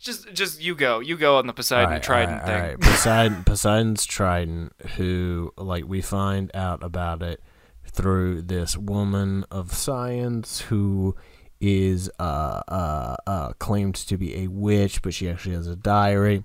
Just 0.00 0.32
just 0.32 0.62
you 0.62 0.74
go. 0.74 1.00
You 1.00 1.16
go 1.18 1.36
on 1.36 1.46
the 1.46 1.52
Poseidon 1.52 1.84
Alright, 1.86 2.02
Trident 2.02 2.40
alright, 2.40 2.46
thing. 2.46 2.54
alright. 2.62 2.80
Poseidon, 2.80 3.44
Poseidon's 3.44 4.06
trident, 4.06 4.72
who 4.96 5.52
like 5.58 5.84
we 5.86 6.00
find 6.00 6.50
out 6.54 6.82
about 6.82 7.22
it 7.22 7.42
through 7.86 8.40
this 8.42 8.76
woman 8.78 9.44
of 9.50 9.74
science 9.74 10.62
who 10.62 11.14
is 11.60 12.10
uh, 12.18 12.62
uh, 12.68 13.16
uh, 13.26 13.52
claimed 13.58 13.94
to 13.96 14.16
be 14.16 14.34
a 14.42 14.46
witch, 14.46 15.02
but 15.02 15.12
she 15.12 15.28
actually 15.28 15.54
has 15.54 15.66
a 15.66 15.76
diary. 15.76 16.44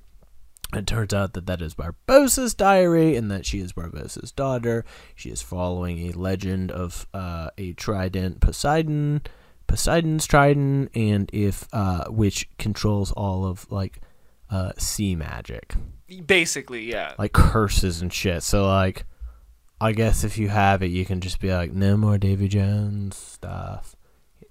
It 0.75 0.87
turns 0.87 1.13
out 1.13 1.33
that 1.33 1.45
that 1.45 1.61
is 1.61 1.75
Barbossa's 1.75 2.53
diary, 2.53 3.15
and 3.15 3.31
that 3.31 3.45
she 3.45 3.59
is 3.59 3.73
Barbossa's 3.73 4.31
daughter. 4.31 4.85
She 5.15 5.29
is 5.29 5.41
following 5.41 6.07
a 6.09 6.11
legend 6.11 6.71
of 6.71 7.07
uh, 7.13 7.49
a 7.57 7.73
trident, 7.73 8.41
Poseidon, 8.41 9.21
Poseidon's 9.67 10.25
trident, 10.25 10.91
and 10.93 11.29
if 11.33 11.67
uh, 11.73 12.05
which 12.09 12.49
controls 12.57 13.11
all 13.11 13.45
of 13.45 13.71
like 13.71 13.99
uh, 14.49 14.73
sea 14.77 15.15
magic, 15.15 15.75
Basically, 16.25 16.89
yeah. 16.91 17.13
like 17.17 17.33
curses 17.33 18.01
and 18.01 18.13
shit. 18.13 18.43
So 18.43 18.67
like, 18.67 19.05
I 19.81 19.91
guess 19.91 20.23
if 20.23 20.37
you 20.37 20.49
have 20.49 20.83
it, 20.83 20.87
you 20.91 21.03
can 21.05 21.19
just 21.19 21.39
be 21.39 21.51
like, 21.51 21.73
no 21.73 21.97
more 21.97 22.17
Davy 22.17 22.47
Jones 22.47 23.17
stuff. 23.17 23.95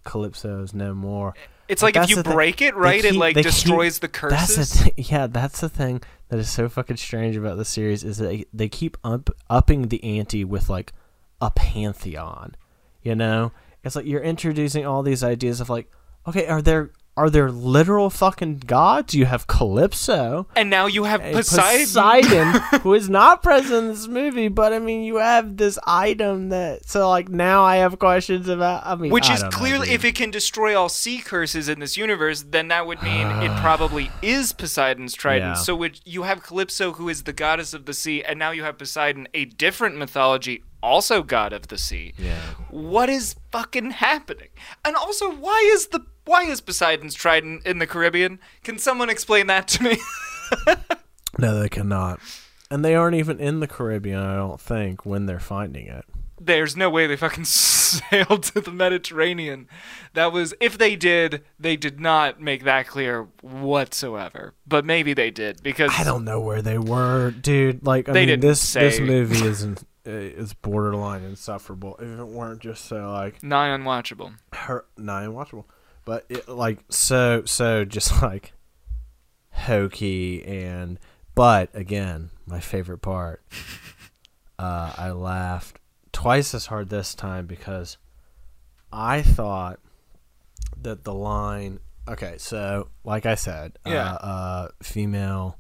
Calypso's 0.04 0.74
no 0.74 0.94
more. 0.94 1.34
It's 1.68 1.82
like 1.82 1.96
if 1.96 2.10
you 2.10 2.16
the 2.16 2.22
thing. 2.24 2.32
break 2.32 2.62
it, 2.62 2.74
right, 2.74 3.04
it 3.04 3.14
like 3.14 3.34
they 3.34 3.42
keep- 3.42 3.52
destroys 3.52 3.98
the 4.00 4.08
curses. 4.08 4.56
That's 4.56 4.56
the 4.56 4.84
thing. 4.84 4.92
Yeah, 5.10 5.26
that's 5.26 5.60
the 5.60 5.68
thing 5.68 6.02
that 6.28 6.38
is 6.38 6.50
so 6.50 6.68
fucking 6.68 6.96
strange 6.96 7.36
about 7.36 7.56
the 7.56 7.64
series 7.64 8.04
is 8.04 8.18
that 8.18 8.26
they, 8.26 8.44
they 8.52 8.68
keep 8.68 8.96
up, 9.04 9.30
upping 9.48 9.88
the 9.88 10.02
ante 10.18 10.44
with 10.44 10.68
like 10.68 10.92
a 11.40 11.50
pantheon. 11.50 12.56
You 13.02 13.14
know, 13.14 13.52
it's 13.82 13.96
like 13.96 14.06
you're 14.06 14.22
introducing 14.22 14.86
all 14.86 15.02
these 15.02 15.22
ideas 15.24 15.60
of 15.60 15.68
like, 15.70 15.90
okay, 16.26 16.46
are 16.46 16.62
there 16.62 16.90
are 17.16 17.30
there 17.30 17.50
literal 17.50 18.10
fucking 18.10 18.58
gods? 18.66 19.14
You 19.14 19.26
have 19.26 19.46
Calypso, 19.46 20.46
And 20.56 20.68
now 20.68 20.86
you 20.86 21.04
have 21.04 21.20
Poseidon. 21.22 21.80
Poseidon, 21.80 22.52
who 22.80 22.94
is 22.94 23.08
not 23.08 23.42
present 23.42 23.72
in 23.84 23.88
this 23.88 24.08
movie, 24.08 24.48
but 24.48 24.72
I 24.72 24.78
mean, 24.80 25.02
you 25.04 25.16
have 25.16 25.56
this 25.56 25.78
item 25.86 26.48
that. 26.48 26.88
So 26.88 27.08
like 27.08 27.28
now, 27.28 27.62
I 27.62 27.76
have 27.76 27.98
questions 27.98 28.48
about. 28.48 28.84
I 28.84 28.96
mean, 28.96 29.12
Which 29.12 29.30
I 29.30 29.34
is 29.34 29.42
know, 29.42 29.50
clearly, 29.50 29.86
dude. 29.86 29.94
if 29.94 30.04
it 30.04 30.14
can 30.16 30.30
destroy 30.30 30.76
all 30.76 30.88
sea 30.88 31.18
curses 31.18 31.68
in 31.68 31.80
this 31.80 31.96
universe, 31.96 32.42
then 32.48 32.68
that 32.68 32.86
would 32.86 33.02
mean 33.02 33.26
it 33.42 33.56
probably 33.60 34.10
is 34.22 34.52
Poseidon's 34.52 35.14
trident. 35.14 35.50
Yeah. 35.56 35.62
So 35.62 35.76
which 35.76 36.00
you 36.04 36.24
have 36.24 36.42
Calypso, 36.42 36.92
who 36.94 37.08
is 37.08 37.22
the 37.24 37.32
goddess 37.32 37.74
of 37.74 37.86
the 37.86 37.94
sea, 37.94 38.22
and 38.24 38.38
now 38.38 38.50
you 38.50 38.64
have 38.64 38.78
Poseidon, 38.78 39.28
a 39.34 39.44
different 39.44 39.96
mythology, 39.96 40.64
also 40.82 41.22
god 41.22 41.52
of 41.52 41.68
the 41.68 41.78
sea. 41.78 42.12
Yeah. 42.18 42.40
What 42.70 43.08
is 43.08 43.36
fucking 43.52 43.92
happening? 43.92 44.48
And 44.84 44.96
also, 44.96 45.30
why 45.32 45.70
is 45.72 45.86
the 45.88 46.04
why 46.24 46.44
is 46.44 46.60
Poseidon's 46.60 47.14
trident 47.14 47.66
in 47.66 47.78
the 47.78 47.86
Caribbean? 47.86 48.38
Can 48.62 48.78
someone 48.78 49.10
explain 49.10 49.46
that 49.48 49.68
to 49.68 49.82
me? 49.82 49.96
No, 51.36 51.58
they 51.58 51.68
cannot. 51.68 52.20
And 52.70 52.84
they 52.84 52.94
aren't 52.94 53.16
even 53.16 53.40
in 53.40 53.58
the 53.58 53.66
Caribbean, 53.66 54.20
I 54.20 54.36
don't 54.36 54.60
think, 54.60 55.04
when 55.04 55.26
they're 55.26 55.40
finding 55.40 55.88
it. 55.88 56.04
There's 56.40 56.76
no 56.76 56.88
way 56.90 57.08
they 57.08 57.16
fucking 57.16 57.44
sailed 57.44 58.44
to 58.44 58.60
the 58.60 58.70
Mediterranean. 58.70 59.68
That 60.12 60.32
was 60.32 60.54
if 60.60 60.78
they 60.78 60.94
did, 60.94 61.42
they 61.58 61.76
did 61.76 61.98
not 61.98 62.40
make 62.40 62.62
that 62.64 62.86
clear 62.86 63.26
whatsoever. 63.40 64.54
But 64.66 64.84
maybe 64.84 65.12
they 65.12 65.30
did 65.32 65.60
because 65.62 65.90
I 65.98 66.04
don't 66.04 66.24
know 66.24 66.40
where 66.40 66.62
they 66.62 66.78
were, 66.78 67.32
dude. 67.32 67.84
Like, 67.84 68.08
I 68.08 68.12
They 68.12 68.20
mean, 68.20 68.28
didn't 68.28 68.42
this 68.42 68.72
this 68.72 69.00
movie 69.00 69.44
is 69.46 69.62
in, 69.64 69.76
uh, 70.06 70.10
is 70.10 70.54
borderline 70.54 71.22
insufferable. 71.24 71.96
If 71.98 72.18
it 72.20 72.26
weren't 72.28 72.60
just 72.60 72.84
so 72.84 73.10
like 73.12 73.42
nigh 73.42 73.76
unwatchable. 73.76 74.34
her, 74.52 74.84
not 74.96 75.24
unwatchable, 75.24 75.64
but 76.04 76.24
it, 76.28 76.48
like 76.48 76.80
so 76.88 77.44
so 77.44 77.84
just 77.84 78.22
like 78.22 78.52
hokey 79.50 80.44
and. 80.44 80.98
But 81.36 81.70
again, 81.74 82.30
my 82.46 82.60
favorite 82.60 82.98
part. 83.02 83.42
Uh, 84.56 84.92
I 84.96 85.10
laughed 85.10 85.80
twice 86.12 86.54
as 86.54 86.66
hard 86.66 86.88
this 86.88 87.12
time 87.16 87.46
because 87.46 87.98
I 88.92 89.20
thought 89.20 89.80
that 90.80 91.02
the 91.02 91.12
line. 91.12 91.80
Okay, 92.08 92.36
so 92.38 92.88
like 93.02 93.26
I 93.26 93.34
said, 93.34 93.76
Yeah. 93.84 94.12
uh, 94.12 94.16
uh, 94.26 94.68
female 94.80 95.58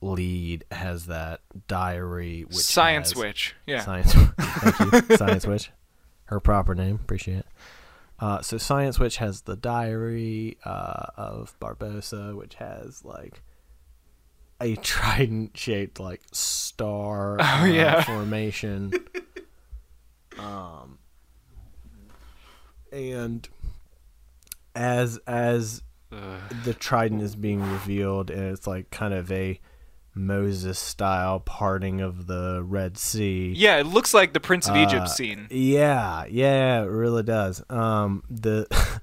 lead 0.00 0.64
has 0.72 1.06
that 1.06 1.42
diary. 1.68 2.42
Which 2.42 2.56
Science 2.56 3.10
has- 3.12 3.16
witch. 3.18 3.54
Yeah. 3.68 3.82
Science. 3.84 4.12
Thank 4.40 5.08
you. 5.10 5.16
Science 5.16 5.46
Witch. 5.46 5.70
Her 6.24 6.40
proper 6.40 6.74
name. 6.74 6.96
Appreciate 6.96 7.38
it. 7.38 7.46
Uh, 8.20 8.42
so 8.42 8.58
Science 8.58 8.98
Witch 8.98 9.18
has 9.18 9.42
the 9.42 9.54
diary 9.56 10.58
uh, 10.64 11.06
of 11.16 11.54
Barbossa, 11.60 12.34
which 12.36 12.54
has 12.56 13.04
like 13.04 13.42
a 14.60 14.74
trident 14.82 15.56
shaped 15.56 16.00
like 16.00 16.22
star 16.32 17.36
Oh, 17.40 17.44
uh, 17.62 17.64
yeah. 17.64 18.02
formation. 18.02 18.92
um, 20.38 20.98
and 22.92 23.48
as 24.74 25.18
as 25.26 25.82
the 26.10 26.74
trident 26.74 27.22
is 27.22 27.36
being 27.36 27.60
revealed, 27.60 28.30
and 28.30 28.42
it's 28.52 28.66
like 28.66 28.90
kind 28.90 29.12
of 29.14 29.30
a 29.30 29.60
Moses 30.18 30.78
style 30.78 31.40
parting 31.40 32.00
of 32.00 32.26
the 32.26 32.62
Red 32.64 32.98
Sea. 32.98 33.52
Yeah, 33.56 33.78
it 33.78 33.86
looks 33.86 34.12
like 34.12 34.32
the 34.32 34.40
Prince 34.40 34.68
of 34.68 34.74
Uh, 34.74 34.78
Egypt 34.80 35.08
scene. 35.08 35.46
Yeah, 35.50 36.24
yeah, 36.28 36.82
it 36.82 36.86
really 36.86 37.22
does. 37.22 37.62
Um, 37.70 38.22
the 38.28 38.66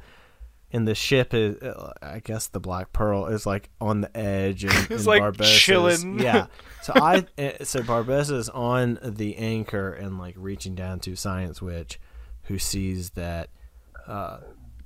and 0.71 0.87
the 0.87 0.95
ship 0.95 1.33
is, 1.33 1.55
uh, 1.61 1.93
I 2.01 2.19
guess, 2.19 2.47
the 2.47 2.59
Black 2.59 2.91
Pearl 2.91 3.27
is 3.27 3.45
like 3.45 3.69
on 3.79 4.01
the 4.01 4.15
edge 4.17 4.63
and, 4.65 4.73
It's 4.91 5.05
and 5.05 5.05
like 5.07 5.41
chilling. 5.41 6.19
Yeah, 6.19 6.47
so 6.81 6.93
I 6.95 7.25
uh, 7.37 7.63
so 7.63 7.79
Barbossa 7.81 8.33
is 8.37 8.49
on 8.49 8.99
the 9.01 9.37
anchor 9.37 9.93
and 9.93 10.19
like 10.19 10.35
reaching 10.37 10.75
down 10.75 10.99
to 11.01 11.15
Science 11.15 11.61
Witch, 11.61 11.99
who 12.43 12.59
sees 12.59 13.11
that. 13.11 13.49
Uh, 14.07 14.39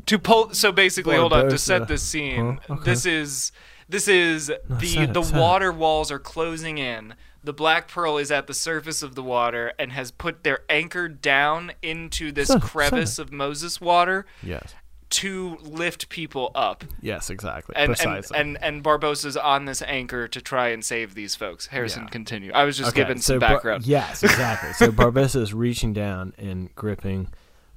To 0.05 0.17
pull 0.19 0.53
so 0.53 0.71
basically 0.71 1.17
hold 1.17 1.33
on 1.33 1.49
to 1.49 1.57
set 1.57 1.87
this 1.87 2.03
scene. 2.03 2.59
Huh? 2.67 2.75
Okay. 2.75 2.83
This 2.91 3.05
is 3.05 3.51
this 3.89 4.07
is 4.07 4.47
the 4.47 4.55
it, 4.99 5.13
the 5.13 5.23
set 5.23 5.35
it. 5.35 5.39
water 5.39 5.71
walls 5.71 6.11
are 6.11 6.19
closing 6.19 6.77
in. 6.77 7.15
The 7.43 7.53
Black 7.53 7.87
Pearl 7.87 8.17
is 8.17 8.31
at 8.31 8.47
the 8.47 8.53
surface 8.53 9.01
of 9.01 9.15
the 9.15 9.23
water 9.23 9.73
and 9.79 9.91
has 9.93 10.11
put 10.11 10.43
their 10.43 10.59
anchor 10.69 11.07
down 11.07 11.71
into 11.81 12.31
this 12.31 12.49
it, 12.49 12.61
crevice 12.61 13.17
of 13.17 13.31
Moses 13.31 13.79
water 13.79 14.25
yes, 14.43 14.75
to 15.11 15.57
lift 15.61 16.09
people 16.09 16.51
up. 16.53 16.83
yes, 17.01 17.29
exactly. 17.29 17.75
And 17.77 17.91
and, 17.91 17.95
Precisely. 17.97 18.37
and 18.37 18.57
and 18.61 18.83
Barbossa's 18.83 19.37
on 19.37 19.63
this 19.65 19.81
anchor 19.81 20.27
to 20.27 20.41
try 20.41 20.67
and 20.69 20.83
save 20.83 21.15
these 21.15 21.33
folks. 21.35 21.67
Harrison, 21.67 22.03
Yeah. 22.03 22.09
continue. 22.09 22.51
I 22.53 22.65
was 22.65 22.77
just 22.77 22.89
Okay, 22.89 23.01
giving 23.01 23.17
so 23.21 23.33
some 23.35 23.39
Bar- 23.39 23.49
background. 23.55 23.87
yes, 23.87 24.21
exactly. 24.21 24.73
so 24.73 24.91
Barbossa 24.91 25.41
is 25.41 25.53
reaching 25.53 25.93
down 25.93 26.33
and 26.37 26.75
gripping 26.75 27.29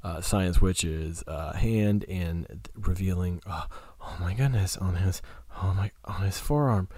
uh, 0.02 0.20
Science 0.20 0.60
Witch's 0.60 1.22
uh, 1.28 1.52
hand 1.52 2.04
and 2.08 2.68
revealing, 2.74 3.40
oh, 3.46 3.66
oh 4.00 4.16
my 4.20 4.34
goodness, 4.34 4.76
on 4.76 4.96
his, 4.96 5.22
oh 5.62 5.74
my, 5.74 5.90
on 6.04 6.22
his 6.22 6.38
forearm, 6.38 6.88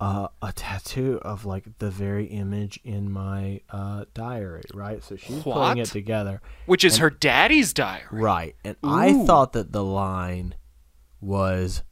uh, 0.00 0.28
a 0.40 0.52
tattoo 0.52 1.18
of 1.22 1.44
like 1.44 1.64
the 1.78 1.90
very 1.90 2.26
image 2.26 2.78
in 2.84 3.10
my 3.10 3.60
uh, 3.70 4.04
diary. 4.14 4.62
Right. 4.72 5.02
So 5.02 5.16
she's 5.16 5.42
pulling 5.42 5.78
it 5.78 5.86
together. 5.86 6.40
Which 6.66 6.84
is 6.84 6.98
her 6.98 7.10
daddy's 7.10 7.72
diary. 7.72 8.04
Right. 8.10 8.56
And 8.64 8.76
I 8.82 9.24
thought 9.24 9.52
that 9.52 9.72
the 9.72 9.84
line 9.84 10.54
was, 11.20 11.82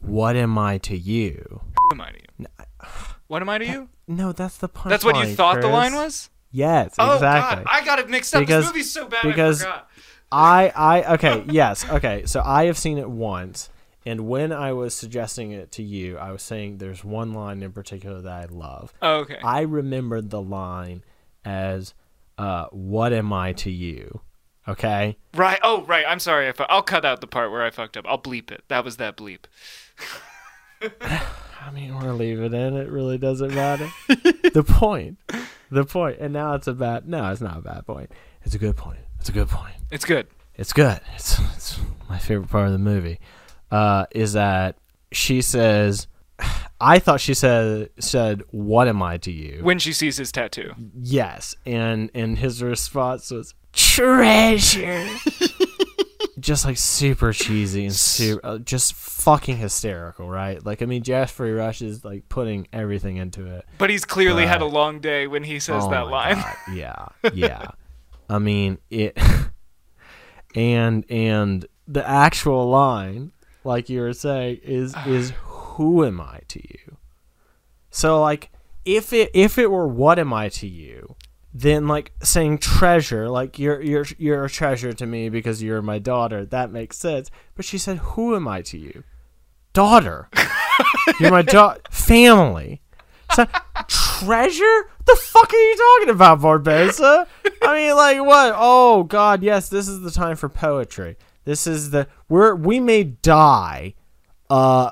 "What 0.00 0.36
am 0.36 0.58
I 0.58 0.78
to 0.78 0.96
you?" 0.96 1.60
Who 1.76 1.88
am 1.92 2.00
I 2.00 2.10
to 2.12 2.18
you? 2.18 2.46
What 3.28 3.40
am 3.40 3.48
I 3.48 3.56
to 3.56 3.64
you? 3.64 3.88
No, 4.06 4.32
that's 4.32 4.58
the 4.58 4.68
punchline. 4.68 4.88
That's 4.90 5.04
what 5.06 5.26
you 5.26 5.34
thought 5.34 5.62
the 5.62 5.68
line 5.68 5.94
was? 5.94 6.28
Yes, 6.50 6.94
Oh 6.98 7.14
exactly. 7.14 7.64
god, 7.64 7.72
I 7.72 7.82
got 7.82 7.98
it 7.98 8.10
mixed 8.10 8.34
up. 8.34 8.40
Because- 8.40 8.64
this 8.66 8.72
movie's 8.74 8.92
so 8.92 9.08
bad 9.08 9.22
because- 9.22 9.62
I 9.62 9.64
forgot. 9.64 9.88
I 10.30 10.72
I 10.76 11.14
okay 11.14 11.44
yes 11.48 11.88
okay 11.88 12.24
so 12.26 12.42
I 12.44 12.64
have 12.64 12.76
seen 12.78 12.96
it 12.98 13.08
once 13.08 13.68
and 14.04 14.22
when 14.28 14.52
I 14.52 14.72
was 14.72 14.94
suggesting 14.94 15.52
it 15.52 15.70
to 15.72 15.82
you 15.82 16.18
I 16.18 16.32
was 16.32 16.42
saying 16.42 16.78
there's 16.78 17.04
one 17.04 17.32
line 17.32 17.62
in 17.62 17.72
particular 17.72 18.20
that 18.22 18.32
I 18.32 18.44
love 18.46 18.92
Oh, 19.02 19.16
okay. 19.20 19.38
I 19.42 19.60
remembered 19.62 20.30
the 20.30 20.40
line 20.42 21.02
as 21.44 21.94
uh 22.38 22.66
what 22.70 23.12
am 23.12 23.32
I 23.32 23.52
to 23.54 23.70
you 23.70 24.20
okay 24.68 25.16
right. 25.34 25.58
Oh, 25.62 25.82
right. 25.82 26.04
I'm 26.06 26.18
sorry. 26.20 26.48
I 26.48 26.52
fu- 26.52 26.64
I'll 26.68 26.82
cut 26.82 27.04
out 27.04 27.20
the 27.20 27.26
part 27.26 27.50
where 27.50 27.62
I 27.62 27.70
fucked 27.70 27.96
up. 27.96 28.04
I'll 28.08 28.18
bleep 28.20 28.50
it. 28.52 28.62
That 28.68 28.84
was 28.84 28.96
that 28.98 29.16
bleep. 29.16 29.44
I 31.00 31.70
mean 31.72 31.94
we're 31.98 32.12
leaving 32.12 32.44
it 32.46 32.54
in 32.54 32.76
it 32.76 32.88
really 32.88 33.18
doesn't 33.18 33.54
matter 33.54 33.88
the 34.08 34.64
point 34.66 35.18
the 35.70 35.84
point. 35.84 35.88
point 35.88 36.18
and 36.18 36.32
now 36.32 36.54
it's 36.54 36.66
a 36.66 36.72
bad 36.74 37.08
no 37.08 37.30
it's 37.30 37.40
not 37.40 37.58
a 37.58 37.60
bad 37.60 37.86
point 37.86 38.10
it's 38.42 38.54
a 38.54 38.58
good 38.58 38.76
point 38.76 38.98
it's 39.20 39.28
a 39.28 39.32
good 39.32 39.48
point 39.48 39.74
It's 39.92 40.04
good. 40.04 40.26
it's 40.56 40.72
good. 40.72 41.00
It's, 41.14 41.38
it's 41.54 41.78
my 42.08 42.18
favorite 42.18 42.50
part 42.50 42.66
of 42.66 42.72
the 42.72 42.78
movie. 42.78 43.20
Uh, 43.72 44.06
is 44.12 44.34
that 44.34 44.76
she 45.12 45.40
says, 45.42 46.06
I 46.80 46.98
thought 46.98 47.20
she 47.20 47.34
said 47.34 47.90
said, 47.98 48.42
"What 48.50 48.86
am 48.88 49.02
I 49.02 49.16
to 49.18 49.32
you?" 49.32 49.60
When 49.62 49.78
she 49.78 49.92
sees 49.92 50.16
his 50.18 50.30
tattoo. 50.30 50.74
yes, 51.00 51.54
and 51.64 52.10
and 52.14 52.38
his 52.38 52.62
response 52.62 53.30
was 53.30 53.54
treasure. 53.72 55.06
just 56.40 56.64
like 56.64 56.76
super 56.76 57.32
cheesy 57.32 57.84
and 57.84 57.94
super, 57.94 58.44
uh, 58.44 58.58
just 58.58 58.94
fucking 58.94 59.56
hysterical, 59.56 60.28
right? 60.28 60.64
Like 60.64 60.82
I 60.82 60.86
mean, 60.86 61.02
Geoffrey 61.02 61.52
Rush 61.52 61.80
is 61.82 62.04
like 62.04 62.28
putting 62.28 62.66
everything 62.72 63.16
into 63.16 63.46
it. 63.46 63.64
But 63.78 63.90
he's 63.90 64.04
clearly 64.04 64.44
had 64.46 64.60
a 64.60 64.66
long 64.66 64.98
day 65.00 65.26
when 65.28 65.44
he 65.44 65.60
says 65.60 65.84
Oh 65.86 65.90
that 65.90 66.08
line. 66.08 66.36
God, 66.36 66.56
Yeah, 66.74 67.06
yeah. 67.32 67.70
I 68.28 68.38
mean 68.38 68.78
it, 68.90 69.16
and 70.54 71.04
and 71.10 71.64
the 71.86 72.06
actual 72.08 72.68
line, 72.68 73.32
like 73.64 73.88
you 73.88 74.00
were 74.00 74.12
saying, 74.12 74.60
is 74.62 74.94
is 75.06 75.32
who 75.42 76.04
am 76.04 76.20
I 76.20 76.40
to 76.48 76.60
you? 76.60 76.96
So 77.90 78.20
like, 78.20 78.50
if 78.84 79.12
it 79.12 79.30
if 79.34 79.58
it 79.58 79.70
were 79.70 79.86
what 79.86 80.18
am 80.18 80.32
I 80.32 80.48
to 80.50 80.66
you, 80.66 81.16
then 81.54 81.86
like 81.86 82.12
saying 82.22 82.58
treasure, 82.58 83.28
like 83.28 83.58
you're 83.58 83.80
you're 83.80 84.06
you're 84.18 84.44
a 84.44 84.50
treasure 84.50 84.92
to 84.92 85.06
me 85.06 85.28
because 85.28 85.62
you're 85.62 85.82
my 85.82 85.98
daughter. 85.98 86.44
That 86.44 86.70
makes 86.70 86.96
sense. 86.98 87.30
But 87.54 87.64
she 87.64 87.78
said, 87.78 87.98
who 87.98 88.34
am 88.34 88.48
I 88.48 88.62
to 88.62 88.78
you? 88.78 89.04
Daughter. 89.72 90.28
you're 91.20 91.30
my 91.30 91.42
daughter. 91.42 91.80
Family. 91.90 92.80
So, 93.34 93.46
treasure? 93.88 94.88
The 95.04 95.16
fuck 95.16 95.52
are 95.52 95.56
you 95.56 95.76
talking 95.76 96.14
about, 96.14 96.40
Barbossa? 96.40 97.26
I 97.62 97.74
mean, 97.74 97.96
like 97.96 98.20
what? 98.20 98.54
Oh 98.56 99.04
God, 99.04 99.42
yes, 99.42 99.68
this 99.68 99.88
is 99.88 100.00
the 100.00 100.10
time 100.10 100.36
for 100.36 100.48
poetry. 100.48 101.16
This 101.44 101.66
is 101.66 101.90
the 101.90 102.06
we're 102.28 102.54
we 102.54 102.78
may 102.80 103.02
die, 103.04 103.94
uh, 104.50 104.90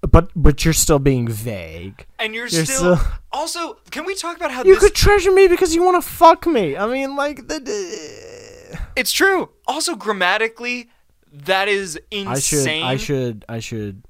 but 0.00 0.30
but 0.36 0.64
you're 0.64 0.74
still 0.74 0.98
being 0.98 1.26
vague. 1.28 2.06
And 2.18 2.34
you're, 2.34 2.46
You're 2.46 2.64
still. 2.64 2.96
still- 2.96 3.12
Also, 3.32 3.74
can 3.90 4.04
we 4.06 4.14
talk 4.14 4.36
about 4.36 4.50
how 4.50 4.64
You 4.64 4.74
this. 4.74 4.82
could 4.82 4.94
treasure 4.94 5.30
me 5.32 5.48
because 5.48 5.74
you 5.74 5.82
want 5.82 6.02
to 6.02 6.08
fuck 6.08 6.46
me. 6.46 6.76
I 6.76 6.86
mean, 6.86 7.14
like 7.16 7.46
the. 7.46 8.78
It's 8.96 9.12
true. 9.12 9.50
Also, 9.66 9.94
grammatically, 9.96 10.88
That 11.32 11.68
is 11.68 11.98
insane. 12.10 12.82
I 12.84 12.96
should. 12.96 13.44
I 13.48 13.58
should 13.60 14.02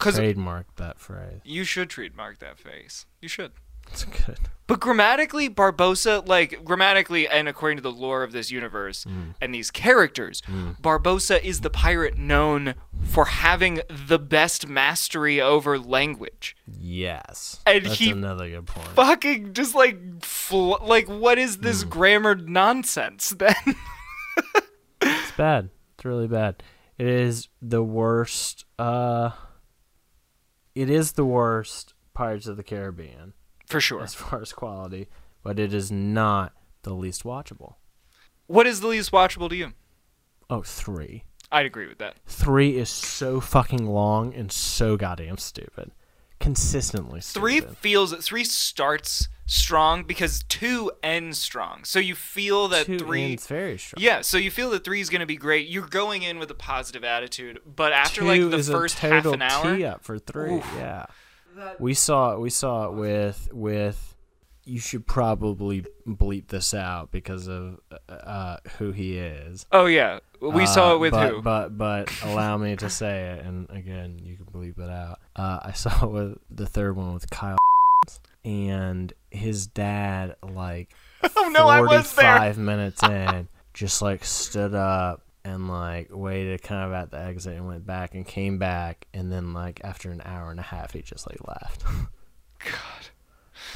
I 0.00 0.08
should 0.08 0.14
trademark 0.14 0.74
that 0.76 0.98
phrase. 0.98 1.40
you 1.44 1.64
should 1.64 1.88
trademark 1.90 2.38
that 2.40 2.58
face. 2.58 3.06
You 3.22 3.28
should. 3.28 3.52
It's 3.88 4.04
good. 4.04 4.38
But 4.68 4.80
grammatically, 4.80 5.48
Barbossa, 5.48 6.26
like 6.26 6.64
grammatically, 6.64 7.28
and 7.28 7.46
according 7.48 7.76
to 7.76 7.82
the 7.82 7.92
lore 7.92 8.24
of 8.24 8.32
this 8.32 8.50
universe 8.50 9.04
Mm. 9.04 9.34
and 9.40 9.54
these 9.54 9.70
characters, 9.70 10.42
Barbossa 10.82 11.40
is 11.40 11.60
the 11.60 11.70
pirate 11.70 12.18
known 12.18 12.74
for 13.04 13.26
having 13.26 13.80
the 13.88 14.18
best 14.18 14.66
mastery 14.66 15.40
over 15.40 15.78
language. 15.78 16.56
Yes. 16.66 17.60
And 17.64 17.84
That's 17.86 17.98
he 18.00 18.10
another 18.10 18.48
good 18.50 18.66
point. 18.66 18.88
Fucking 18.88 19.52
just 19.52 19.76
like, 19.76 20.00
fl- 20.24 20.82
like 20.82 21.06
what 21.08 21.38
is 21.38 21.58
this 21.58 21.84
Mm. 21.84 21.88
grammar 21.90 22.34
nonsense? 22.34 23.30
Then 23.38 23.54
It's 25.00 25.30
bad. 25.36 25.70
It's 25.94 26.04
really 26.04 26.26
bad. 26.26 26.62
It 26.98 27.06
is 27.06 27.48
the 27.62 27.82
worst. 27.84 28.64
Uh, 28.78 29.30
it 30.74 30.90
is 30.90 31.12
the 31.12 31.24
worst 31.24 31.94
Pirates 32.14 32.46
of 32.48 32.56
the 32.56 32.62
Caribbean 32.64 33.34
for 33.66 33.80
sure. 33.80 34.02
as 34.02 34.14
far 34.14 34.40
as 34.40 34.52
quality, 34.52 35.08
but 35.42 35.58
it 35.58 35.72
is 35.74 35.90
not 35.92 36.52
the 36.82 36.94
least 36.94 37.24
watchable. 37.24 37.74
What 38.46 38.66
is 38.66 38.80
the 38.80 38.86
least 38.88 39.10
watchable 39.12 39.48
to 39.50 39.56
you? 39.56 39.72
Oh, 40.48 40.62
three. 40.62 41.24
I'd 41.50 41.66
agree 41.66 41.86
with 41.88 41.98
that. 41.98 42.16
Three 42.26 42.76
is 42.76 42.88
so 42.88 43.40
fucking 43.40 43.86
long 43.86 44.34
and 44.34 44.50
so 44.52 44.96
goddamn 44.96 45.38
stupid. 45.38 45.92
Consistently 46.38 47.20
Three 47.20 47.58
stupid. 47.58 47.76
feels 47.78 48.14
three 48.24 48.44
starts 48.44 49.28
strong 49.46 50.04
because 50.04 50.42
two 50.44 50.92
ends 51.02 51.38
strong. 51.38 51.82
So 51.84 51.98
you 51.98 52.14
feel 52.14 52.68
that 52.68 52.86
Two 52.86 52.98
three. 52.98 53.24
ends 53.32 53.46
very 53.46 53.78
strong. 53.78 54.02
Yeah, 54.02 54.20
so 54.20 54.36
you 54.36 54.50
feel 54.50 54.70
that 54.70 54.84
three 54.84 55.00
is 55.00 55.08
going 55.08 55.20
to 55.20 55.26
be 55.26 55.36
great. 55.36 55.66
You're 55.68 55.86
going 55.86 56.22
in 56.22 56.38
with 56.38 56.50
a 56.50 56.54
positive 56.54 57.04
attitude, 57.04 57.60
but 57.64 57.92
after 57.92 58.20
Two 58.20 58.26
like 58.26 58.40
the 58.50 58.56
is 58.58 58.68
first 58.68 58.96
a 58.98 59.00
half 59.00 59.22
total 59.24 59.34
an 59.34 59.42
hour, 59.42 59.76
tee 59.76 59.84
up 59.84 60.04
for 60.04 60.18
three. 60.18 60.56
Oof. 60.56 60.70
Yeah, 60.76 61.06
we 61.78 61.94
saw 61.94 62.36
we 62.38 62.50
saw 62.50 62.86
it 62.88 62.92
with 62.94 63.48
with. 63.52 64.12
You 64.68 64.80
should 64.80 65.06
probably 65.06 65.84
bleep 66.08 66.48
this 66.48 66.74
out 66.74 67.12
because 67.12 67.46
of 67.48 67.78
uh, 68.08 68.56
who 68.78 68.90
he 68.90 69.16
is. 69.16 69.64
oh 69.70 69.86
yeah, 69.86 70.18
we 70.40 70.66
saw 70.66 70.90
Uh, 70.90 70.94
it 70.94 70.98
with 70.98 71.12
but, 71.12 71.30
who? 71.30 71.40
But 71.42 71.78
but 71.78 72.10
allow 72.24 72.56
me 72.58 72.74
to 72.74 72.90
say 72.90 73.26
it, 73.38 73.44
and 73.44 73.70
again, 73.70 74.18
you 74.24 74.34
can 74.36 74.46
bleep 74.46 74.80
it 74.80 74.90
out. 74.90 75.20
Uh, 75.36 75.60
I 75.62 75.70
saw 75.70 76.04
it 76.06 76.10
with 76.10 76.38
the 76.50 76.66
third 76.66 76.96
one 76.96 77.14
with 77.14 77.30
Kyle, 77.30 77.56
and 78.44 79.12
his 79.30 79.68
dad 79.68 80.34
like 80.42 80.92
oh 81.36 81.48
no, 81.52 81.68
I 81.68 81.80
was 81.80 82.12
there. 82.14 82.32
forty-five 82.36 82.58
minutes 82.58 83.02
in, 83.04 83.46
just 83.72 84.02
like 84.02 84.24
stood 84.24 84.74
up 84.74 85.22
and 85.46 85.68
like 85.68 86.08
waited 86.10 86.62
kind 86.62 86.84
of 86.86 86.92
at 86.92 87.10
the 87.10 87.18
exit 87.18 87.54
and 87.56 87.66
went 87.66 87.86
back 87.86 88.14
and 88.14 88.26
came 88.26 88.58
back, 88.58 89.06
and 89.14 89.30
then 89.32 89.52
like 89.52 89.80
after 89.84 90.10
an 90.10 90.22
hour 90.24 90.50
and 90.50 90.58
a 90.60 90.64
half, 90.64 90.92
he 90.92 91.02
just 91.02 91.26
like 91.28 91.38
left. 91.46 91.84
God. 92.58 93.06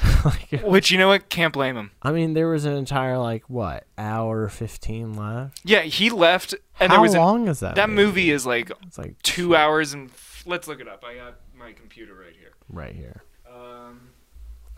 like, 0.25 0.63
Which 0.63 0.91
you 0.91 0.99
know 0.99 1.09
what? 1.09 1.29
Can't 1.29 1.53
blame 1.53 1.77
him. 1.77 1.91
I 2.03 2.13
mean, 2.13 2.35
there 2.35 2.49
was 2.49 2.65
an 2.65 2.75
entire 2.75 3.19
like 3.19 3.45
what 3.49 3.87
hour 3.99 4.49
fifteen 4.49 5.15
left. 5.15 5.61
Yeah, 5.65 5.83
he 5.83 6.11
left, 6.11 6.55
and 6.79 6.91
How 6.91 6.97
there 6.97 7.03
was 7.03 7.15
long 7.15 7.49
is 7.49 7.61
that? 7.61 7.75
that 7.77 7.91
movie 7.91 8.31
is 8.31 8.45
like 8.47 8.71
It's 8.87 8.99
like 8.99 9.21
two 9.23 9.57
hours 9.57 9.93
and 9.93 10.11
let's 10.47 10.69
look 10.69 10.81
it 10.81 10.89
up. 10.89 11.05
I 11.05 11.15
got 11.17 11.37
my 11.57 11.73
computer 11.73 12.15
right 12.15 12.35
here. 12.39 12.53
right 12.69 12.95
here. 12.95 13.23
Um, 13.51 14.11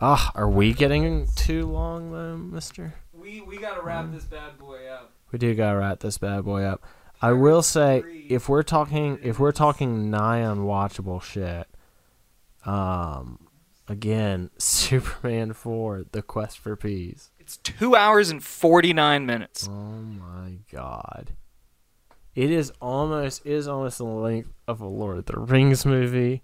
Ah, 0.01 0.31
are 0.35 0.49
we 0.49 0.73
getting 0.73 1.27
too 1.35 1.65
long 1.67 2.11
though, 2.11 2.35
Mister? 2.37 2.95
we 3.13 3.41
we 3.41 3.57
gotta 3.57 3.81
wrap 3.81 4.11
this 4.11 4.25
bad 4.25 4.57
boy 4.57 4.87
up. 4.87 5.12
We 5.33 5.39
do 5.39 5.55
gotta 5.55 5.79
wrap 5.79 5.99
this 5.99 6.19
bad 6.19 6.45
boy 6.45 6.61
up. 6.61 6.85
I 7.19 7.31
will 7.31 7.63
say, 7.63 8.03
if 8.29 8.47
we're 8.47 8.61
talking, 8.61 9.17
if 9.23 9.39
we're 9.39 9.51
talking 9.51 10.11
nigh 10.11 10.41
unwatchable 10.41 11.23
shit, 11.23 11.67
um, 12.67 13.47
again, 13.87 14.51
Superman 14.59 15.53
Four: 15.53 16.03
The 16.11 16.21
Quest 16.21 16.59
for 16.59 16.75
Peace. 16.75 17.31
It's 17.39 17.57
two 17.57 17.95
hours 17.95 18.29
and 18.29 18.43
forty 18.43 18.93
nine 18.93 19.25
minutes. 19.25 19.67
Oh 19.67 19.71
my 19.73 20.59
god, 20.71 21.31
it 22.35 22.51
is 22.51 22.71
almost 22.79 23.43
it 23.43 23.53
is 23.53 23.67
almost 23.67 23.97
the 23.97 24.05
length 24.05 24.53
of 24.67 24.81
a 24.81 24.87
Lord 24.87 25.17
of 25.17 25.25
the 25.25 25.39
Rings 25.39 25.83
movie, 25.83 26.43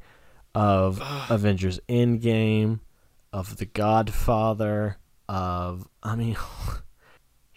of 0.56 1.00
Avengers 1.30 1.80
Endgame, 1.88 2.80
of 3.32 3.58
The 3.58 3.66
Godfather, 3.66 4.98
of 5.28 5.88
I 6.02 6.16
mean, 6.16 6.38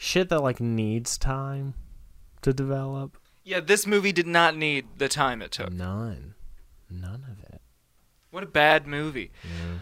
shit 0.02 0.28
that 0.28 0.42
like 0.42 0.60
needs 0.60 1.16
time 1.16 1.74
to 2.42 2.52
develop. 2.52 3.16
Yeah, 3.44 3.60
this 3.60 3.86
movie 3.86 4.12
did 4.12 4.26
not 4.26 4.56
need 4.56 4.86
the 4.98 5.08
time 5.08 5.40
it 5.40 5.52
took. 5.52 5.72
None, 5.72 6.34
none 6.90 7.24
of 7.30 7.38
it. 7.52 7.60
What 8.30 8.42
a 8.42 8.46
bad 8.46 8.86
movie. 8.86 9.30
Yeah. 9.44 9.78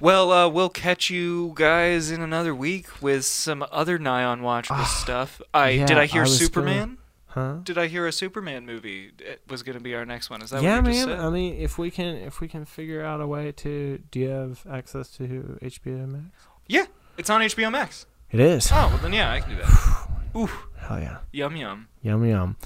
Well, 0.00 0.32
uh, 0.32 0.48
we'll 0.48 0.68
catch 0.68 1.10
you 1.10 1.52
guys 1.54 2.10
in 2.10 2.20
another 2.22 2.54
week 2.54 3.00
with 3.00 3.24
some 3.24 3.64
other 3.70 3.98
nigh 3.98 4.22
unwatchable 4.22 4.86
stuff. 4.86 5.40
I 5.54 5.58
Ah, 5.58 5.66
yeah, 5.66 5.86
did 5.86 5.98
I 5.98 6.06
hear 6.06 6.22
I 6.22 6.26
Superman? 6.26 6.98
Huh? 7.26 7.58
Did 7.62 7.78
I 7.78 7.86
hear 7.86 8.06
a 8.06 8.12
Superman 8.12 8.66
movie 8.66 9.12
it 9.18 9.42
was 9.48 9.62
going 9.62 9.78
to 9.78 9.82
be 9.82 9.94
our 9.94 10.04
next 10.04 10.28
one? 10.28 10.42
Is 10.42 10.50
that 10.50 10.62
yeah, 10.62 10.80
what 10.80 10.88
you 10.88 10.92
just 10.92 11.06
man. 11.06 11.20
I 11.20 11.30
mean, 11.30 11.54
if 11.54 11.78
we 11.78 11.90
can, 11.90 12.16
if 12.16 12.40
we 12.40 12.48
can 12.48 12.64
figure 12.64 13.02
out 13.02 13.20
a 13.20 13.26
way 13.26 13.52
to, 13.52 13.98
do 14.10 14.20
you 14.20 14.28
have 14.28 14.66
access 14.68 15.08
to 15.12 15.58
HBO 15.62 16.08
Max? 16.08 16.24
yeah, 16.66 16.86
it's 17.16 17.30
on 17.30 17.40
HBO 17.40 17.70
Max. 17.70 18.06
It 18.32 18.40
is. 18.40 18.70
Oh, 18.72 18.88
well 18.88 18.98
then 18.98 19.12
yeah, 19.12 19.30
I 19.30 19.40
can 19.40 19.50
do 19.50 19.56
that. 19.56 20.08
Ooh, 20.36 20.48
Hell 20.78 20.98
yeah. 21.00 21.18
yum 21.32 21.54
yum. 21.56 21.88
Yum 22.02 22.24
yum. 22.24 22.56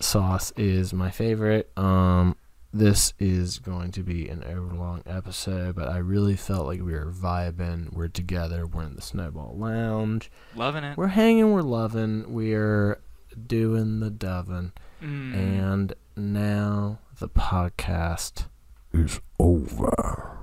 Sauce 0.00 0.52
is 0.56 0.92
my 0.94 1.10
favorite. 1.10 1.70
Um, 1.76 2.36
this 2.72 3.14
is 3.18 3.58
going 3.58 3.90
to 3.92 4.02
be 4.04 4.28
an 4.28 4.44
overlong 4.44 5.02
episode, 5.06 5.74
but 5.74 5.88
I 5.88 5.98
really 5.98 6.36
felt 6.36 6.66
like 6.66 6.80
we 6.80 6.92
were 6.92 7.10
vibing. 7.12 7.92
We're 7.92 8.08
together. 8.08 8.66
We're 8.66 8.84
in 8.84 8.94
the 8.94 9.02
Snowball 9.02 9.56
Lounge. 9.56 10.30
Loving 10.54 10.84
it. 10.84 10.96
We're 10.96 11.08
hanging. 11.08 11.50
We're 11.52 11.62
loving. 11.62 12.32
We're 12.32 13.00
doing 13.46 13.98
the 13.98 14.10
dovin. 14.10 14.70
Mm. 15.02 15.34
And 15.34 15.94
now 16.16 17.00
the 17.18 17.28
podcast 17.28 18.44
is 18.92 19.20
over. 19.40 20.37